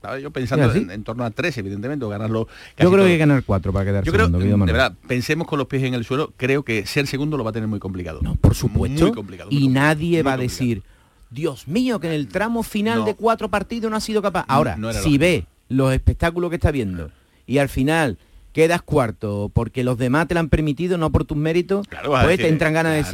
estaba 0.00 0.18
yo 0.18 0.30
pensando 0.30 0.72
en, 0.72 0.90
en 0.90 1.04
torno 1.04 1.24
a 1.24 1.30
tres, 1.30 1.58
evidentemente, 1.58 2.04
o 2.06 2.08
ganarlo 2.08 2.46
casi 2.46 2.56
Yo 2.84 2.90
creo 2.90 2.90
todo. 2.90 2.98
que 3.04 3.06
hay 3.08 3.12
que 3.12 3.18
ganar 3.18 3.42
4 3.44 3.72
para 3.72 3.84
quedar 3.84 4.02
Yo 4.04 4.12
creo, 4.12 4.26
segundo. 4.26 4.38
querido 4.38 4.56
de 4.64 4.72
verdad, 4.72 4.94
pensemos 5.06 5.46
con 5.46 5.58
los 5.58 5.68
pies 5.68 5.82
en 5.82 5.92
el 5.92 6.04
suelo, 6.06 6.32
creo 6.38 6.62
que 6.64 6.86
ser 6.86 7.06
segundo 7.06 7.36
lo 7.36 7.44
va 7.44 7.50
a 7.50 7.52
tener 7.52 7.68
muy 7.68 7.78
complicado. 7.80 8.20
No, 8.22 8.34
por 8.36 8.54
supuesto. 8.54 9.04
Muy 9.04 9.12
complicado. 9.14 9.50
y 9.52 9.68
nadie 9.68 10.22
va 10.22 10.32
a 10.32 10.36
decir, 10.38 10.82
Dios 11.30 11.68
mío, 11.68 12.00
que 12.00 12.06
en 12.06 12.14
el 12.14 12.28
tramo 12.28 12.62
final 12.62 13.00
No. 13.00 13.04
de 13.04 13.14
cuatro 13.14 13.50
partidos 13.50 13.90
no 13.90 13.96
ha 13.96 14.00
sido 14.00 14.22
capaz. 14.22 14.46
Ahora, 14.48 14.76
no 14.76 14.90
si 14.92 14.98
lógico. 14.98 15.20
ve 15.20 15.46
los 15.68 15.92
espectáculos 15.92 16.48
que 16.50 16.56
está 16.56 16.70
viendo 16.70 17.10
y 17.46 17.58
al 17.58 17.68
final 17.68 18.16
quedas 18.52 18.82
cuarto 18.82 19.50
porque 19.54 19.84
los 19.84 19.96
demás 19.98 20.26
te 20.28 20.34
lo 20.34 20.40
han 20.40 20.48
permitido, 20.48 20.98
no 20.98 21.10
por 21.12 21.24
tus 21.24 21.36
méritos, 21.36 21.86
a 21.96 22.02
pues 22.10 22.28
decir, 22.28 22.46
te 22.46 22.48
entran 22.48 22.72
ganas 22.72 22.92
de 22.94 23.00
claro, 23.02 23.10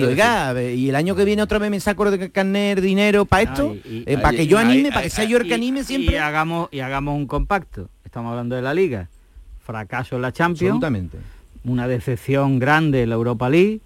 decir, 0.55 0.63
oiga, 0.63 0.63
y 0.75 0.89
el 0.89 0.97
año 0.97 1.15
que 1.15 1.25
viene 1.25 1.43
otra 1.43 1.59
vez 1.59 1.71
me 1.71 1.79
saco 1.81 2.11
de 2.11 2.31
carnet 2.31 2.81
dinero 2.81 3.25
para 3.27 3.43
esto, 3.43 3.75
y- 3.85 4.03
Eh, 4.07 4.19
para 4.19 4.37
que 4.37 4.47
yo 4.47 4.59
anime, 4.59 4.91
para 4.91 5.03
que 5.03 5.11
sea 5.11 5.25
yo 5.25 5.37
el 5.39 5.47
que 5.47 5.55
anime 5.55 5.85
siempre. 5.85 6.15
Y 6.15 6.19
hagamos, 6.19 6.69
y 6.73 6.81
hagamos 6.81 7.15
un 7.17 7.27
compacto. 7.27 7.89
Estamos 8.05 8.31
hablando 8.31 8.57
de 8.57 8.63
la 8.63 8.73
liga. 8.73 9.09
Fracaso 9.65 10.17
en 10.17 10.23
la 10.23 10.33
Champions. 10.33 10.63
Absolutamente. 10.77 11.19
Una 11.65 11.89
decepción 11.89 12.59
grande 12.59 13.03
en 13.03 13.09
la 13.11 13.17
Europa 13.17 13.49
League. 13.51 13.81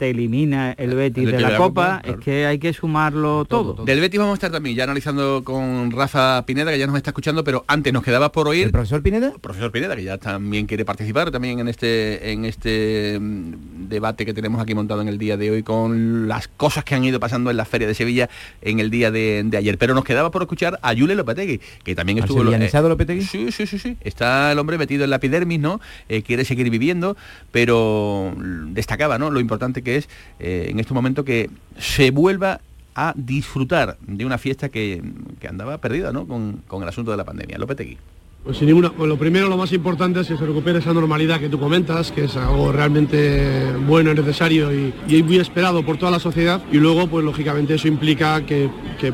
Te 0.00 0.08
elimina 0.08 0.72
el 0.78 0.94
Betis 0.94 1.26
El 1.26 1.32
de 1.32 1.40
la, 1.40 1.48
de 1.48 1.52
la 1.52 1.58
Copa. 1.58 1.68
Copa, 1.68 2.00
claro. 2.00 2.18
Es 2.18 2.24
que 2.24 2.46
hay 2.46 2.58
que 2.58 2.72
sumarlo 2.72 3.44
todo. 3.44 3.84
Del 3.84 4.00
Betis 4.00 4.18
vamos 4.18 4.32
a 4.32 4.36
estar 4.36 4.50
también 4.50 4.74
ya 4.74 4.84
analizando 4.84 5.42
con 5.44 5.90
Rafa 5.90 6.42
Pineda, 6.46 6.70
que 6.70 6.78
ya 6.78 6.86
nos 6.86 6.96
está 6.96 7.10
escuchando, 7.10 7.44
pero 7.44 7.66
antes 7.66 7.92
nos 7.92 8.02
quedaba 8.02 8.32
por 8.32 8.48
oír... 8.48 8.64
¿El 8.64 8.72
profesor 8.72 9.02
Pineda? 9.02 9.32
El 9.34 9.40
profesor 9.40 9.70
Pineda, 9.70 9.94
que 9.94 10.04
ya 10.04 10.16
también 10.16 10.64
quiere 10.64 10.86
participar 10.86 11.30
también 11.30 11.58
en 11.58 11.68
este 11.68 12.32
en 12.32 12.46
este 12.46 13.18
mm, 13.20 13.88
debate 13.90 14.24
que 14.24 14.32
tenemos 14.32 14.62
aquí 14.62 14.74
montado 14.74 15.02
en 15.02 15.08
el 15.08 15.18
día 15.18 15.36
de 15.36 15.50
hoy 15.50 15.62
con 15.62 16.28
las 16.28 16.48
cosas 16.48 16.82
que 16.82 16.94
han 16.94 17.04
ido 17.04 17.20
pasando 17.20 17.50
en 17.50 17.58
la 17.58 17.66
Feria 17.66 17.86
de 17.86 17.94
Sevilla 17.94 18.30
en 18.62 18.80
el 18.80 18.88
día 18.88 19.10
de, 19.10 19.42
de 19.44 19.56
ayer. 19.58 19.76
Pero 19.76 19.92
nos 19.92 20.04
quedaba 20.04 20.30
por 20.30 20.40
escuchar 20.40 20.78
a 20.80 20.94
Yule 20.94 21.14
Lopetegui, 21.14 21.60
que 21.84 21.94
también 21.94 22.16
¿Al 22.20 22.24
estuvo... 22.24 22.38
sevillanizado 22.38 22.88
Lopetegui? 22.88 23.20
Sí, 23.20 23.52
sí, 23.52 23.66
sí, 23.66 23.78
sí. 23.78 23.98
Está 24.00 24.50
el 24.50 24.58
hombre 24.58 24.78
metido 24.78 25.04
en 25.04 25.10
la 25.10 25.16
epidermis, 25.16 25.60
¿no? 25.60 25.78
Eh, 26.08 26.22
quiere 26.22 26.46
seguir 26.46 26.70
viviendo, 26.70 27.18
pero 27.52 28.34
destacaba, 28.68 29.18
¿no? 29.18 29.30
Lo 29.30 29.40
importante 29.40 29.82
que 29.82 29.89
es 29.96 30.08
eh, 30.38 30.68
en 30.70 30.80
este 30.80 30.94
momento 30.94 31.24
que 31.24 31.50
se 31.78 32.10
vuelva 32.10 32.60
a 32.94 33.12
disfrutar 33.16 33.96
de 34.00 34.24
una 34.24 34.38
fiesta 34.38 34.68
que, 34.68 35.02
que 35.38 35.48
andaba 35.48 35.78
perdida, 35.78 36.12
¿no? 36.12 36.26
Con, 36.26 36.62
con 36.66 36.82
el 36.82 36.88
asunto 36.88 37.10
de 37.10 37.16
la 37.16 37.24
pandemia. 37.24 37.58
Lopetegui. 37.58 37.98
Pues 38.42 38.56
sin 38.56 38.68
ninguna, 38.68 38.90
pues 38.90 39.06
lo 39.06 39.18
primero, 39.18 39.48
lo 39.48 39.58
más 39.58 39.70
importante 39.74 40.20
es 40.20 40.28
que 40.28 40.36
se 40.38 40.46
recupere 40.46 40.78
esa 40.78 40.94
normalidad 40.94 41.38
que 41.38 41.50
tú 41.50 41.60
comentas, 41.60 42.10
que 42.10 42.24
es 42.24 42.36
algo 42.38 42.72
realmente 42.72 43.70
bueno 43.86 44.12
y 44.12 44.14
necesario 44.14 44.72
y, 44.72 45.22
muy 45.22 45.36
esperado 45.36 45.84
por 45.84 45.98
toda 45.98 46.10
la 46.10 46.18
sociedad. 46.18 46.62
Y 46.72 46.78
luego, 46.78 47.06
pues 47.06 47.22
lógicamente 47.22 47.74
eso 47.74 47.86
implica 47.86 48.46
que, 48.46 48.70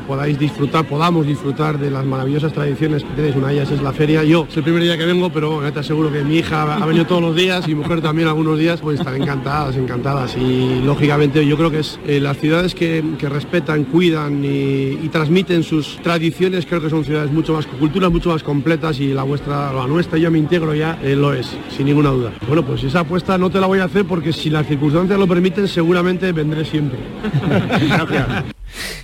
podáis 0.07 0.39
disfrutar, 0.39 0.87
podamos 0.87 1.27
disfrutar 1.27 1.77
de 1.77 1.91
las 1.91 2.05
maravillosas 2.05 2.53
tradiciones 2.53 3.03
que 3.03 3.09
tenéis. 3.15 3.35
Una 3.35 3.49
de 3.49 3.55
ellas 3.55 3.71
es 3.71 3.81
la 3.81 3.91
feria. 3.91 4.23
Yo 4.23 4.47
es 4.49 4.55
el 4.55 4.63
primer 4.63 4.81
día 4.81 4.97
que 4.97 5.05
vengo, 5.05 5.29
pero 5.29 5.61
ya 5.61 5.73
te 5.73 5.81
aseguro 5.81 6.09
que 6.09 6.23
mi 6.23 6.37
hija 6.37 6.75
ha 6.75 6.85
venido 6.85 7.05
todos 7.05 7.21
los 7.21 7.35
días 7.35 7.67
y 7.67 7.75
mi 7.75 7.81
mujer 7.81 8.01
también 8.01 8.29
algunos 8.29 8.57
días, 8.57 8.79
pues 8.79 8.97
están 8.97 9.21
encantadas, 9.21 9.75
encantadas. 9.75 10.37
Y 10.37 10.81
lógicamente 10.85 11.45
yo 11.45 11.57
creo 11.57 11.69
que 11.69 11.79
es 11.79 11.99
eh, 12.07 12.21
las 12.21 12.37
ciudades 12.37 12.73
que, 12.73 13.03
que 13.19 13.27
respetan, 13.27 13.83
cuidan 13.83 14.45
y, 14.45 14.99
y 15.03 15.09
transmiten 15.11 15.63
sus 15.63 15.97
tradiciones, 16.01 16.65
creo 16.65 16.81
que 16.81 16.89
son 16.89 17.03
ciudades 17.03 17.29
mucho 17.29 17.53
más, 17.53 17.67
culturas 17.67 18.09
mucho 18.09 18.29
más 18.29 18.41
completas 18.41 19.01
y 19.01 19.16
la 19.17 19.23
vuestra, 19.23 19.73
la 19.73 19.87
nuestra, 19.87 20.19
yo 20.19 20.29
me 20.29 20.37
integro 20.37 20.75
ya, 20.75 20.99
eh, 21.03 21.15
lo 21.15 21.33
es, 21.33 21.47
sin 21.75 21.87
ninguna 21.87 22.09
duda. 22.11 22.31
Bueno, 22.47 22.63
pues 22.63 22.83
esa 22.83 22.99
apuesta 22.99 23.35
no 23.37 23.49
te 23.49 23.59
la 23.59 23.65
voy 23.65 23.79
a 23.79 23.85
hacer 23.85 24.05
porque 24.05 24.31
si 24.31 24.51
las 24.51 24.67
circunstancias 24.67 25.17
lo 25.19 25.27
permiten, 25.27 25.67
seguramente 25.67 26.31
vendré 26.31 26.63
siempre. 26.63 26.99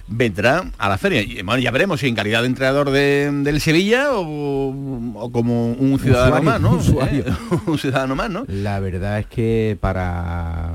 vendrá 0.08 0.64
a 0.78 0.90
la 0.90 0.98
feria. 0.98 1.22
Y, 1.22 1.42
bueno, 1.42 1.60
ya 1.60 1.72
veremos 1.72 2.00
si 2.00 2.08
en 2.08 2.16
calidad 2.16 2.42
de 2.42 2.48
entrenador 2.48 2.92
de- 2.92 3.32
del 3.44 3.60
Sevilla 3.60 4.14
o, 4.14 4.74
o 5.16 5.32
como 5.32 5.72
un 5.72 5.98
ciudadano 6.00 6.36
Usuario, 6.38 6.50
más, 6.52 6.62
¿no? 6.62 6.72
usuario. 6.78 7.24
Eh, 7.28 7.34
un 7.66 7.78
ciudadano 7.80 8.16
más, 8.16 8.30
¿no? 8.30 8.46
La 8.48 8.80
verdad 8.80 9.20
es 9.20 9.26
que 9.26 9.78
para, 9.82 10.74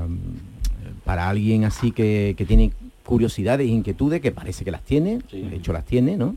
para 1.05 1.29
alguien 1.29 1.63
así 1.63 1.91
que, 1.91 2.35
que 2.37 2.45
tiene 2.45 2.71
curiosidades 3.05 3.65
e 3.67 3.71
inquietudes, 3.71 4.21
que 4.21 4.31
parece 4.31 4.65
que 4.65 4.71
las 4.71 4.83
tiene, 4.83 5.19
de 5.31 5.55
hecho 5.55 5.71
las 5.73 5.85
tiene, 5.85 6.17
¿no? 6.17 6.35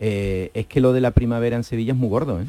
Eh, 0.00 0.50
es 0.54 0.66
que 0.66 0.80
lo 0.80 0.92
de 0.92 1.00
la 1.00 1.10
primavera 1.10 1.56
en 1.56 1.64
Sevilla 1.64 1.92
es 1.92 1.98
muy 1.98 2.08
gordo, 2.08 2.40
¿eh? 2.40 2.46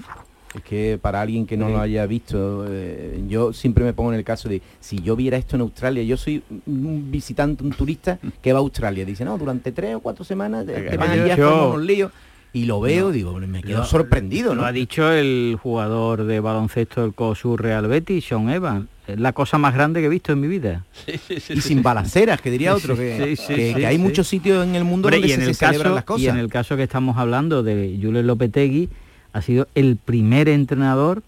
Es 0.55 0.63
que 0.63 0.97
para 0.99 1.21
alguien 1.21 1.45
que 1.45 1.57
no 1.57 1.67
Sí. 1.67 1.73
lo 1.73 1.79
haya 1.79 2.05
visto, 2.07 2.65
eh, 2.67 3.23
yo 3.27 3.53
siempre 3.53 3.83
me 3.83 3.93
pongo 3.93 4.11
en 4.11 4.17
el 4.17 4.23
caso 4.25 4.49
de 4.49 4.63
si 4.79 4.99
yo 5.01 5.15
viera 5.15 5.37
esto 5.37 5.55
en 5.55 5.61
Australia, 5.61 6.01
yo 6.03 6.17
soy 6.17 6.41
un 6.65 7.11
visitante, 7.11 7.63
un 7.63 7.69
turista 7.71 8.17
que 8.41 8.51
va 8.51 8.57
a 8.57 8.61
Australia, 8.61 9.05
dice, 9.05 9.23
no, 9.25 9.37
durante 9.37 9.71
tres 9.71 9.95
o 9.95 9.99
cuatro 9.99 10.23
semanas 10.25 10.65
te, 10.65 10.73
te 10.73 10.97
van 10.97 11.11
a 11.11 11.35
formar 11.35 11.67
unos 11.69 11.81
líos. 11.83 12.11
Y 12.51 12.65
lo 12.65 12.81
veo, 12.81 13.11
digo, 13.11 13.33
me 13.39 13.61
quedo 13.61 13.77
Lo- 13.79 13.85
sorprendido, 13.85 14.55
¿no? 14.55 14.61
Lo 14.61 14.67
ha 14.67 14.71
dicho 14.71 15.11
el 15.11 15.55
jugador 15.61 16.23
de 16.23 16.39
baloncesto 16.39 17.03
del 17.03 17.13
COSUR 17.13 17.61
Real 17.61 17.87
Betis, 17.87 18.25
Sean 18.25 18.49
Evans. 18.49 18.87
Es 19.13 19.19
la 19.19 19.33
cosa 19.33 19.57
más 19.57 19.73
grande 19.73 19.99
que 20.01 20.05
he 20.07 20.09
visto 20.09 20.31
en 20.33 20.39
mi 20.39 20.47
vida. 20.47 20.85
y 21.49 21.61
sin 21.61 21.81
balaceras, 21.83 22.41
que 22.41 22.51
diría 22.51 22.73
otro, 22.75 22.95
que, 22.95 23.35
Sí, 23.35 23.43
sí, 23.43 23.53
que- 23.55 23.67
sí, 23.69 23.75
que 23.75 23.85
hay 23.87 23.97
sí. 23.97 24.01
muchos 24.01 24.27
sitios 24.27 24.65
en 24.67 24.75
el 24.75 24.83
mundo 24.83 25.07
Hombre, 25.07 25.19
donde 25.19 25.27
y, 25.27 25.31
se, 25.31 25.35
en 25.35 25.41
se 25.45 25.49
el 25.49 25.55
celebran 25.55 25.83
caso, 25.83 25.95
las 25.95 26.03
cosas. 26.05 26.23
y 26.23 26.27
en 26.29 26.37
el 26.37 26.49
caso 26.49 26.75
que 26.77 26.83
estamos 26.83 27.17
hablando 27.17 27.63
de 27.63 27.97
Jules 28.01 28.25
Lopetegui, 28.25 28.89
ha 29.33 29.41
sido 29.41 29.67
el 29.75 29.97
primer 29.97 30.49
entrenador 30.49 31.23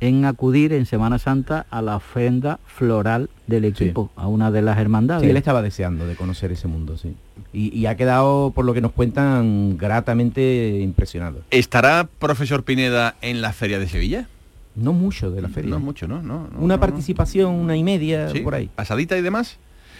en 0.00 0.24
acudir 0.26 0.72
en 0.72 0.86
Semana 0.86 1.18
Santa 1.18 1.66
a 1.70 1.82
la 1.82 1.96
ofrenda 1.96 2.60
floral 2.66 3.30
del 3.48 3.64
equipo, 3.64 4.10
a 4.14 4.28
una 4.28 4.52
de 4.52 4.62
las 4.62 4.78
hermandades. 4.78 5.24
Sí, 5.24 5.30
él 5.30 5.36
estaba 5.36 5.60
deseando 5.60 6.06
de 6.06 6.14
conocer 6.14 6.52
ese 6.52 6.68
mundo, 6.68 6.96
sí. 6.96 7.14
Y, 7.52 7.76
y 7.76 7.86
ha 7.86 7.96
quedado, 7.96 8.52
por 8.54 8.64
lo 8.64 8.74
que 8.74 8.80
nos 8.80 8.92
cuentan, 8.92 9.76
gratamente 9.76 10.78
impresionado. 10.82 11.40
¿Estará 11.50 12.08
profesor 12.20 12.62
Pineda 12.62 13.16
en 13.22 13.40
la 13.40 13.52
feria 13.52 13.80
de 13.80 13.88
Sevilla? 13.88 14.28
No 14.78 14.92
mucho 14.92 15.30
de 15.30 15.42
la 15.42 15.48
feria. 15.48 15.70
No 15.70 15.80
mucho, 15.80 16.06
¿no? 16.06 16.22
no, 16.22 16.48
no, 16.52 16.58
una 16.58 16.74
no, 16.76 16.80
participación, 16.80 17.52
una 17.54 17.76
y 17.76 17.82
media, 17.82 18.30
Sí, 18.30 18.40
por 18.40 18.54
ahí. 18.54 18.70
¿Pasadita 18.74 19.16
y 19.16 19.22
demás? 19.22 19.56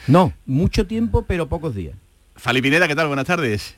No, 0.07 0.33
mucho 0.47 0.87
tiempo, 0.87 1.25
pero 1.27 1.49
pocos 1.49 1.75
días. 1.75 1.95
Fali 2.37 2.63
Pineda, 2.63 2.87
¿qué 2.89 2.95
tal? 2.95 3.09
Buenas 3.09 3.27
tardes. 3.27 3.75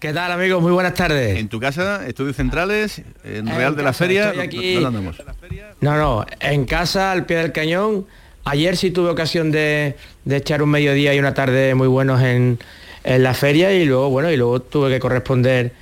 ¿Qué 0.00 0.12
tal, 0.12 0.32
amigos? 0.32 0.62
Muy 0.62 0.72
buenas 0.72 0.94
tardes. 0.94 1.38
En 1.38 1.48
tu 1.48 1.60
casa, 1.60 2.06
estudios 2.06 2.36
centrales, 2.36 3.02
en 3.22 3.46
En 3.48 3.56
Real 3.56 3.76
de 3.76 3.82
la 3.82 3.90
casa, 3.90 4.04
Feria. 4.04 4.30
aquí. 4.40 4.78
No, 5.80 5.96
no, 5.96 6.26
en 6.40 6.64
casa, 6.64 7.12
al 7.12 7.26
pie 7.26 7.38
del 7.38 7.52
cañón, 7.52 8.06
Ayer 8.44 8.76
sí 8.76 8.90
tuve 8.90 9.08
ocasión 9.08 9.52
de, 9.52 9.96
de 10.24 10.36
echar 10.36 10.64
un 10.64 10.70
mediodía 10.70 11.14
y 11.14 11.18
una 11.20 11.32
tarde 11.32 11.76
muy 11.76 11.86
buenos 11.86 12.20
en, 12.22 12.58
en 13.04 13.22
la 13.22 13.34
feria 13.34 13.72
y 13.72 13.84
luego, 13.84 14.10
bueno, 14.10 14.32
y 14.32 14.36
luego 14.36 14.60
tuve 14.60 14.90
que 14.90 14.98
corresponder 14.98 15.72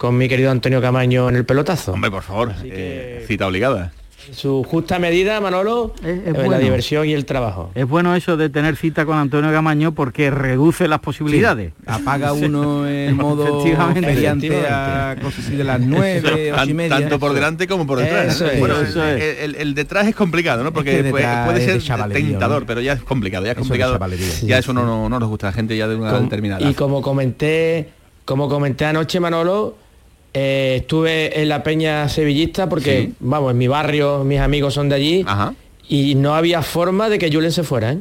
con 0.00 0.16
mi 0.16 0.30
querido 0.30 0.50
Antonio 0.50 0.80
Camaño 0.80 1.28
en 1.28 1.36
el 1.36 1.44
pelotazo. 1.44 1.92
Hombre, 1.92 2.10
por 2.10 2.22
favor, 2.22 2.54
eh, 2.64 3.22
cita 3.28 3.46
obligada. 3.46 3.92
Su 4.32 4.64
justa 4.64 4.98
medida, 4.98 5.38
Manolo, 5.42 5.94
es, 6.02 6.48
la 6.48 6.58
diversión 6.58 7.06
y 7.06 7.12
el 7.12 7.26
trabajo. 7.26 7.70
Es 7.74 7.86
bueno 7.86 8.14
eso 8.14 8.38
de 8.38 8.48
tener 8.48 8.76
cita 8.76 9.04
con 9.04 9.18
Antonio 9.18 9.52
Camaño 9.52 9.92
porque 9.92 10.30
reduce 10.30 10.88
las 10.88 11.00
posibilidades. 11.00 11.74
Apaga 11.84 12.32
uno 12.32 12.86
el 12.86 13.14
modo 13.14 13.62
mediante 13.94 14.66
a 14.66 15.16
cosas 15.20 15.44
así 15.44 15.56
de 15.56 15.64
las 15.64 15.80
nueve, 15.82 16.50
ocho 16.50 16.70
y 16.70 16.72
media. 16.72 16.98
Tanto 16.98 17.18
por 17.18 17.34
delante 17.34 17.68
como 17.68 17.86
por 17.86 17.98
detrás. 17.98 18.42
bueno, 18.58 18.76
el, 18.78 19.74
detrás 19.74 20.08
es 20.08 20.14
complicado, 20.14 20.64
¿no? 20.64 20.72
Porque 20.72 21.04
puede, 21.10 21.78
ser 21.78 22.10
tentador, 22.10 22.64
pero 22.64 22.80
ya 22.80 22.94
es 22.94 23.02
complicado, 23.02 23.44
ya 23.44 23.52
es 23.52 23.58
complicado. 23.58 23.98
ya 24.44 24.56
eso 24.56 24.72
no, 24.72 25.10
no, 25.10 25.20
nos 25.20 25.28
gusta 25.28 25.48
a 25.48 25.50
la 25.50 25.54
gente 25.54 25.76
ya 25.76 25.86
de 25.86 25.96
una 25.96 26.18
determinada. 26.18 26.66
Y 26.66 26.72
como 26.72 27.02
comenté, 27.02 27.90
como 28.24 28.48
comenté 28.48 28.86
anoche, 28.86 29.20
Manolo, 29.20 29.76
eh, 30.32 30.76
estuve 30.80 31.40
en 31.40 31.48
la 31.48 31.62
peña 31.62 32.08
sevillista 32.08 32.68
porque, 32.68 33.12
vamos, 33.20 33.50
en 33.50 33.58
mi 33.58 33.68
barrio 33.68 34.24
mis 34.24 34.40
amigos 34.40 34.74
son 34.74 34.88
de 34.88 34.94
allí 34.94 35.26
y 35.88 36.14
no 36.14 36.34
había 36.34 36.62
forma 36.62 37.08
de 37.08 37.18
que 37.18 37.32
Julen 37.32 37.52
se 37.52 37.64
fuera. 37.64 37.92
¿eh? 37.92 37.98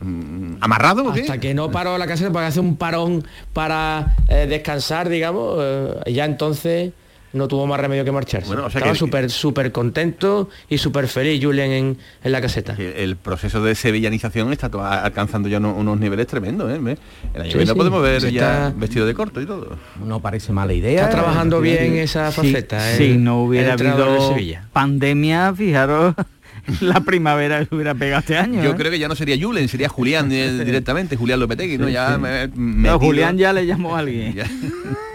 Mm, 0.00 0.56
¿Amarrado? 0.60 1.10
Hasta 1.10 1.40
que 1.40 1.54
no 1.54 1.70
paró 1.70 1.98
la 1.98 2.06
caseta 2.06 2.32
para 2.32 2.48
hacer 2.48 2.62
un 2.62 2.76
parón 2.76 3.24
para 3.52 4.16
eh, 4.28 4.46
descansar, 4.48 5.08
digamos, 5.08 5.58
ya 6.06 6.24
entonces 6.24 6.92
no 7.32 7.48
tuvo 7.48 7.66
más 7.66 7.78
remedio 7.80 8.04
que 8.04 8.12
marcharse. 8.12 8.48
Bueno, 8.48 8.66
Estaba 8.66 8.94
súper 8.94 9.30
súper 9.30 9.72
contento 9.72 10.48
y 10.68 10.78
súper 10.78 11.08
feliz 11.08 11.42
Julen 11.42 11.70
en, 11.72 11.98
la 12.32 12.40
caseta. 12.40 12.74
El, 12.78 13.16
proceso 13.16 13.62
de 13.62 13.74
sevillanización 13.74 14.52
está 14.52 14.68
alcanzando 15.02 15.48
ya 15.48 15.58
unos, 15.58 15.98
niveles 15.98 16.26
tremendos. 16.26 16.70
¿eh? 16.70 16.96
El 17.34 17.42
año 17.42 17.74
podemos 17.74 18.02
ver 18.02 18.30
ya 18.30 18.72
vestido 18.76 19.06
de 19.06 19.14
corto 19.14 19.40
y 19.40 19.46
todo. 19.46 19.76
No 20.04 20.20
parece 20.20 20.52
mala 20.52 20.72
idea. 20.72 21.04
Está 21.04 21.10
trabajando 21.10 21.60
bien 21.60 21.94
esa 21.96 22.30
faceta. 22.32 22.80
Si 22.96 23.12
¿eh? 23.12 23.16
no 23.16 23.42
hubiera 23.42 23.74
habido 23.74 24.34
pandemia, 24.72 25.52
fijaros 25.54 26.14
la 26.80 27.00
primavera 27.00 27.64
que 27.64 27.74
hubiera 27.74 27.94
pegado 27.94 28.20
este 28.20 28.36
año. 28.36 28.62
Yo 28.62 28.70
¿eh? 28.70 28.76
creo 28.76 28.90
que 28.90 28.98
ya 28.98 29.08
no 29.08 29.14
sería 29.14 29.36
Julen, 29.40 29.68
sería 29.68 29.88
Julián 29.88 30.28
directamente, 30.28 31.16
Julián 31.16 31.40
Lopetegui, 31.40 31.78
¿no? 31.78 31.88
Ya 31.88 32.18
Julián 32.98 33.38
ya 33.38 33.52
le 33.52 33.66
llamó 33.66 33.96
a 33.96 34.00
alguien. 34.00 34.36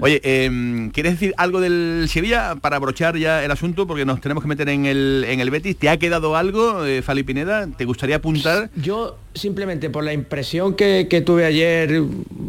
Oye, 0.00 0.20
em, 0.22 0.90
¿quieres 0.90 1.12
decir 1.12 1.34
algo 1.36 1.60
del 1.60 2.06
Sevilla 2.08 2.56
para 2.60 2.76
abrochar 2.76 3.16
ya 3.16 3.44
el 3.44 3.50
asunto? 3.50 3.86
Porque 3.86 4.04
nos 4.04 4.20
tenemos 4.20 4.42
que 4.42 4.48
meter 4.48 4.68
en 4.68 4.86
el, 4.86 5.24
en 5.28 5.40
el 5.40 5.50
Betis. 5.50 5.76
¿Te 5.76 5.88
ha 5.88 5.98
quedado 5.98 6.36
algo, 6.36 6.84
eh, 6.84 7.02
Fali 7.02 7.22
Pineda? 7.22 7.66
¿Te 7.66 7.84
gustaría 7.84 8.16
apuntar? 8.16 8.70
Yo 8.76 9.18
simplemente 9.34 9.90
por 9.90 10.04
la 10.04 10.12
impresión 10.12 10.74
que, 10.74 11.22
tuve 11.24 11.44
ayer, 11.44 12.02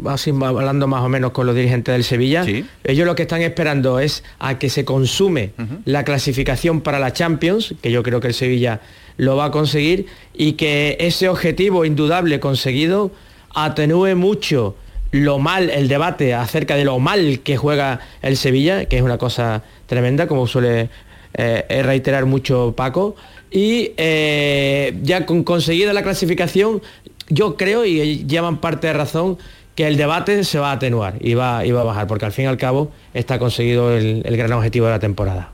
así 0.06 0.30
hablando 0.30 0.86
más 0.86 1.02
o 1.02 1.08
menos 1.08 1.32
con 1.32 1.46
los 1.46 1.54
dirigentes 1.54 1.92
del 1.92 2.04
Sevilla, 2.04 2.44
ellos 2.84 3.06
lo 3.06 3.14
que 3.14 3.22
están 3.22 3.42
esperando 3.42 3.98
es 3.98 4.24
a 4.38 4.58
que 4.58 4.68
se 4.68 4.84
consume 4.84 5.52
la 5.84 6.04
clasificación 6.04 6.80
para 6.80 6.98
la 6.98 7.12
Champions, 7.12 7.74
que 7.80 7.90
yo 7.90 8.02
creo 8.02 8.20
que 8.20 8.28
el 8.28 8.34
Sevilla 8.34 8.80
lo 9.16 9.36
va 9.36 9.46
a 9.46 9.50
conseguir, 9.50 10.06
y 10.34 10.52
que 10.52 10.96
ese 10.98 11.28
objetivo 11.28 11.84
indudable 11.84 12.40
conseguido 12.40 13.12
atenúe 13.54 14.16
mucho 14.16 14.76
lo 15.12 15.38
mal, 15.38 15.70
el 15.70 15.88
debate 15.88 16.34
acerca 16.34 16.74
de 16.74 16.84
lo 16.84 16.98
mal 16.98 17.40
que 17.44 17.56
juega 17.56 18.00
el 18.22 18.36
Sevilla, 18.36 18.86
que 18.86 18.96
es 18.96 19.02
una 19.02 19.18
cosa 19.18 19.62
tremenda, 19.86 20.26
como 20.26 20.46
suele 20.46 20.88
eh, 21.34 21.82
reiterar 21.84 22.26
mucho 22.26 22.74
Paco. 22.76 23.14
Y 23.50 23.92
eh, 23.98 24.98
ya 25.02 25.26
con 25.26 25.44
conseguida 25.44 25.92
la 25.92 26.02
clasificación, 26.02 26.82
yo 27.28 27.56
creo, 27.56 27.84
y 27.84 28.24
llevan 28.26 28.58
parte 28.58 28.86
de 28.86 28.94
razón, 28.94 29.38
que 29.74 29.86
el 29.86 29.96
debate 29.96 30.44
se 30.44 30.58
va 30.58 30.70
a 30.70 30.74
atenuar 30.74 31.14
y 31.20 31.34
va, 31.34 31.64
y 31.64 31.72
va 31.72 31.82
a 31.82 31.84
bajar, 31.84 32.06
porque 32.06 32.24
al 32.24 32.32
fin 32.32 32.46
y 32.46 32.48
al 32.48 32.58
cabo 32.58 32.90
está 33.14 33.38
conseguido 33.38 33.96
el, 33.96 34.22
el 34.24 34.36
gran 34.36 34.52
objetivo 34.52 34.86
de 34.86 34.92
la 34.92 34.98
temporada. 34.98 35.50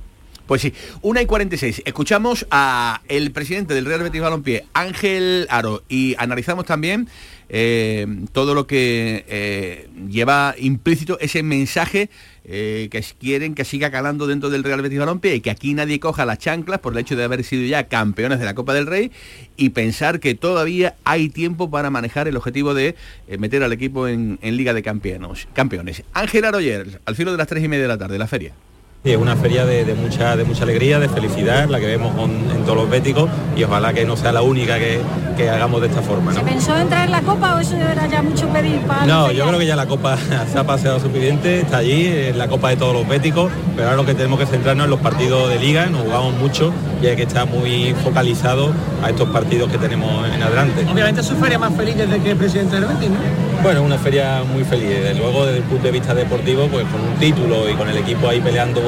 Pues 0.47 0.63
sí, 0.63 0.73
1 1.03 1.21
y 1.21 1.27
46. 1.27 1.83
Escuchamos 1.85 2.47
a 2.51 3.03
el 3.09 3.33
presidente 3.33 3.75
del 3.75 3.85
Real 3.85 4.03
Betis 4.03 4.23
Balompié, 4.23 4.65
Ángel 4.73 5.47
Aro, 5.51 5.83
y 5.91 6.15
analizamos 6.19 6.65
también 6.65 7.09
eh, 7.49 8.07
todo 8.33 8.55
lo 8.55 8.67
que 8.67 9.25
eh, 9.29 9.89
lleva 10.09 10.55
implícito 10.59 11.19
ese 11.21 11.43
mensaje 11.43 12.11
eh, 12.45 12.89
que 12.91 13.03
quieren 13.19 13.55
que 13.55 13.65
siga 13.65 13.91
calando 13.91 14.27
dentro 14.27 14.51
del 14.51 14.65
Real 14.65 14.83
Betis 14.83 14.99
Balompié 14.99 15.37
y 15.37 15.41
que 15.41 15.51
aquí 15.51 15.75
nadie 15.75 16.01
coja 16.01 16.25
las 16.27 16.39
chanclas 16.39 16.81
por 16.81 16.93
el 16.93 16.99
hecho 16.99 17.17
de 17.17 17.25
haber 17.25 17.45
sido 17.45 17.67
ya 17.67 17.89
campeones 17.89 18.39
de 18.39 18.45
la 18.45 18.55
Copa 18.55 18.75
del 18.75 18.87
Rey 18.87 19.11
y 19.57 19.71
pensar 19.71 20.21
que 20.21 20.35
todavía 20.35 20.97
hay 21.05 21.29
tiempo 21.29 21.71
para 21.71 21.91
manejar 21.91 22.29
el 22.29 22.37
objetivo 22.37 22.75
de 22.75 22.95
meter 23.39 23.63
al 23.63 23.73
equipo 23.73 24.09
en, 24.09 24.39
Liga 24.43 24.73
de 24.73 24.83
Campeones. 24.83 25.47
campeones. 25.53 26.03
Ángel 26.13 26.45
al 26.45 27.15
filo 27.15 27.33
de 27.33 27.39
las 27.39 27.47
tres 27.47 27.63
y 27.63 27.69
media 27.69 27.83
de 27.83 27.89
la 27.89 27.99
tarde, 27.99 28.19
la 28.19 28.27
feria 28.27 28.53
es 29.05 29.17
una 29.17 29.37
feria 29.37 29.65
de, 29.65 29.95
mucha, 29.95 30.37
de 30.37 30.45
mucha 30.45 30.65
alegría, 30.65 30.99
de 30.99 31.09
felicidad, 31.09 31.69
la 31.69 31.79
que 31.79 31.87
vemos 31.87 32.13
en 32.29 32.65
todos 32.65 32.77
los 32.77 32.91
béticos 32.91 33.31
y 33.57 33.63
ojalá 33.63 33.93
que 33.93 34.05
no 34.05 34.17
sea 34.17 34.33
la 34.33 34.43
única 34.43 34.77
que, 34.79 35.01
hagamos 35.49 35.81
de 35.81 35.87
esta 35.87 36.03
forma. 36.03 36.33
¿Se 36.35 36.41
pensó 36.41 36.77
en 36.77 36.89
traer 36.89 37.11
la 37.11 37.23
copa 37.23 37.55
o 37.55 37.59
eso 37.61 37.77
era 37.77 38.09
ya 38.09 38.23
mucho 38.23 38.49
pedir 38.49 38.81
para 38.81 39.07
No, 39.07 39.31
yo 39.31 39.47
creo 39.47 39.59
que 39.61 39.67
ya 39.67 39.77
la 39.77 39.87
copa 39.87 40.17
se 40.53 40.59
ha 40.59 40.65
paseado 40.65 40.99
suficiente, 40.99 41.61
está 41.61 41.79
allí, 41.79 42.07
es 42.07 42.37
la 42.37 42.49
copa 42.49 42.71
de 42.71 42.77
todos 42.77 42.93
los 42.93 43.07
béticos, 43.07 43.53
pero 43.77 43.89
ahora 43.89 43.97
lo 43.97 44.05
que 44.05 44.15
tenemos 44.15 44.41
que 44.41 44.47
centrarnos 44.47 44.85
en 44.85 44.91
los 44.91 45.01
partidos 45.01 45.49
de 45.49 45.61
liga, 45.61 45.87
nos 45.87 46.03
jugamos 46.03 46.35
mucho 46.35 46.73
y 47.01 47.07
hay 47.07 47.15
que 47.15 47.23
estar 47.23 47.47
muy 47.47 47.95
focalizado 48.03 48.73
a 49.05 49.11
estos 49.11 49.29
partidos 49.29 49.71
que 49.71 49.79
tenemos 49.79 50.27
en 50.29 50.43
adelante. 50.43 50.85
Obviamente 50.93 51.21
es 51.21 51.27
su 51.27 51.37
feria 51.37 51.59
más 51.59 51.73
feliz 51.75 51.97
desde 51.97 52.19
que 52.19 52.33
es 52.33 52.37
presidente 52.37 52.81
del 52.81 52.87
Betis, 52.87 53.11
¿no? 53.11 53.19
Bueno, 53.63 53.83
una 53.83 53.99
feria 53.99 54.43
muy 54.45 54.63
feliz, 54.63 54.89
desde 54.89 55.15
luego 55.15 55.45
desde 55.45 55.59
el 55.59 55.65
punto 55.65 55.85
de 55.85 55.91
vista 55.91 56.15
deportivo, 56.15 56.69
pues 56.69 56.87
con 56.87 57.01
un 57.01 57.15
título 57.17 57.69
y 57.69 57.75
con 57.75 57.89
el 57.89 57.97
equipo 57.99 58.29
ahí 58.29 58.41
peleando 58.41 58.81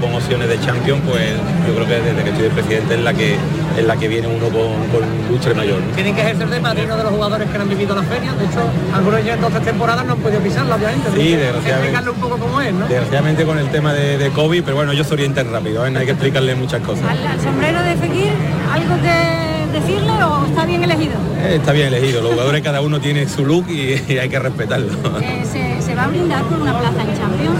con, 0.00 0.14
opciones 0.14 0.48
de 0.48 0.60
champion, 0.60 1.00
pues 1.00 1.32
yo 1.66 1.74
creo 1.74 1.86
que 1.86 1.94
desde 1.94 2.22
que 2.22 2.30
estoy 2.30 2.44
de 2.44 2.50
presidente 2.50 2.94
es 2.94 3.00
la 3.00 3.14
que 3.14 3.36
es 3.78 3.84
la 3.84 3.96
que 3.96 4.08
viene 4.08 4.26
uno 4.26 4.46
con, 4.48 4.74
con 4.90 5.30
lustre 5.30 5.54
mayor. 5.54 5.80
Tienen 5.94 6.14
que 6.14 6.20
ejercer 6.20 6.48
de 6.48 6.60
padrino 6.60 6.96
de 6.96 7.04
los 7.04 7.12
jugadores 7.12 7.48
que 7.48 7.56
han 7.56 7.68
vivido 7.68 7.94
la 7.94 8.02
feria, 8.02 8.32
de 8.32 8.44
hecho 8.44 8.60
algunos 8.92 9.24
ya 9.24 9.34
en 9.34 9.40
12 9.40 9.60
temporadas 9.60 10.04
no 10.04 10.12
han 10.12 10.18
podido 10.18 10.40
pisarla, 10.40 10.76
obviamente. 10.76 11.10
Sí, 11.14 11.36
desgraciadamente. 11.36 12.10
un 12.10 12.16
poco 12.16 12.36
cómo 12.38 12.60
es, 12.60 12.72
¿no? 12.72 12.86
Desgraciadamente 12.86 13.44
con 13.44 13.58
el 13.58 13.68
tema 13.70 13.92
de, 13.94 14.18
de 14.18 14.30
COVID, 14.30 14.62
pero 14.62 14.76
bueno, 14.76 14.92
ellos 14.92 15.06
se 15.06 15.14
orientan 15.14 15.50
rápido, 15.50 15.86
¿eh? 15.86 15.90
no 15.90 16.00
hay 16.00 16.06
que 16.06 16.12
explicarle 16.12 16.54
muchas 16.54 16.82
cosas. 16.82 17.04
¿Al, 17.08 17.40
sombrero 17.40 17.82
de 17.82 17.96
Fekir 17.96 18.32
algo 18.72 18.94
que 19.02 19.47
decirle 19.72 20.22
o 20.22 20.46
está 20.46 20.64
bien 20.64 20.82
elegido? 20.82 21.14
Eh, 21.38 21.56
está 21.56 21.72
bien 21.72 21.88
elegido, 21.88 22.22
los 22.22 22.32
jugadores 22.32 22.62
cada 22.62 22.80
uno 22.80 23.00
tiene 23.00 23.28
su 23.28 23.44
look 23.44 23.68
y, 23.68 24.16
hay 24.18 24.28
que 24.28 24.38
respetarlo. 24.38 24.92
Eh, 25.20 25.44
¿se, 25.80 25.94
va 25.94 26.04
a 26.04 26.08
brindar 26.08 26.44
por 26.44 26.60
una 26.60 26.78
plaza 26.78 27.02
en 27.02 27.18
Champions? 27.18 27.58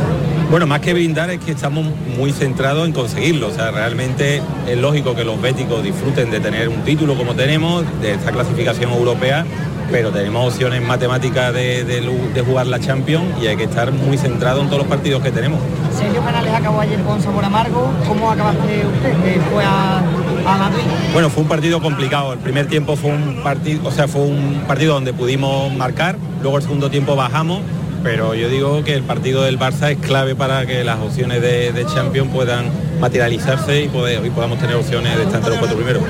Bueno, 0.50 0.66
más 0.66 0.80
que 0.80 0.94
brindar 0.94 1.30
es 1.30 1.40
que 1.40 1.50
estamos 1.52 1.86
muy 2.16 2.32
centrados 2.32 2.86
en 2.86 2.92
conseguirlo. 2.92 3.48
O 3.48 3.50
sea, 3.50 3.70
realmente 3.70 4.40
es 4.66 4.78
lógico 4.78 5.14
que 5.14 5.24
los 5.24 5.40
béticos 5.40 5.82
disfruten 5.82 6.30
de 6.30 6.40
tener 6.40 6.68
un 6.68 6.82
título 6.82 7.16
como 7.16 7.34
tenemos, 7.34 7.84
de 8.00 8.12
esta 8.12 8.32
clasificación 8.32 8.92
europea, 8.92 9.44
pero 9.90 10.10
tenemos 10.10 10.52
opciones 10.52 10.82
matemáticas 10.82 11.52
de, 11.52 12.42
jugar 12.46 12.66
la 12.66 12.78
Champions 12.80 13.26
y 13.42 13.46
hay 13.46 13.56
que 13.56 13.64
estar 13.64 13.92
muy 13.92 14.16
centrado 14.16 14.60
en 14.60 14.66
todos 14.66 14.78
los 14.78 14.88
partidos 14.88 15.22
que 15.22 15.30
tenemos. 15.30 15.60
Sergio 15.96 16.22
Canales 16.22 16.54
acabó 16.54 16.80
ayer 16.80 17.00
con 17.00 17.20
sabor 17.20 17.44
amargo. 17.44 17.90
¿Cómo 18.06 18.30
acabaste 18.30 18.86
usted? 18.86 19.12
que 19.22 19.40
fue 19.52 19.64
a, 19.64 20.02
Madrid? 20.46 20.82
Bueno, 21.12 21.28
fue 21.28 21.42
un 21.42 21.48
partido 21.48 21.82
complicado. 21.82 22.32
El 22.32 22.38
primer 22.38 22.66
tiempo 22.66 22.96
fue 22.96 23.10
un 23.10 23.42
partido, 23.42 23.86
o 23.86 23.90
sea, 23.90 24.08
fue 24.08 24.22
un 24.22 24.64
partido 24.66 24.94
donde 24.94 25.12
pudimos 25.12 25.72
marcar, 25.74 26.16
luego 26.42 26.56
el 26.56 26.62
segundo 26.62 26.90
tiempo 26.90 27.16
bajamos 27.16 27.60
pero 28.02 28.32
yo 28.34 28.48
digo 28.48 28.84
que 28.84 28.94
el 28.94 29.02
partido 29.02 29.42
del 29.42 29.58
Barça 29.58 29.90
es 29.90 29.98
clave 29.98 30.36
para 30.36 30.64
que 30.66 30.84
las 30.84 31.00
opciones 31.00 31.42
de, 31.42 31.72
de 31.72 31.84
Champions 31.84 32.30
puedan 32.32 32.66
materializarse 33.00 33.82
y, 33.82 33.88
poder, 33.88 34.24
y 34.24 34.30
podamos 34.30 34.58
tener 34.58 34.76
opciones 34.76 35.16
de 35.16 35.24
estar 35.24 35.36
entre 35.36 35.50
los 35.50 35.58
cuatro 35.58 35.76
primeros. 35.76 36.02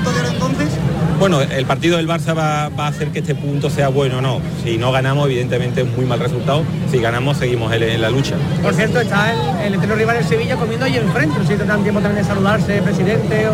Bueno, 1.19 1.41
el 1.41 1.65
partido 1.65 1.97
del 1.97 2.07
Barça 2.07 2.33
va, 2.33 2.67
a 2.67 2.87
hacer 2.87 3.09
que 3.09 3.19
este 3.19 3.35
punto 3.35 3.69
sea 3.69 3.89
bueno 3.89 4.19
o 4.19 4.21
no. 4.21 4.39
Si 4.63 4.77
no 4.77 4.93
ganamos, 4.93 5.25
evidentemente 5.25 5.81
es 5.81 5.87
muy 5.87 6.05
mal 6.05 6.17
resultado. 6.17 6.63
Si 6.89 6.97
ganamos, 6.99 7.35
seguimos 7.35 7.73
en, 7.73 8.01
la 8.01 8.09
lucha. 8.09 8.35
Por 8.63 8.73
cierto, 8.73 9.01
está 9.01 9.33
el, 9.33 9.67
el 9.67 9.73
eterno 9.73 9.95
rival 9.95 10.17
de 10.17 10.23
Sevilla 10.23 10.55
comiendo 10.55 10.85
ahí 10.85 10.95
enfrente. 10.95 11.35
Si 11.45 11.55
dan 11.55 11.83
tiempo 11.83 11.99
también 11.99 12.23
de 12.23 12.27
saludarse, 12.27 12.81
presidente. 12.81 13.47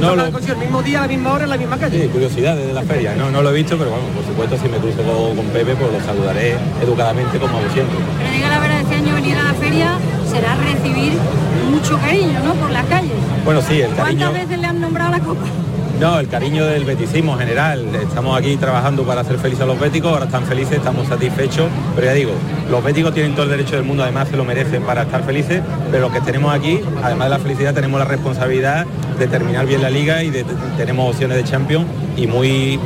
no, 0.00 0.16
lo... 0.16 0.24
el 0.24 0.56
mismo 0.56 0.82
día, 0.82 1.00
a 1.00 1.02
la 1.02 1.08
misma 1.08 1.32
hora, 1.32 1.44
en 1.44 1.50
la 1.50 1.58
misma 1.58 1.76
calle. 1.76 2.00
Sí, 2.00 2.08
curiosidad 2.08 2.56
de 2.56 2.72
la 2.72 2.82
feria. 2.82 3.14
No, 3.14 3.30
no 3.30 3.42
lo 3.42 3.50
he 3.50 3.54
visto, 3.54 3.76
pero 3.76 3.90
bueno, 3.90 4.06
por 4.14 4.24
supuesto, 4.24 4.56
si 4.56 4.70
me 4.70 4.78
cruzo 4.78 5.02
con, 5.36 5.44
Pepe, 5.52 5.76
pues 5.76 5.92
lo 5.92 6.00
saludaré 6.00 6.56
educadamente 6.82 7.38
como 7.38 7.58
hago 7.58 7.68
siempre. 7.74 7.98
Pero 8.18 8.30
diga 8.30 8.48
la 8.48 8.58
verdad, 8.58 8.80
este 8.80 8.94
año 8.94 9.14
venir 9.14 9.36
a 9.36 9.42
la 9.42 9.54
feria 9.54 9.98
será 10.30 10.56
recibir 10.56 11.12
mucho 11.70 11.98
cariño, 11.98 12.40
¿no? 12.42 12.54
Por 12.54 12.70
las 12.70 12.86
calles. 12.86 13.12
Bueno, 13.44 13.60
sí, 13.60 13.82
el 13.82 13.94
cariño... 13.94 14.28
¿Cuántas 14.30 14.32
veces 14.32 14.58
le 14.58 14.66
han 14.66 14.80
nombrado 14.80 15.10
la 15.10 15.20
copa? 15.20 15.44
No, 16.02 16.18
el 16.18 16.26
cariño 16.26 16.66
del 16.66 16.84
beticismo 16.84 17.38
general. 17.38 17.86
Estamos 17.94 18.36
aquí 18.36 18.56
trabajando 18.56 19.04
para 19.04 19.20
hacer 19.20 19.38
felices 19.38 19.62
a 19.62 19.66
los 19.66 19.78
béticos, 19.78 20.10
ahora 20.12 20.24
están 20.24 20.44
felices, 20.46 20.78
estamos 20.78 21.06
satisfechos, 21.06 21.68
pero 21.94 22.08
ya 22.08 22.12
digo, 22.12 22.32
los 22.68 22.82
béticos 22.82 23.14
tienen 23.14 23.34
todo 23.34 23.44
el 23.44 23.50
derecho 23.50 23.76
del 23.76 23.84
mundo, 23.84 24.02
además 24.02 24.26
se 24.28 24.36
lo 24.36 24.44
merecen 24.44 24.82
para 24.82 25.02
estar 25.02 25.22
felices, 25.22 25.62
pero 25.92 26.02
los 26.02 26.12
que 26.12 26.20
tenemos 26.20 26.52
aquí, 26.52 26.80
además 27.04 27.26
de 27.26 27.30
la 27.30 27.38
felicidad, 27.38 27.72
tenemos 27.72 28.00
la 28.00 28.06
responsabilidad 28.06 28.84
de 29.16 29.28
terminar 29.28 29.64
bien 29.64 29.80
la 29.80 29.90
liga 29.90 30.24
y 30.24 30.30
de, 30.30 30.44
tenemos 30.76 31.08
opciones 31.08 31.36
de 31.36 31.44
Champions 31.44 31.86
y 32.16 32.26
muy 32.26 32.80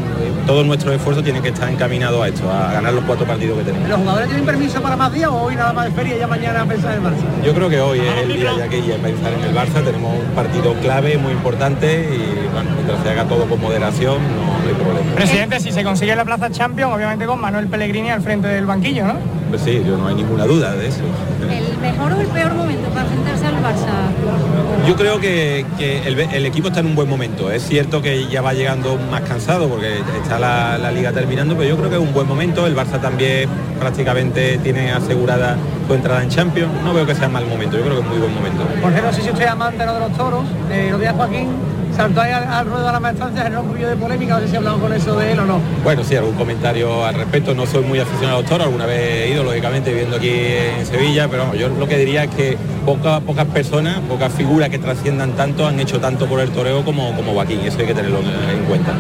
todo 0.47 0.63
nuestro 0.63 0.93
esfuerzo 0.93 1.23
tiene 1.23 1.41
que 1.41 1.49
estar 1.49 1.69
encaminado 1.69 2.23
a 2.23 2.29
esto, 2.29 2.51
a 2.51 2.73
ganar 2.73 2.93
los 2.93 3.05
cuatro 3.05 3.27
partidos 3.27 3.59
que 3.59 3.65
tenemos. 3.65 3.89
¿Los 3.89 3.99
jugadores 3.99 4.29
tienen 4.29 4.47
permiso 4.47 4.81
para 4.81 4.97
más 4.97 5.13
días 5.13 5.31
o 5.31 5.43
hoy 5.43 5.57
nada 5.57 5.73
más 5.73 5.87
de 5.87 5.91
feria 5.93 6.17
y 6.17 6.19
ya 6.19 6.27
mañana 6.27 6.63
a 6.63 6.65
pensar 6.67 6.95
en 6.95 7.05
el 7.05 7.13
Barça? 7.13 7.45
Yo 7.45 7.55
creo 7.55 7.69
que 7.69 7.81
hoy 7.81 8.01
es 8.01 8.23
el 8.23 8.37
día 8.37 8.53
ya 8.57 8.69
que 8.69 8.83
ya 8.83 8.97
pensar 8.97 9.33
en 9.33 9.43
el 9.43 9.55
Barça, 9.55 9.83
tenemos 9.85 10.13
un 10.15 10.35
partido 10.35 10.75
clave, 10.75 11.19
muy 11.19 11.33
importante 11.33 12.03
y 12.03 12.53
bueno, 12.53 12.71
mientras 12.75 13.06
se 13.07 13.13
haga 13.13 13.25
todo 13.25 13.49
con 13.49 13.61
moderación 13.61 14.17
no, 14.17 14.69
hay 14.69 14.75
problema. 14.75 15.15
Presidente, 15.15 15.61
si 15.61 15.71
se 15.71 15.85
consigue 15.85 16.17
la 16.17 16.25
plaza 16.25 16.51
Champions, 16.51 16.93
obviamente 16.93 17.25
con 17.25 17.41
Manuel 17.41 17.69
Pellegrini 17.69 18.11
al 18.11 18.21
frente 18.21 18.49
del 18.49 18.67
banquillo, 18.67 19.07
¿no? 19.07 19.15
Pues 19.49 19.63
sí, 19.63 19.81
yo 19.87 19.97
no 19.97 20.09
hay 20.09 20.17
ninguna 20.17 20.45
duda 20.45 20.75
de 20.75 20.89
eso. 20.89 21.03
¿El 21.49 21.79
mejor 21.79 22.13
o 22.15 22.21
el 22.21 22.27
peor 22.27 22.55
momento 22.55 22.89
para 22.89 23.03
enfrentarse 23.03 23.47
al 23.47 23.63
Barça? 23.63 24.89
Yo 24.89 24.97
creo 24.97 25.21
que, 25.21 25.65
el, 25.79 26.47
equipo 26.47 26.67
está 26.67 26.81
en 26.81 26.87
un 26.87 26.97
buen 26.97 27.09
momento. 27.09 27.49
Es 27.49 27.63
cierto 27.63 28.03
que 28.03 28.27
ya 28.27 28.43
va 28.43 28.55
llegando 28.55 28.99
más 29.09 29.21
cansado 29.21 29.69
porque 29.69 29.99
está 30.21 30.41
la, 30.41 30.91
liga 30.91 31.13
terminando, 31.13 31.57
pero 31.57 31.69
yo 31.69 31.77
creo 31.77 31.89
que 31.89 31.97
es 31.97 32.03
un 32.03 32.13
buen 32.13 32.27
momento. 32.27 32.67
El 32.67 32.75
Barça 32.75 33.01
también 33.01 33.49
prácticamente 33.79 34.59
tiene 34.59 34.91
asegurada 34.91 35.57
su 35.87 35.95
entrada 35.95 36.25
en 36.25 36.29
Champions. 36.29 36.73
No 36.83 36.93
veo 36.93 37.07
que 37.07 37.15
sea 37.15 37.29
mal 37.29 37.47
momento, 37.47 37.77
yo 37.77 37.85
creo 37.85 37.99
que 37.99 38.03
es 38.03 38.09
muy 38.09 38.19
buen 38.19 38.35
momento. 38.35 38.65
No 38.83 39.13
sé 39.13 39.23
si 39.23 39.31
usted 39.31 39.45
es 39.45 39.51
amante 39.51 39.79
de 39.79 40.01
los 40.01 40.13
toros, 40.17 40.45
eh, 40.73 40.89
lo 40.91 40.99
de 40.99 41.09
Joaquín 41.11 41.76
saltó 41.97 42.21
ahí 42.21 42.31
al, 42.31 42.67
ruedo 42.67 42.87
de 42.87 42.93
la 42.93 43.01
maestranza, 43.01 43.43
generó 43.43 43.63
un 43.63 43.69
poquillo 43.69 43.89
de 43.89 43.97
polémica, 43.97 44.35
no 44.35 44.41
sé 44.41 44.49
si 44.49 44.55
ha 44.55 44.59
hablado 44.59 44.79
con 44.79 44.93
eso 44.93 45.17
de 45.17 45.33
él 45.33 45.39
o 45.41 45.47
no. 45.47 45.61
Bueno, 45.83 46.05
sí, 46.05 46.15
algún 46.15 46.35
comentario 46.35 47.05
al 47.05 47.15
respecto. 47.15 47.55
No 47.55 47.67
soy 47.67 47.85
muy 47.85 47.99
aficionado 47.99 48.39
a 48.39 48.41
los 48.43 48.51
toros, 48.51 48.67
alguna 48.67 48.87
vez 48.87 49.01
he 49.01 49.33
ido, 49.33 49.43
lógicamente, 49.43 49.91
viviendo 49.91 50.17
aquí 50.17 50.31
en 50.31 50.85
Sevilla, 50.85 51.29
pero 51.29 51.55
yo 51.55 51.69
lo 51.69 51.89
que 51.89 51.97
diría 51.97 52.25
es 52.25 52.31
que 52.35 52.59
pocas 52.85 53.21
pocas 53.23 53.47
personas, 53.47 53.99
pocas 54.01 54.33
figuras 54.33 54.69
que 54.69 54.79
trasciendan 54.79 55.33
tanto 55.33 55.67
han 55.67 55.81
hecho 55.81 55.99
tanto 55.99 56.27
por 56.27 56.41
el 56.41 56.51
toreo 56.51 56.85
como, 56.85 57.15
como 57.17 57.33
Joaquín, 57.33 57.61
eso 57.61 57.81
hay 57.81 57.87
que 57.87 57.95
tenerlo 57.95 58.21
en 58.21 58.65
cuenta. 58.65 58.95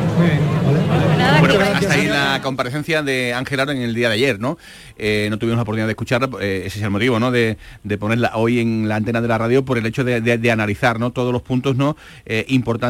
Bueno, 1.40 1.54
hasta 1.60 1.92
ahí 1.92 2.06
la 2.06 2.40
comparecencia 2.42 3.02
de 3.02 3.34
Ángel 3.34 3.60
Aro 3.60 3.72
en 3.72 3.82
el 3.82 3.94
día 3.94 4.08
de 4.08 4.14
ayer, 4.14 4.40
¿no? 4.40 4.58
Eh, 4.96 5.28
no 5.30 5.38
tuvimos 5.38 5.56
la 5.56 5.62
oportunidad 5.62 5.86
de 5.86 5.92
escuchar, 5.92 6.28
eh, 6.40 6.62
ese 6.66 6.78
es 6.78 6.84
el 6.84 6.90
motivo, 6.90 7.18
¿no? 7.18 7.30
De, 7.30 7.56
ponerla 7.98 8.32
hoy 8.34 8.60
en 8.60 8.88
la 8.88 8.96
antena 8.96 9.20
de 9.20 9.28
la 9.28 9.38
radio 9.38 9.64
por 9.64 9.78
el 9.78 9.86
hecho 9.86 10.04
de, 10.04 10.50
analizar, 10.50 10.98
¿no? 10.98 11.10
Todos 11.10 11.32
los 11.32 11.42
puntos, 11.42 11.76
¿no? 11.76 11.96
Eh, 12.24 12.44
importantes. 12.48 12.85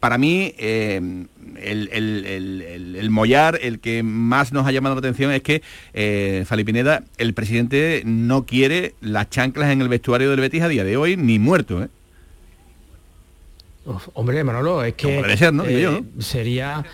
Para 0.00 0.18
mí, 0.18 0.54
el, 0.58 1.88
el, 1.92 3.10
mollar, 3.10 3.58
el 3.62 3.80
que 3.80 4.02
más 4.02 4.52
nos 4.52 4.66
ha 4.66 4.72
llamado 4.72 4.94
la 4.94 5.00
atención 5.00 5.32
es 5.32 5.42
que 5.42 5.62
eh, 5.92 6.44
Pineda, 6.64 7.04
el 7.18 7.34
presidente 7.34 8.02
no 8.04 8.44
quiere 8.46 8.94
las 9.00 9.30
chanclas 9.30 9.70
en 9.70 9.80
el 9.80 9.88
vestuario 9.88 10.30
del 10.30 10.40
Betis 10.40 10.62
a 10.62 10.68
día 10.68 10.84
de 10.84 10.96
hoy, 10.96 11.16
ni 11.16 11.38
muerto, 11.38 11.82
¿eh? 11.82 11.88
hombre, 14.14 14.44
Manolo, 14.44 14.84
es 14.84 14.94
que 14.94 15.36
sería 16.18 16.84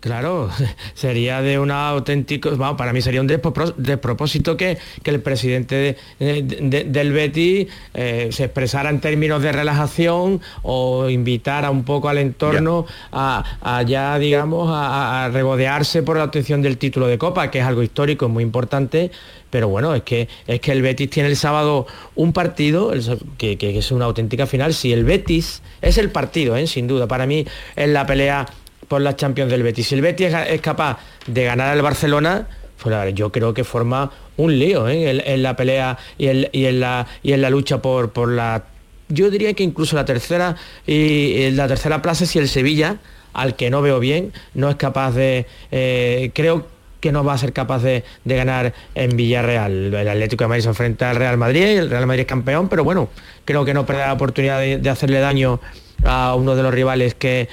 Claro, 0.00 0.50
sería 0.94 1.42
de 1.42 1.58
un 1.58 1.70
auténtico, 1.70 2.56
para 2.76 2.92
mí 2.92 3.02
sería 3.02 3.20
un 3.20 3.26
despropósito 3.26 4.56
que, 4.56 4.78
que 5.02 5.10
el 5.10 5.20
presidente 5.20 5.96
del 6.18 7.12
Betty 7.12 7.68
eh, 7.94 8.28
se 8.32 8.44
expresara 8.44 8.90
en 8.90 9.00
términos 9.00 9.42
de 9.42 9.52
relajación 9.52 10.40
o 10.62 11.08
invitara 11.08 11.70
un 11.70 11.84
poco 11.84 12.08
al 12.08 12.18
entorno 12.18 12.86
a, 13.12 13.82
ya, 13.86 14.18
digamos, 14.18 14.70
a, 14.72 15.28
regodearse 15.32 16.02
por 16.02 16.16
la 16.16 16.24
obtención 16.24 16.62
del 16.62 16.78
título 16.78 17.06
de 17.06 17.18
Copa, 17.18 17.50
que 17.50 17.58
es 17.58 17.64
algo 17.64 17.82
histórico, 17.82 18.28
muy 18.28 18.42
importante, 18.42 19.10
pero 19.50 19.68
bueno, 19.68 19.94
es 19.94 20.02
que, 20.02 20.28
es 20.46 20.60
que 20.60 20.72
el 20.72 20.80
Betis 20.80 21.10
tiene 21.10 21.28
el 21.28 21.36
sábado 21.36 21.86
un 22.14 22.32
partido 22.32 22.92
que, 23.36 23.58
es 23.60 23.90
una 23.90 24.04
auténtica 24.06 24.46
final. 24.46 24.72
Si 24.74 24.92
el 24.92 25.04
Betis 25.04 25.62
es 25.82 25.98
el 25.98 26.10
partido, 26.10 26.56
¿eh? 26.56 26.66
sin 26.66 26.86
duda, 26.86 27.06
para 27.06 27.26
mí 27.26 27.44
es 27.76 27.88
la 27.88 28.06
pelea 28.06 28.46
por 28.90 29.00
la 29.00 29.14
Champions 29.14 29.52
del 29.52 29.62
Betis. 29.62 29.86
Si 29.86 29.94
el 29.94 30.00
Betis 30.00 30.34
es 30.48 30.60
capaz 30.60 30.98
de 31.28 31.44
ganar 31.44 31.68
al 31.68 31.80
Barcelona, 31.80 32.48
pues 32.82 33.14
yo 33.14 33.30
creo 33.30 33.54
que 33.54 33.62
forma 33.62 34.10
un 34.36 34.58
lío 34.58 34.88
¿eh? 34.88 35.22
en, 35.32 35.42
la 35.44 35.54
pelea 35.54 35.96
y 36.18 36.26
en, 36.26 36.80
la, 36.80 37.06
lucha 37.50 37.80
por, 37.80 38.10
por 38.10 38.30
la... 38.30 38.64
Yo 39.08 39.30
diría 39.30 39.54
que 39.54 39.62
incluso 39.62 39.94
la 39.94 40.04
tercera 40.04 40.56
y, 40.88 41.52
la 41.52 41.68
tercera 41.68 42.02
plaza 42.02 42.26
si 42.26 42.40
el 42.40 42.48
Sevilla, 42.48 42.96
al 43.32 43.54
que 43.54 43.70
no 43.70 43.80
veo 43.80 44.00
bien, 44.00 44.32
no 44.54 44.68
es 44.68 44.74
capaz 44.74 45.12
de... 45.12 45.46
Eh, 45.70 46.32
creo 46.34 46.66
que 46.98 47.12
no 47.12 47.22
va 47.22 47.34
a 47.34 47.38
ser 47.38 47.52
capaz 47.52 47.84
de, 47.84 48.02
ganar 48.24 48.74
en 48.96 49.16
Villarreal. 49.16 49.94
El 49.94 50.08
Atlético 50.08 50.42
de 50.42 50.48
Madrid 50.48 50.62
se 50.64 50.68
enfrenta 50.68 51.10
al 51.10 51.16
Real 51.16 51.38
Madrid, 51.38 51.62
el 51.62 51.90
Real 51.90 52.08
Madrid 52.08 52.22
es 52.22 52.26
campeón, 52.26 52.68
pero 52.68 52.82
bueno, 52.82 53.08
creo 53.44 53.64
que 53.64 53.72
no 53.72 53.86
perderá 53.86 54.08
la 54.08 54.14
oportunidad 54.14 54.60
de 54.60 54.90
hacerle 54.90 55.20
daño 55.20 55.60
a 56.04 56.34
uno 56.34 56.56
de 56.56 56.62
los 56.62 56.72
rivales 56.72 57.14
que, 57.14 57.48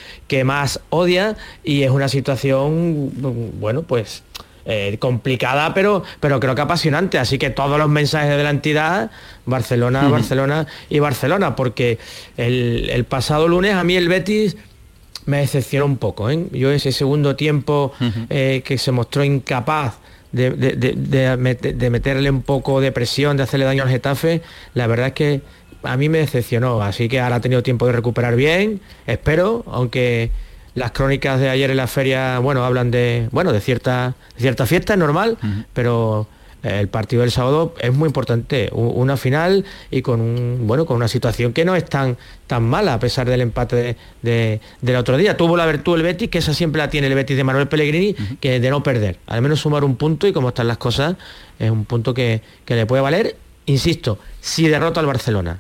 más 0.45 0.79
odia 0.89 1.35
y 1.63 1.83
es 1.83 1.91
una 1.91 2.07
situación, 2.07 3.11
bueno, 3.59 3.83
pues 3.83 4.23
eh, 4.65 4.97
complicada, 4.99 5.73
pero, 5.73 6.03
pero 6.19 6.39
creo 6.39 6.55
que 6.55 6.61
apasionante. 6.61 7.17
Así 7.17 7.37
que 7.37 7.49
todos 7.49 7.77
los 7.77 7.89
mensajes 7.89 8.35
de 8.35 8.43
la 8.43 8.49
entidad, 8.49 9.11
Barcelona, 9.45 10.07
Barcelona 10.09 10.67
y 10.89 10.99
Barcelona, 10.99 11.55
porque 11.55 11.99
el, 12.35 13.05
pasado 13.07 13.47
lunes 13.47 13.75
a 13.75 13.83
mí 13.83 13.95
el 13.95 14.09
Betis 14.09 14.57
me 15.25 15.37
decepcionó 15.37 15.85
un 15.85 15.97
poco. 15.97 16.29
¿eh? 16.29 16.47
Yo 16.51 16.71
ese 16.71 16.91
segundo 16.91 17.35
tiempo 17.35 17.93
eh, 18.29 18.61
que 18.65 18.77
se 18.77 18.91
mostró 18.91 19.23
incapaz 19.23 19.99
de, 20.31 20.51
de, 20.51 21.89
meterle 21.89 22.29
un 22.29 22.41
poco 22.41 22.81
de 22.81 22.91
presión, 22.91 23.37
de 23.37 23.43
hacerle 23.43 23.65
daño 23.65 23.83
al 23.83 23.89
Getafe, 23.89 24.41
la 24.73 24.87
verdad 24.87 25.07
es 25.07 25.13
que 25.13 25.41
a 25.87 25.97
mí 25.97 26.09
me 26.09 26.19
decepcionó, 26.19 26.81
así 26.81 27.09
que 27.09 27.19
ahora 27.19 27.37
ha 27.37 27.41
tenido 27.41 27.63
tiempo 27.63 27.85
de 27.85 27.93
recuperar 27.93 28.35
bien, 28.35 28.81
espero, 29.05 29.63
aunque 29.67 30.31
las 30.75 30.91
crónicas 30.91 31.39
de 31.39 31.49
ayer 31.49 31.71
en 31.71 31.77
la 31.77 31.87
feria, 31.87 32.39
bueno, 32.39 32.63
hablan 32.63 32.91
de, 32.91 33.29
bueno, 33.31 33.51
de 33.51 33.61
cierta, 33.61 34.15
cierta 34.37 34.65
fiesta, 34.65 34.93
es 34.93 34.99
normal, 34.99 35.37
pero 35.73 36.27
el 36.63 36.87
partido 36.87 37.21
del 37.21 37.31
sábado 37.31 37.73
es 37.79 37.93
muy 37.93 38.07
importante, 38.07 38.69
una 38.73 39.15
final 39.17 39.63
y 39.89 40.01
con 40.01 40.21
un, 40.21 40.67
bueno, 40.67 40.85
con 40.85 40.97
una 40.97 41.07
situación 41.07 41.53
que 41.53 41.63
no 41.65 41.75
es 41.75 41.85
tan, 41.85 42.17
tan 42.45 42.63
mala 42.63 42.93
a 42.95 42.99
pesar 42.99 43.29
del 43.29 43.41
empate 43.41 43.95
de, 44.21 44.59
del 44.81 44.95
otro 44.97 45.17
día. 45.17 45.37
Tuvo 45.37 45.55
la 45.55 45.65
virtud 45.65 45.95
el 45.95 46.03
Betis, 46.03 46.29
que 46.29 46.39
esa 46.39 46.53
siempre 46.53 46.79
la 46.79 46.89
tiene 46.89 47.07
el 47.07 47.15
Betis 47.15 47.37
de 47.37 47.43
Manuel 47.43 47.67
Pellegrini, 47.67 48.15
que 48.39 48.59
de 48.59 48.69
no 48.69 48.83
perder, 48.83 49.17
al 49.27 49.41
menos 49.41 49.61
sumar 49.61 49.83
un 49.83 49.95
punto 49.95 50.27
y 50.27 50.33
como 50.33 50.49
están 50.49 50.67
las 50.67 50.77
cosas, 50.77 51.15
es 51.57 51.71
un 51.71 51.85
punto 51.85 52.13
que, 52.13 52.41
que 52.65 52.75
le 52.75 52.85
puede 52.85 53.01
valer, 53.01 53.37
insisto, 53.65 54.19
si 54.41 54.67
derrota 54.67 54.99
al 54.99 55.05
Barcelona, 55.05 55.59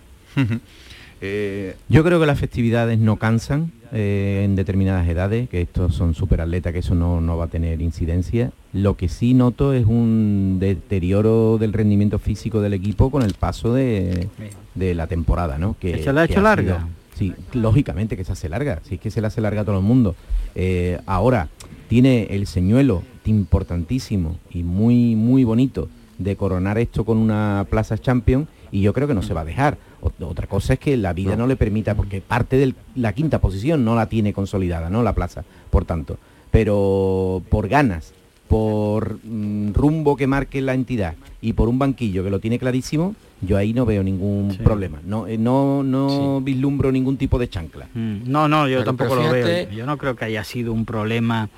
eh, 1.21 1.75
yo 1.89 2.03
creo 2.03 2.19
que 2.19 2.25
las 2.25 2.39
festividades 2.39 2.99
no 2.99 3.17
cansan 3.17 3.71
eh, 3.91 4.43
en 4.43 4.55
determinadas 4.55 5.07
edades, 5.07 5.49
que 5.49 5.61
estos 5.61 5.95
son 5.95 6.13
super 6.13 6.41
atletas, 6.41 6.73
que 6.73 6.79
eso 6.79 6.93
no, 6.93 7.37
va 7.37 7.45
a 7.45 7.47
tener 7.47 7.81
incidencia. 7.81 8.51
Lo 8.73 8.97
que 8.97 9.09
sí 9.09 9.33
noto 9.33 9.73
es 9.73 9.85
un 9.85 10.57
deterioro 10.59 11.57
del 11.57 11.73
rendimiento 11.73 12.19
físico 12.19 12.61
del 12.61 12.73
equipo 12.73 13.09
con 13.09 13.23
el 13.23 13.33
paso 13.33 13.73
de, 13.73 14.27
la 14.75 15.07
temporada, 15.07 15.57
¿no? 15.57 15.75
Que, 15.79 16.03
¿Se 16.03 16.13
la 16.13 16.21
ha 16.21 16.25
hecho 16.25 16.41
larga? 16.41 16.87
sí, 17.17 17.33
lógicamente 17.53 18.15
que 18.15 18.23
se 18.23 18.31
hace 18.33 18.47
larga, 18.47 18.79
si 18.83 18.95
es 18.95 19.01
que 19.01 19.09
se 19.09 19.21
la 19.21 19.29
hace 19.29 19.41
larga 19.41 19.61
a 19.61 19.65
todo 19.65 19.77
el 19.77 19.83
mundo. 19.83 20.15
Eh, 20.53 20.99
ahora, 21.05 21.49
tiene 21.87 22.27
el 22.31 22.47
señuelo 22.47 23.03
importantísimo 23.25 24.37
y 24.51 24.63
muy, 24.63 25.15
muy 25.15 25.43
bonito 25.43 25.89
de 26.17 26.35
coronar 26.35 26.77
esto 26.77 27.05
con 27.05 27.17
una 27.17 27.65
Plaza 27.69 27.97
Champion 27.97 28.47
y 28.71 28.81
yo 28.81 28.93
creo 28.93 29.07
que 29.07 29.13
no 29.13 29.21
se 29.21 29.33
va 29.33 29.41
a 29.41 29.45
dejar. 29.45 29.77
Otra 30.01 30.47
cosa 30.47 30.73
es 30.73 30.79
que 30.79 30.95
la 30.97 31.13
vida 31.13 31.35
no, 31.35 31.47
le 31.47 31.55
permita, 31.55 31.95
porque 31.95 32.21
parte 32.21 32.57
de 32.57 32.73
la 32.95 33.13
quinta 33.13 33.39
posición 33.39 33.83
no 33.83 33.95
la 33.95 34.07
tiene 34.07 34.33
consolidada, 34.33 34.89
¿no? 34.89 35.03
La 35.03 35.13
plaza, 35.13 35.43
por 35.69 35.85
tanto. 35.85 36.17
Pero 36.51 37.41
por 37.49 37.67
ganas, 37.67 38.13
por 38.47 39.19
mm, 39.23 39.73
rumbo 39.73 40.15
que 40.15 40.27
marque 40.27 40.61
la 40.61 40.73
entidad 40.73 41.15
y 41.41 41.53
por 41.53 41.67
un 41.67 41.79
banquillo 41.79 42.23
que 42.23 42.29
lo 42.29 42.39
tiene 42.39 42.57
clarísimo, 42.57 43.15
yo 43.41 43.57
ahí 43.57 43.73
no 43.73 43.85
veo 43.85 44.03
ningún 44.03 44.57
problema. 44.63 44.99
No, 45.05 45.27
eh, 45.27 45.37
no, 45.37 45.83
no 45.83 46.41
vislumbro 46.41 46.91
ningún 46.91 47.17
tipo 47.17 47.37
de 47.37 47.49
chancla. 47.49 47.87
Mm, 47.93 48.19
no, 48.25 48.47
no, 48.47 48.67
yo 48.67 48.83
tampoco 48.83 49.15
lo 49.15 49.29
veo. 49.29 49.69
Yo 49.69 49.85
no 49.85 49.97
creo 49.97 50.15
que 50.15 50.25
haya 50.25 50.43
sido 50.43 50.73
un 50.73 50.85
problema 50.85 51.49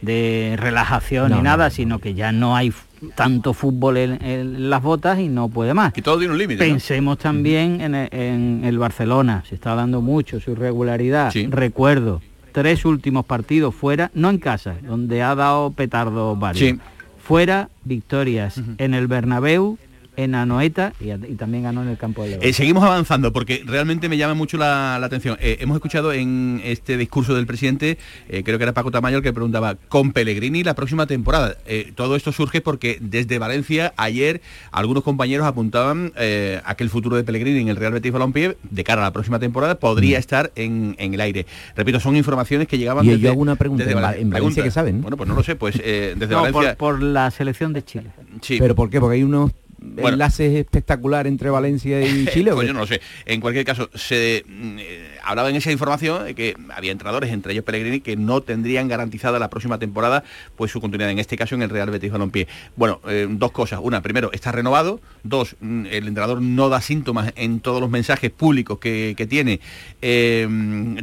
de 0.00 0.54
relajación 0.58 1.32
ni 1.32 1.42
nada, 1.42 1.70
sino 1.70 1.98
que 1.98 2.14
ya 2.14 2.32
no 2.32 2.56
hay 2.56 2.72
tanto 3.14 3.52
fútbol 3.52 3.96
en, 3.96 4.70
las 4.70 4.82
botas 4.82 5.18
y 5.18 5.28
no 5.28 5.48
puede 5.48 5.74
más. 5.74 5.92
Y 5.96 6.02
todo 6.02 6.18
tiene 6.18 6.32
un 6.32 6.38
límite. 6.38 6.64
Pensemos 6.64 7.18
también 7.18 7.80
en, 7.80 8.64
el 8.64 8.78
Barcelona, 8.78 9.44
se 9.48 9.54
está 9.54 9.72
hablando 9.72 10.00
mucho 10.00 10.40
su 10.40 10.52
irregularidad. 10.52 11.32
Recuerdo, 11.50 12.20
tres 12.52 12.84
últimos 12.84 13.24
partidos 13.24 13.74
fuera, 13.74 14.10
no 14.14 14.30
en 14.30 14.38
casa, 14.38 14.76
donde 14.82 15.22
ha 15.22 15.34
dado 15.34 15.72
petardo 15.72 16.36
varios. 16.36 16.78
Fuera, 17.18 17.70
victorias 17.84 18.60
en 18.78 18.94
el 18.94 19.08
Bernabéu, 19.08 19.78
en 20.16 20.34
Anoeta 20.34 20.92
y, 21.00 21.34
también 21.36 21.64
ganó 21.64 21.82
en 21.82 21.88
el 21.88 21.98
campo 21.98 22.22
de 22.22 22.30
León. 22.30 22.40
Eh, 22.42 22.52
seguimos 22.52 22.82
avanzando 22.84 23.32
porque 23.32 23.62
realmente 23.64 24.08
me 24.08 24.16
llama 24.16 24.34
mucho 24.34 24.56
la, 24.56 24.96
atención. 24.96 25.36
Eh, 25.40 25.58
hemos 25.60 25.76
escuchado 25.76 26.12
en 26.12 26.60
este 26.64 26.96
discurso 26.96 27.34
del 27.34 27.46
presidente, 27.46 27.98
eh, 28.28 28.42
creo 28.42 28.58
que 28.58 28.64
era 28.64 28.72
Paco 28.72 28.90
Tamayo 28.90 29.18
el 29.18 29.22
que 29.22 29.32
preguntaba, 29.32 29.76
con 29.88 30.12
Pellegrini 30.12 30.64
la 30.64 30.74
próxima 30.74 31.06
temporada. 31.06 31.56
todo 31.94 32.16
esto 32.16 32.32
surge 32.32 32.60
porque 32.60 32.98
desde 33.00 33.38
Valencia 33.38 33.92
ayer 33.96 34.40
algunos 34.72 35.04
compañeros 35.04 35.46
apuntaban 35.46 36.12
a 36.16 36.74
que 36.74 36.84
el 36.84 36.90
futuro 36.90 37.16
de 37.16 37.24
Pellegrini 37.24 37.60
en 37.60 37.68
el 37.68 37.76
Real 37.76 37.92
Betis 37.92 38.12
Balompié 38.12 38.56
de 38.62 38.84
cara 38.84 39.02
a 39.02 39.04
la 39.04 39.12
próxima 39.12 39.38
temporada 39.38 39.78
podría 39.78 40.18
mm. 40.18 40.20
estar 40.20 40.52
en, 40.56 40.96
el 40.98 41.20
aire. 41.20 41.46
Repito, 41.76 42.00
son 42.00 42.16
informaciones 42.16 42.68
que 42.68 42.78
llegaban 42.78 43.04
y 43.04 43.08
desde, 43.08 43.22
yo 43.22 43.30
hago 43.30 43.40
una 43.40 43.56
pregunta, 43.56 43.84
en, 43.84 44.30
Valencia 44.30 44.62
que 44.62 44.70
saben. 44.70 45.02
Bueno, 45.02 45.16
pues 45.16 45.28
no 45.28 45.34
lo 45.34 45.42
sé, 45.42 45.56
pues 45.56 45.76
desde 45.76 46.34
Valencia... 46.34 46.76
Por, 46.76 46.96
por 46.96 47.02
la 47.02 47.30
selección 47.30 47.72
de 47.72 47.84
Chile. 47.84 48.10
Sí. 48.40 48.56
¿Pero 48.58 48.74
por 48.74 48.90
qué? 48.90 49.00
Porque 49.00 49.16
hay 49.16 49.22
unos 49.22 49.52
enlaces 49.80 50.54
espectacular 50.54 51.26
entre 51.26 51.50
Valencia 51.50 52.00
y 52.00 52.26
Chile. 52.32 52.52
pues 52.52 52.66
yo 52.66 52.72
no 52.72 52.80
lo 52.80 52.86
sé. 52.86 53.00
En 53.24 53.40
cualquier 53.40 53.64
caso, 53.64 53.90
se 53.94 54.44
mm, 54.46 54.78
eh, 54.78 55.15
hablaba 55.26 55.50
en 55.50 55.56
esa 55.56 55.72
información 55.72 56.24
de 56.24 56.34
que 56.34 56.56
había 56.70 56.92
entrenadores, 56.92 57.32
entre 57.32 57.52
ellos 57.52 57.64
Pellegrini, 57.64 58.00
que 58.00 58.16
no 58.16 58.40
tendrían 58.42 58.86
garantizada 58.88 59.38
la 59.38 59.50
próxima 59.50 59.78
temporada 59.78 60.22
pues 60.54 60.70
su 60.70 60.80
continuidad, 60.80 61.10
en 61.10 61.18
este 61.18 61.36
caso 61.36 61.54
en 61.56 61.62
el 61.62 61.70
Real 61.70 61.90
Betis 61.90 62.12
Balompié. 62.12 62.46
Bueno, 62.76 63.00
eh, 63.08 63.26
dos 63.28 63.50
cosas. 63.50 63.80
Una, 63.82 64.00
primero, 64.02 64.30
está 64.32 64.52
renovado. 64.52 65.00
Dos, 65.24 65.56
mm, 65.60 65.86
el 65.86 66.06
entrenador 66.08 66.40
no 66.40 66.68
da 66.68 66.80
síntomas 66.80 67.32
en 67.36 67.60
todos 67.60 67.80
los 67.80 67.90
mensajes 67.90 68.30
públicos 68.30 68.78
que, 68.78 69.26
tiene 69.26 69.58
eh, 70.02 70.46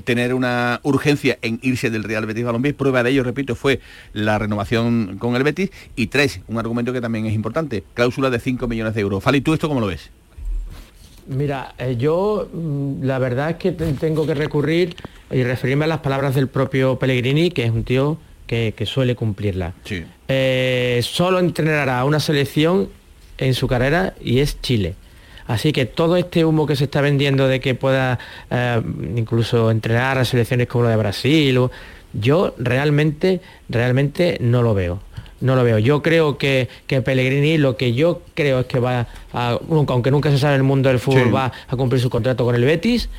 tener 0.05 0.33
una 0.33 0.79
urgencia 0.83 1.37
en 1.41 1.59
irse 1.61 1.89
del 1.89 2.03
Real 2.03 2.25
Betis 2.25 2.45
Balompié. 2.45 2.73
Prueba 2.73 3.03
de 3.03 3.09
ello, 3.09 3.23
repito, 3.23 3.55
fue 3.55 3.81
la 4.13 4.39
renovación 4.39 5.17
con 5.19 5.35
el 5.35 5.43
Betis. 5.43 5.69
Y 5.97 6.07
tres, 6.07 6.39
un 6.47 6.57
argumento 6.57 6.93
que 6.93 7.01
también 7.01 7.25
es 7.25 7.33
importante, 7.33 7.83
cláusula 7.93 8.29
de 8.29 8.39
5 8.39 8.67
millones 8.67 8.95
de 8.95 9.01
euros. 9.01 9.21
Fali, 9.21 9.41
¿tú 9.41 9.53
esto 9.53 9.67
cómo 9.67 9.81
lo 9.81 9.87
ves? 9.87 10.09
Mira, 11.27 11.73
eh, 11.77 11.95
yo 11.97 12.49
mm, 12.51 13.03
la 13.03 13.19
verdad 13.19 13.51
es 13.51 13.55
que 13.57 13.71
tengo 13.71 14.25
que 14.25 14.33
recurrir 14.33 14.95
y 15.31 15.43
referirme 15.43 15.85
a 15.85 15.87
las 15.87 15.99
palabras 15.99 16.35
del 16.35 16.47
propio 16.47 16.99
Pellegrini, 16.99 17.51
que 17.51 17.63
es 17.65 17.71
un 17.71 17.83
tío 17.83 18.17
que, 18.47 18.73
suele 18.85 19.15
cumplirla. 19.15 19.73
Eh, 20.27 20.99
solo 21.03 21.39
entrenará 21.39 22.05
una 22.05 22.19
selección 22.19 22.89
en 23.39 23.55
su 23.55 23.67
carrera 23.67 24.13
y 24.21 24.39
es 24.39 24.61
Chile. 24.61 24.95
Así 25.47 25.73
que 25.73 25.85
todo 25.85 26.17
este 26.17 26.45
humo 26.45 26.67
que 26.67 26.75
se 26.75 26.83
está 26.83 27.01
vendiendo 27.01 27.47
de 27.47 27.59
que 27.59 27.73
pueda 27.73 28.19
eh, 28.51 28.81
incluso 29.15 29.71
entrenar 29.71 30.17
a 30.17 30.25
selecciones 30.25 30.67
como 30.67 30.85
la 30.85 30.91
de 30.91 30.97
Brasil, 30.97 31.59
yo 32.13 32.53
realmente, 32.59 33.41
realmente 33.69 34.37
no 34.39 34.61
lo 34.61 34.73
veo 34.73 34.99
no 35.43 35.55
lo 35.55 35.63
veo. 35.63 35.77
Yo 35.77 36.01
creo 36.01 36.37
que, 36.37 36.69
que, 36.87 37.01
Pellegrini 37.01 37.57
lo 37.57 37.75
que 37.75 37.93
yo 37.93 38.21
creo 38.33 38.61
es 38.61 38.65
que 38.65 38.79
va 38.79 39.07
a, 39.33 39.59
aunque 39.69 40.09
nunca 40.09 40.31
se 40.31 40.37
sabe 40.37 40.55
en 40.55 40.61
el 40.61 40.63
mundo 40.63 40.89
del 40.89 40.99
fútbol, 40.99 41.35
va 41.35 41.51
a 41.67 41.75
cumplir 41.75 42.01
su 42.01 42.09
contrato 42.09 42.45
con 42.45 42.55
el 42.55 42.63
Betis 42.63 43.09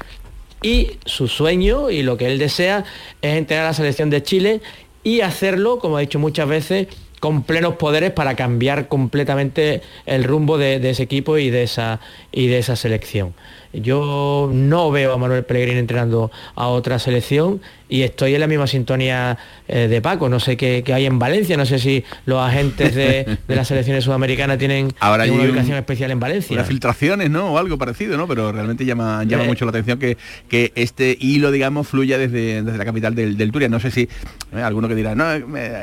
y 0.63 0.93
su 1.05 1.29
sueño 1.29 1.91
y 1.91 2.03
lo 2.03 2.17
que 2.17 2.27
él 2.27 2.39
desea 2.39 2.85
es 3.21 3.37
entrenar 3.37 3.67
a 3.67 3.69
la 3.69 3.75
selección 3.75 4.09
de 4.09 4.23
Chile 4.23 4.63
y 5.03 5.21
hacerlo, 5.21 5.79
como 5.79 5.99
he 5.99 6.03
dicho 6.03 6.19
muchas 6.19 6.49
veces, 6.49 6.89
con 7.21 7.43
plenos 7.43 7.77
poderes 7.77 8.11
para 8.11 8.35
cambiar 8.37 8.89
completamente 8.89 9.83
el 10.07 10.25
rumbo 10.25 10.57
de, 10.57 10.81
de 10.81 10.91
ese 10.91 11.03
equipo 11.03 11.37
y 11.37 11.51
de 11.51 11.65
esa, 11.65 12.01
y 12.33 12.47
de 12.47 12.59
esa 12.59 12.75
selección. 12.75 13.35
Yo 13.75 14.51
no 14.53 14.91
veo 14.91 15.13
a 15.13 15.19
Manuel 15.19 15.45
Pellegrini 15.45 15.79
entrenando 15.79 16.31
a 16.55 16.69
otra 16.69 16.99
selección 16.99 17.61
y 17.89 18.03
estoy 18.03 18.35
en 18.35 18.41
la 18.41 18.47
misma 18.47 18.67
sintonía 18.67 19.39
eh, 19.69 19.89
de 19.89 20.01
Paco. 20.01 20.29
No 20.29 20.41
sé 20.41 20.57
qué, 20.57 20.83
hay 20.93 21.07
en 21.07 21.19
Valencia, 21.19 21.57
no 21.57 21.67
sé 21.67 21.79
si 21.79 22.03
los 22.27 22.41
agentes 22.41 22.95
de, 22.95 23.39
las 23.47 23.69
selecciones 23.69 24.05
sudamericanas 24.05 24.59
tienen 24.59 24.93
Ahora 25.01 25.25
una 25.25 25.43
ubicación 25.45 25.77
especial 25.77 26.11
en 26.11 26.21
Valencia. 26.21 26.57
Las 26.57 26.67
filtraciones, 26.67 27.31
¿no? 27.31 27.53
O 27.53 27.59
algo 27.59 27.79
parecido, 27.79 28.17
¿no? 28.17 28.27
Pero 28.27 28.53
realmente 28.53 28.85
llama, 28.85 29.25
llama 29.25 29.45
eh. 29.45 29.49
mucho 29.49 29.65
la 29.65 29.71
atención 29.71 29.99
que, 29.99 30.17
que 30.49 30.73
este 30.75 31.17
hilo, 31.21 31.51
digamos, 31.51 31.87
fluya 31.87 32.19
desde, 32.19 32.63
desde 32.63 32.79
la 32.79 32.85
capital 32.85 33.15
del, 33.15 33.37
del 33.37 33.53
Turia. 33.53 33.69
No 33.69 33.81
sé 33.81 33.91
si 33.91 34.09
eh, 34.53 34.63
alguno 34.63 34.89
que 34.89 34.95
dirá, 34.95 35.15
no, 35.15 35.25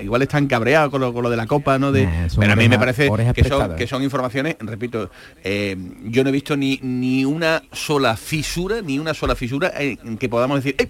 igual 0.01 0.21
están 0.21 0.47
cabreados 0.47 0.89
con 0.89 1.01
lo, 1.01 1.29
de 1.29 1.37
la 1.37 1.47
copa, 1.47 1.77
¿no? 1.77 1.91
De, 1.91 2.09
pero 2.37 2.53
a 2.53 2.55
mí 2.55 2.67
me 2.67 2.79
parece 2.79 3.09
que 3.33 3.43
son, 3.43 3.75
que 3.75 3.87
son 3.87 4.03
informaciones, 4.03 4.55
repito, 4.59 5.11
yo 6.03 6.23
no 6.23 6.29
he 6.29 6.33
visto 6.33 6.57
ni, 6.57 6.79
ni 6.81 7.25
una 7.25 7.61
sola 7.81 8.15
fisura, 8.15 8.81
ni 8.81 8.99
una 8.99 9.13
sola 9.13 9.35
fisura 9.35 9.71
en 9.75 10.17
que 10.17 10.29
podamos 10.29 10.63
decir, 10.63 10.89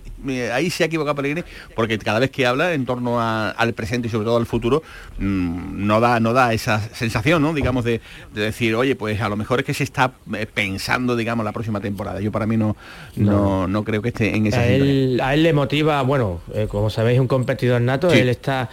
ahí 0.54 0.70
se 0.70 0.84
ha 0.84 0.88
equivocado 0.88 1.16
Pellegrini, 1.16 1.44
porque 1.76 1.98
cada 1.98 2.20
vez 2.20 2.30
que 2.32 2.46
habla 2.46 2.74
en 2.74 2.86
torno 2.86 3.20
al 3.22 3.74
presente 3.74 4.08
y 4.08 4.12
sobre 4.12 4.26
todo 4.26 4.38
al 4.38 4.46
futuro, 4.46 4.84
mm, 5.18 5.86
no, 5.88 6.00
da, 6.00 6.20
no 6.20 6.34
da 6.34 6.54
esa 6.54 6.80
sensación, 6.94 7.42
¿no? 7.42 7.54
digamos, 7.54 7.86
de, 7.86 8.02
decir, 8.34 8.76
oye, 8.76 8.96
pues 8.96 9.22
a 9.22 9.30
lo 9.30 9.36
mejor 9.36 9.60
es 9.60 9.66
que 9.66 9.74
se 9.74 9.84
está 9.84 10.14
eh, 10.36 10.46
pensando, 10.52 11.16
digamos, 11.16 11.46
la 11.46 11.52
próxima 11.52 11.80
temporada. 11.80 12.20
Yo 12.20 12.32
para 12.32 12.46
mí 12.46 12.58
no, 12.58 12.76
no, 13.16 13.68
no 13.68 13.84
creo 13.84 14.02
que 14.02 14.10
esté 14.10 14.36
en 14.36 14.48
esa 14.48 14.60
a 14.60 14.68
él, 14.68 15.20
a 15.24 15.34
él 15.34 15.44
le 15.44 15.54
motiva, 15.54 16.02
bueno, 16.02 16.42
eh, 16.54 16.68
como 16.70 16.90
sabéis, 16.90 17.20
un 17.20 17.28
competidor 17.28 17.82
nato, 17.82 18.12
él 18.12 18.30
está 18.30 18.70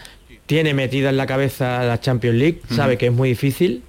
tiene 0.46 0.72
metida 0.72 1.10
en 1.10 1.18
la 1.18 1.26
cabeza 1.26 1.84
la 1.84 2.00
Champions 2.00 2.36
League, 2.36 2.62
sabe 2.70 2.96
que 2.96 3.08
es 3.08 3.12
muy 3.12 3.28
difícil, 3.28 3.82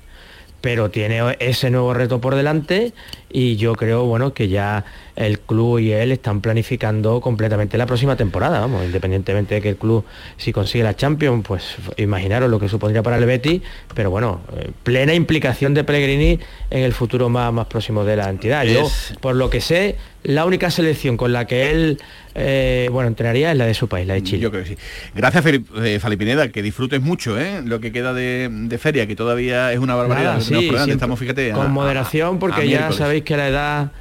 pero 0.59 0.91
tiene 0.91 1.37
ese 1.39 1.69
nuevo 1.69 1.93
reto 1.93 2.19
por 2.19 2.35
delante 2.35 2.91
y 3.31 3.55
yo 3.57 3.75
creo 3.75 4.05
bueno 4.05 4.33
que 4.33 4.47
ya 4.47 4.85
el 5.15 5.39
club 5.39 5.79
y 5.79 5.91
él 5.91 6.11
están 6.11 6.41
planificando 6.41 7.21
completamente 7.21 7.77
la 7.77 7.85
próxima 7.85 8.15
temporada, 8.15 8.59
vamos, 8.61 8.85
independientemente 8.85 9.55
de 9.55 9.61
que 9.61 9.69
el 9.69 9.75
club 9.75 10.05
si 10.37 10.53
consigue 10.53 10.83
la 10.83 10.95
Champions, 10.95 11.45
pues 11.45 11.75
imaginaros 11.97 12.49
lo 12.49 12.59
que 12.59 12.69
supondría 12.69 13.03
para 13.03 13.17
el 13.17 13.25
Betty, 13.25 13.61
pero 13.93 14.09
bueno, 14.09 14.41
eh, 14.57 14.71
plena 14.83 15.13
implicación 15.13 15.73
de 15.73 15.83
Pellegrini 15.83 16.39
en 16.69 16.83
el 16.83 16.93
futuro 16.93 17.29
más, 17.29 17.51
más 17.53 17.67
próximo 17.67 18.03
de 18.03 18.15
la 18.15 18.29
entidad. 18.29 18.63
Yo, 18.63 18.89
por 19.19 19.35
lo 19.35 19.49
que 19.49 19.61
sé, 19.61 19.97
la 20.23 20.45
única 20.45 20.71
selección 20.71 21.17
con 21.17 21.33
la 21.33 21.45
que 21.45 21.69
él 21.71 21.99
eh, 22.35 22.87
bueno, 22.91 23.07
entrenaría 23.07 23.51
es 23.51 23.57
la 23.57 23.65
de 23.65 23.73
su 23.73 23.87
país, 23.87 24.07
la 24.07 24.13
de 24.13 24.23
Chile. 24.23 24.39
Yo 24.39 24.51
creo 24.51 24.63
que 24.63 24.69
sí. 24.69 24.77
Gracias, 25.15 25.43
eh, 25.45 25.99
Falipineda, 25.99 26.49
que 26.49 26.61
disfrutes 26.61 27.01
mucho 27.01 27.39
¿eh? 27.39 27.61
lo 27.65 27.79
que 27.79 27.91
queda 27.91 28.13
de, 28.13 28.77
feria, 28.79 29.07
que 29.07 29.15
todavía 29.15 29.73
es 29.73 29.79
una 29.79 29.95
barbaridad. 29.95 30.39
sí, 30.41 30.71
estamos, 30.87 31.19
fíjate, 31.19 31.51
con 31.51 31.71
moderación, 31.71 32.39
porque 32.39 32.69
ya 32.69 32.91
sabéis 32.91 33.18
que 33.23 33.37
la 33.37 33.47
edad 33.47 33.91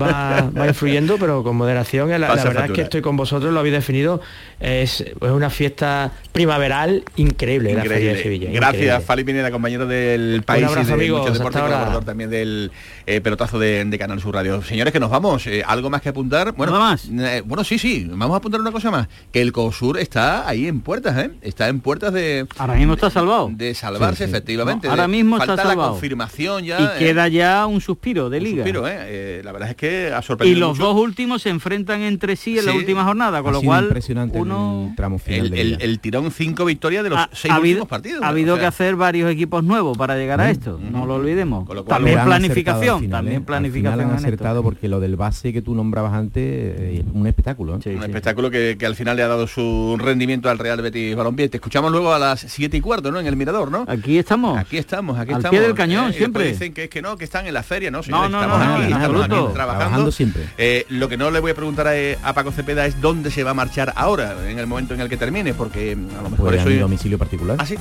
va, 0.00 0.50
influyendo, 0.66 1.18
pero 1.18 1.42
con 1.42 1.56
moderación. 1.56 2.08
La, 2.20 2.34
verdad 2.34 2.66
es 2.66 2.72
que 2.72 2.82
estoy 2.82 3.00
con 3.00 3.16
vosotros, 3.16 3.52
lo 3.52 3.60
habéis 3.60 3.74
definido, 3.74 4.20
es, 4.58 5.04
una 5.20 5.50
fiesta 5.50 6.12
primaveral 6.32 7.04
increíble, 7.16 7.74
la 7.74 7.84
Feria 7.84 8.14
de 8.14 8.22
Sevilla. 8.22 8.50
Gracias, 8.52 9.04
Fali 9.04 9.24
Pineda, 9.24 9.50
compañero 9.50 9.86
del 9.86 10.42
país 10.44 10.68
y 10.70 10.84
de 10.84 10.92
amigos, 10.92 11.32
deporte, 11.32 11.60
también 12.04 12.30
del 12.30 12.70
eh, 13.06 13.20
pelotazo 13.20 13.58
de, 13.58 13.96
Canal 13.98 14.20
Sur 14.20 14.34
Radio. 14.34 14.62
Señores, 14.62 14.92
que 14.92 15.00
nos 15.00 15.10
vamos, 15.10 15.46
eh, 15.46 15.62
¿algo 15.66 15.90
más 15.90 16.00
que 16.00 16.08
apuntar? 16.08 16.52
Bueno, 16.52 16.72
más? 16.72 17.08
Eh, 17.10 17.42
bueno, 17.44 17.64
sí, 17.64 17.78
sí, 17.78 18.06
vamos 18.08 18.34
a 18.34 18.38
apuntar 18.38 18.60
una 18.60 18.72
cosa 18.72 18.90
más, 18.90 19.08
que 19.32 19.42
el 19.42 19.52
COSUR 19.52 19.98
está 19.98 20.48
ahí 20.48 20.66
en 20.66 20.80
puertas, 20.80 21.18
¿eh? 21.18 21.30
Está 21.42 21.68
en 21.68 21.80
puertas 21.80 22.12
de... 22.12 22.46
Ahora 22.56 22.74
mismo 22.74 22.94
está 22.94 23.10
salvado. 23.10 23.50
De 23.52 23.74
salvarse, 23.74 24.24
efectivamente. 24.24 24.88
ahora 24.88 25.08
mismo 25.08 25.36
está 25.36 25.56
salvado. 25.56 25.80
la 25.80 25.88
confirmación 25.88 26.64
ya. 26.64 26.94
Y 26.96 26.98
queda 26.98 27.28
ya 27.28 27.66
un 27.66 27.80
suspiro 27.80 28.30
de 28.30 28.40
liga. 28.40 28.64
suspiro, 28.64 28.82
la 28.82 29.52
verdad 29.52 29.70
es 29.70 29.76
que 29.76 29.79
ha 30.14 30.22
sorprendido 30.22 30.56
Y 30.56 30.60
los 30.60 30.78
dos 30.78 30.96
últimos 30.96 31.42
se 31.42 31.50
enfrentan 31.50 32.02
entre 32.02 32.36
sí 32.36 32.58
en 32.58 32.66
la 32.66 32.72
última 32.72 33.04
jornada, 33.04 33.42
con 33.42 33.52
lo 33.52 33.62
cual 33.62 33.84
impresionante 33.84 34.38
uno... 34.38 34.86
el 34.90 34.96
tramo 34.96 35.18
final 35.18 35.52
el, 35.52 36.00
tirón 36.00 36.30
cinco 36.30 36.64
victorias 36.64 37.04
de 37.04 37.10
los 37.10 37.20
seis 37.32 37.54
últimos 37.54 37.88
partidos. 37.88 38.22
Ha 38.22 38.28
habido 38.28 38.58
que 38.58 38.66
hacer 38.66 38.96
varios 38.96 39.30
equipos 39.30 39.62
nuevos 39.64 39.96
para 39.96 40.16
llegar 40.16 40.40
a 40.40 40.46
mm, 40.46 40.50
esto, 40.50 40.80
no 40.90 41.06
lo 41.06 41.16
olvidemos. 41.16 41.68
también 41.86 42.22
planificación, 42.24 43.08
también 43.08 43.44
planificación. 43.44 44.00
han 44.00 44.10
acertado 44.12 44.62
porque 44.62 44.88
lo 44.88 45.00
del 45.00 45.16
base 45.16 45.52
que 45.52 45.62
tú 45.62 45.74
nombrabas 45.74 46.14
antes 46.14 46.80
es 46.80 47.04
un 47.12 47.26
espectáculo. 47.26 47.74
un 47.74 48.02
espectáculo 48.02 48.50
que, 48.50 48.76
al 48.90 48.96
final 48.96 49.16
le 49.16 49.22
ha 49.22 49.28
dado 49.28 49.46
su 49.46 49.96
rendimiento 49.98 50.50
al 50.50 50.58
Real 50.58 50.80
Betis 50.82 51.14
Balompié. 51.14 51.48
Te 51.48 51.58
escuchamos 51.58 51.92
luego 51.92 52.12
a 52.12 52.18
las 52.18 52.40
siete 52.40 52.76
y 52.76 52.80
cuarto, 52.80 53.12
¿no? 53.12 53.20
En 53.20 53.26
el 53.26 53.36
Mirador, 53.36 53.70
¿no? 53.70 53.84
Aquí 53.86 54.18
estamos. 54.18 54.58
Aquí 54.58 54.78
estamos, 54.78 55.18
aquí 55.18 55.32
al 55.32 55.38
estamos. 55.38 55.50
pie 55.50 55.60
del 55.60 55.74
cañón, 55.74 56.10
eh, 56.10 56.14
siempre. 56.14 56.48
Dicen 56.48 56.72
que 56.72 56.84
es 56.84 56.90
que 56.90 57.02
no, 57.02 57.16
que 57.16 57.24
están 57.24 57.46
en 57.46 57.54
la 57.54 57.62
feria, 57.62 57.90
¿no? 57.90 58.00
no, 58.08 58.28
no, 58.28 58.40
estamos, 58.40 58.60
aquí, 58.62 58.92
estamos 58.92 59.24
aquí, 59.24 59.36
trabajando. 59.78 60.12
siempre. 60.12 60.48
Eh, 60.58 60.86
lo 60.88 61.08
que 61.08 61.16
no 61.16 61.30
le 61.30 61.40
voy 61.40 61.52
a 61.52 61.54
preguntar 61.54 61.88
a, 61.88 62.32
Paco 62.34 62.52
Cepeda 62.52 62.86
es 62.86 63.00
dónde 63.00 63.30
se 63.30 63.44
va 63.44 63.50
a 63.50 63.54
marchar 63.54 63.92
ahora, 63.96 64.48
en 64.48 64.58
el 64.58 64.66
momento 64.66 64.94
en 64.94 65.00
el 65.00 65.08
que 65.08 65.16
termine, 65.16 65.54
porque 65.54 65.92
a 65.92 66.22
lo 66.22 66.30
mejor 66.30 66.54
eso... 66.54 66.68
Mi 66.68 66.76
domicilio 66.76 67.18
particular. 67.18 67.56
Ah, 67.58 67.66
sí, 67.66 67.76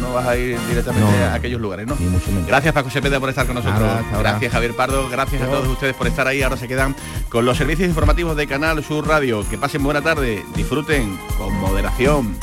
no, 0.00 0.14
vas 0.14 0.26
a 0.26 0.36
ir 0.36 0.58
directamente 0.68 1.16
a 1.24 1.34
aquellos 1.34 1.60
lugares, 1.60 1.86
¿no? 1.86 1.96
Gracias 2.46 2.72
Paco 2.72 2.90
Cepeda 2.90 3.20
por 3.20 3.28
estar 3.28 3.46
con 3.46 3.56
nosotros. 3.56 3.88
gracias 4.18 4.52
Javier 4.52 4.74
Pardo, 4.74 5.08
gracias 5.08 5.42
a 5.42 5.46
todos 5.46 5.66
ustedes 5.68 5.94
por 5.94 6.06
estar 6.06 6.26
ahí. 6.26 6.42
Ahora 6.42 6.56
se 6.56 6.68
quedan 6.68 6.94
con 7.28 7.44
los 7.44 7.56
servicios 7.56 7.88
informativos 7.88 8.36
de 8.36 8.46
Canal 8.46 8.82
Sur 8.84 9.06
Radio. 9.06 9.48
Que 9.48 9.58
pasen 9.58 9.82
buena 9.82 10.02
tarde, 10.02 10.44
disfruten 10.54 11.18
con 11.38 11.54
moderación. 11.54 12.36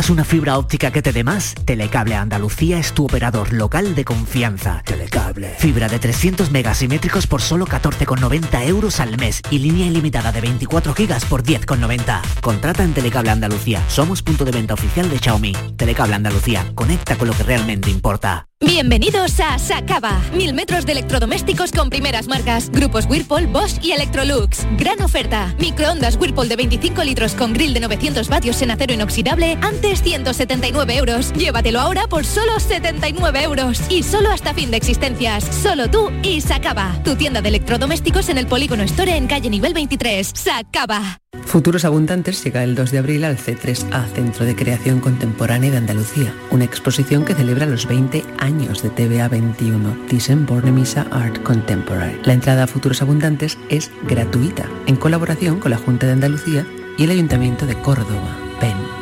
¿Buscas 0.00 0.14
una 0.14 0.24
fibra 0.24 0.56
óptica 0.56 0.90
que 0.90 1.02
te 1.02 1.12
dé 1.12 1.24
más? 1.24 1.54
Telecable 1.66 2.14
Andalucía 2.14 2.78
es 2.78 2.94
tu 2.94 3.04
operador 3.04 3.52
local 3.52 3.94
de 3.94 4.06
confianza. 4.06 4.80
Telecable. 4.82 5.54
Fibra 5.58 5.90
de 5.90 5.98
300 5.98 6.50
megasimétricos 6.50 7.26
por 7.26 7.42
solo 7.42 7.66
14,90 7.66 8.66
euros 8.66 8.98
al 8.98 9.18
mes 9.18 9.42
y 9.50 9.58
línea 9.58 9.86
ilimitada 9.86 10.32
de 10.32 10.40
24 10.40 10.94
gigas 10.94 11.26
por 11.26 11.42
10,90. 11.42 12.22
Contrata 12.40 12.82
en 12.82 12.94
Telecable 12.94 13.30
Andalucía. 13.30 13.84
Somos 13.88 14.22
punto 14.22 14.46
de 14.46 14.52
venta 14.52 14.72
oficial 14.72 15.10
de 15.10 15.18
Xiaomi. 15.18 15.52
Telecable 15.76 16.14
Andalucía. 16.14 16.72
Conecta 16.74 17.16
con 17.16 17.28
lo 17.28 17.34
que 17.34 17.42
realmente 17.42 17.90
importa. 17.90 18.46
Bienvenidos 18.62 19.40
a 19.40 19.58
Sacaba. 19.58 20.20
Mil 20.34 20.52
metros 20.52 20.84
de 20.84 20.92
electrodomésticos 20.92 21.72
con 21.72 21.88
primeras 21.88 22.28
marcas. 22.28 22.68
Grupos 22.70 23.06
Whirlpool, 23.06 23.46
Bosch 23.46 23.82
y 23.82 23.92
Electrolux. 23.92 24.66
Gran 24.76 25.00
oferta. 25.00 25.54
Microondas 25.58 26.16
Whirlpool 26.16 26.48
de 26.48 26.56
25 26.56 27.02
litros 27.04 27.34
con 27.34 27.54
grill 27.54 27.72
de 27.72 27.80
900 27.80 28.28
vatios 28.28 28.60
en 28.60 28.70
acero 28.70 28.92
inoxidable. 28.92 29.56
Antes 29.62 29.89
179 29.98 30.96
euros. 30.96 31.32
Llévatelo 31.32 31.80
ahora 31.80 32.06
por 32.08 32.24
solo 32.24 32.60
79 32.60 33.42
euros. 33.42 33.80
Y 33.90 34.04
solo 34.04 34.30
hasta 34.30 34.54
fin 34.54 34.70
de 34.70 34.76
existencias. 34.76 35.44
Solo 35.44 35.90
tú 35.90 36.10
y 36.22 36.40
Sacaba. 36.40 36.96
Tu 37.04 37.16
tienda 37.16 37.42
de 37.42 37.48
electrodomésticos 37.48 38.28
en 38.28 38.38
el 38.38 38.46
Polígono 38.46 38.84
Store 38.84 39.16
en 39.16 39.26
calle 39.26 39.50
nivel 39.50 39.74
23. 39.74 40.30
Sacaba. 40.34 41.18
Futuros 41.50 41.84
Abundantes 41.84 42.44
llega 42.44 42.62
el 42.62 42.74
2 42.74 42.92
de 42.92 42.98
abril 42.98 43.24
al 43.24 43.36
C3A, 43.36 44.06
Centro 44.14 44.44
de 44.44 44.54
Creación 44.54 45.00
Contemporánea 45.00 45.70
de 45.72 45.78
Andalucía, 45.78 46.32
una 46.50 46.64
exposición 46.64 47.24
que 47.24 47.34
celebra 47.34 47.66
los 47.66 47.86
20 47.86 48.24
años 48.38 48.82
de 48.82 48.90
TVA 48.90 49.28
21, 49.28 50.06
Thyssen-Bornemisza 50.08 51.06
Art 51.10 51.42
Contemporary. 51.42 52.20
La 52.24 52.34
entrada 52.34 52.64
a 52.64 52.66
Futuros 52.68 53.02
Abundantes 53.02 53.58
es 53.68 53.90
gratuita, 54.06 54.68
en 54.86 54.96
colaboración 54.96 55.58
con 55.58 55.72
la 55.72 55.78
Junta 55.78 56.06
de 56.06 56.12
Andalucía 56.12 56.66
y 56.96 57.04
el 57.04 57.10
Ayuntamiento 57.10 57.66
de 57.66 57.74
Córdoba. 57.74 58.36
Ven. 58.60 58.99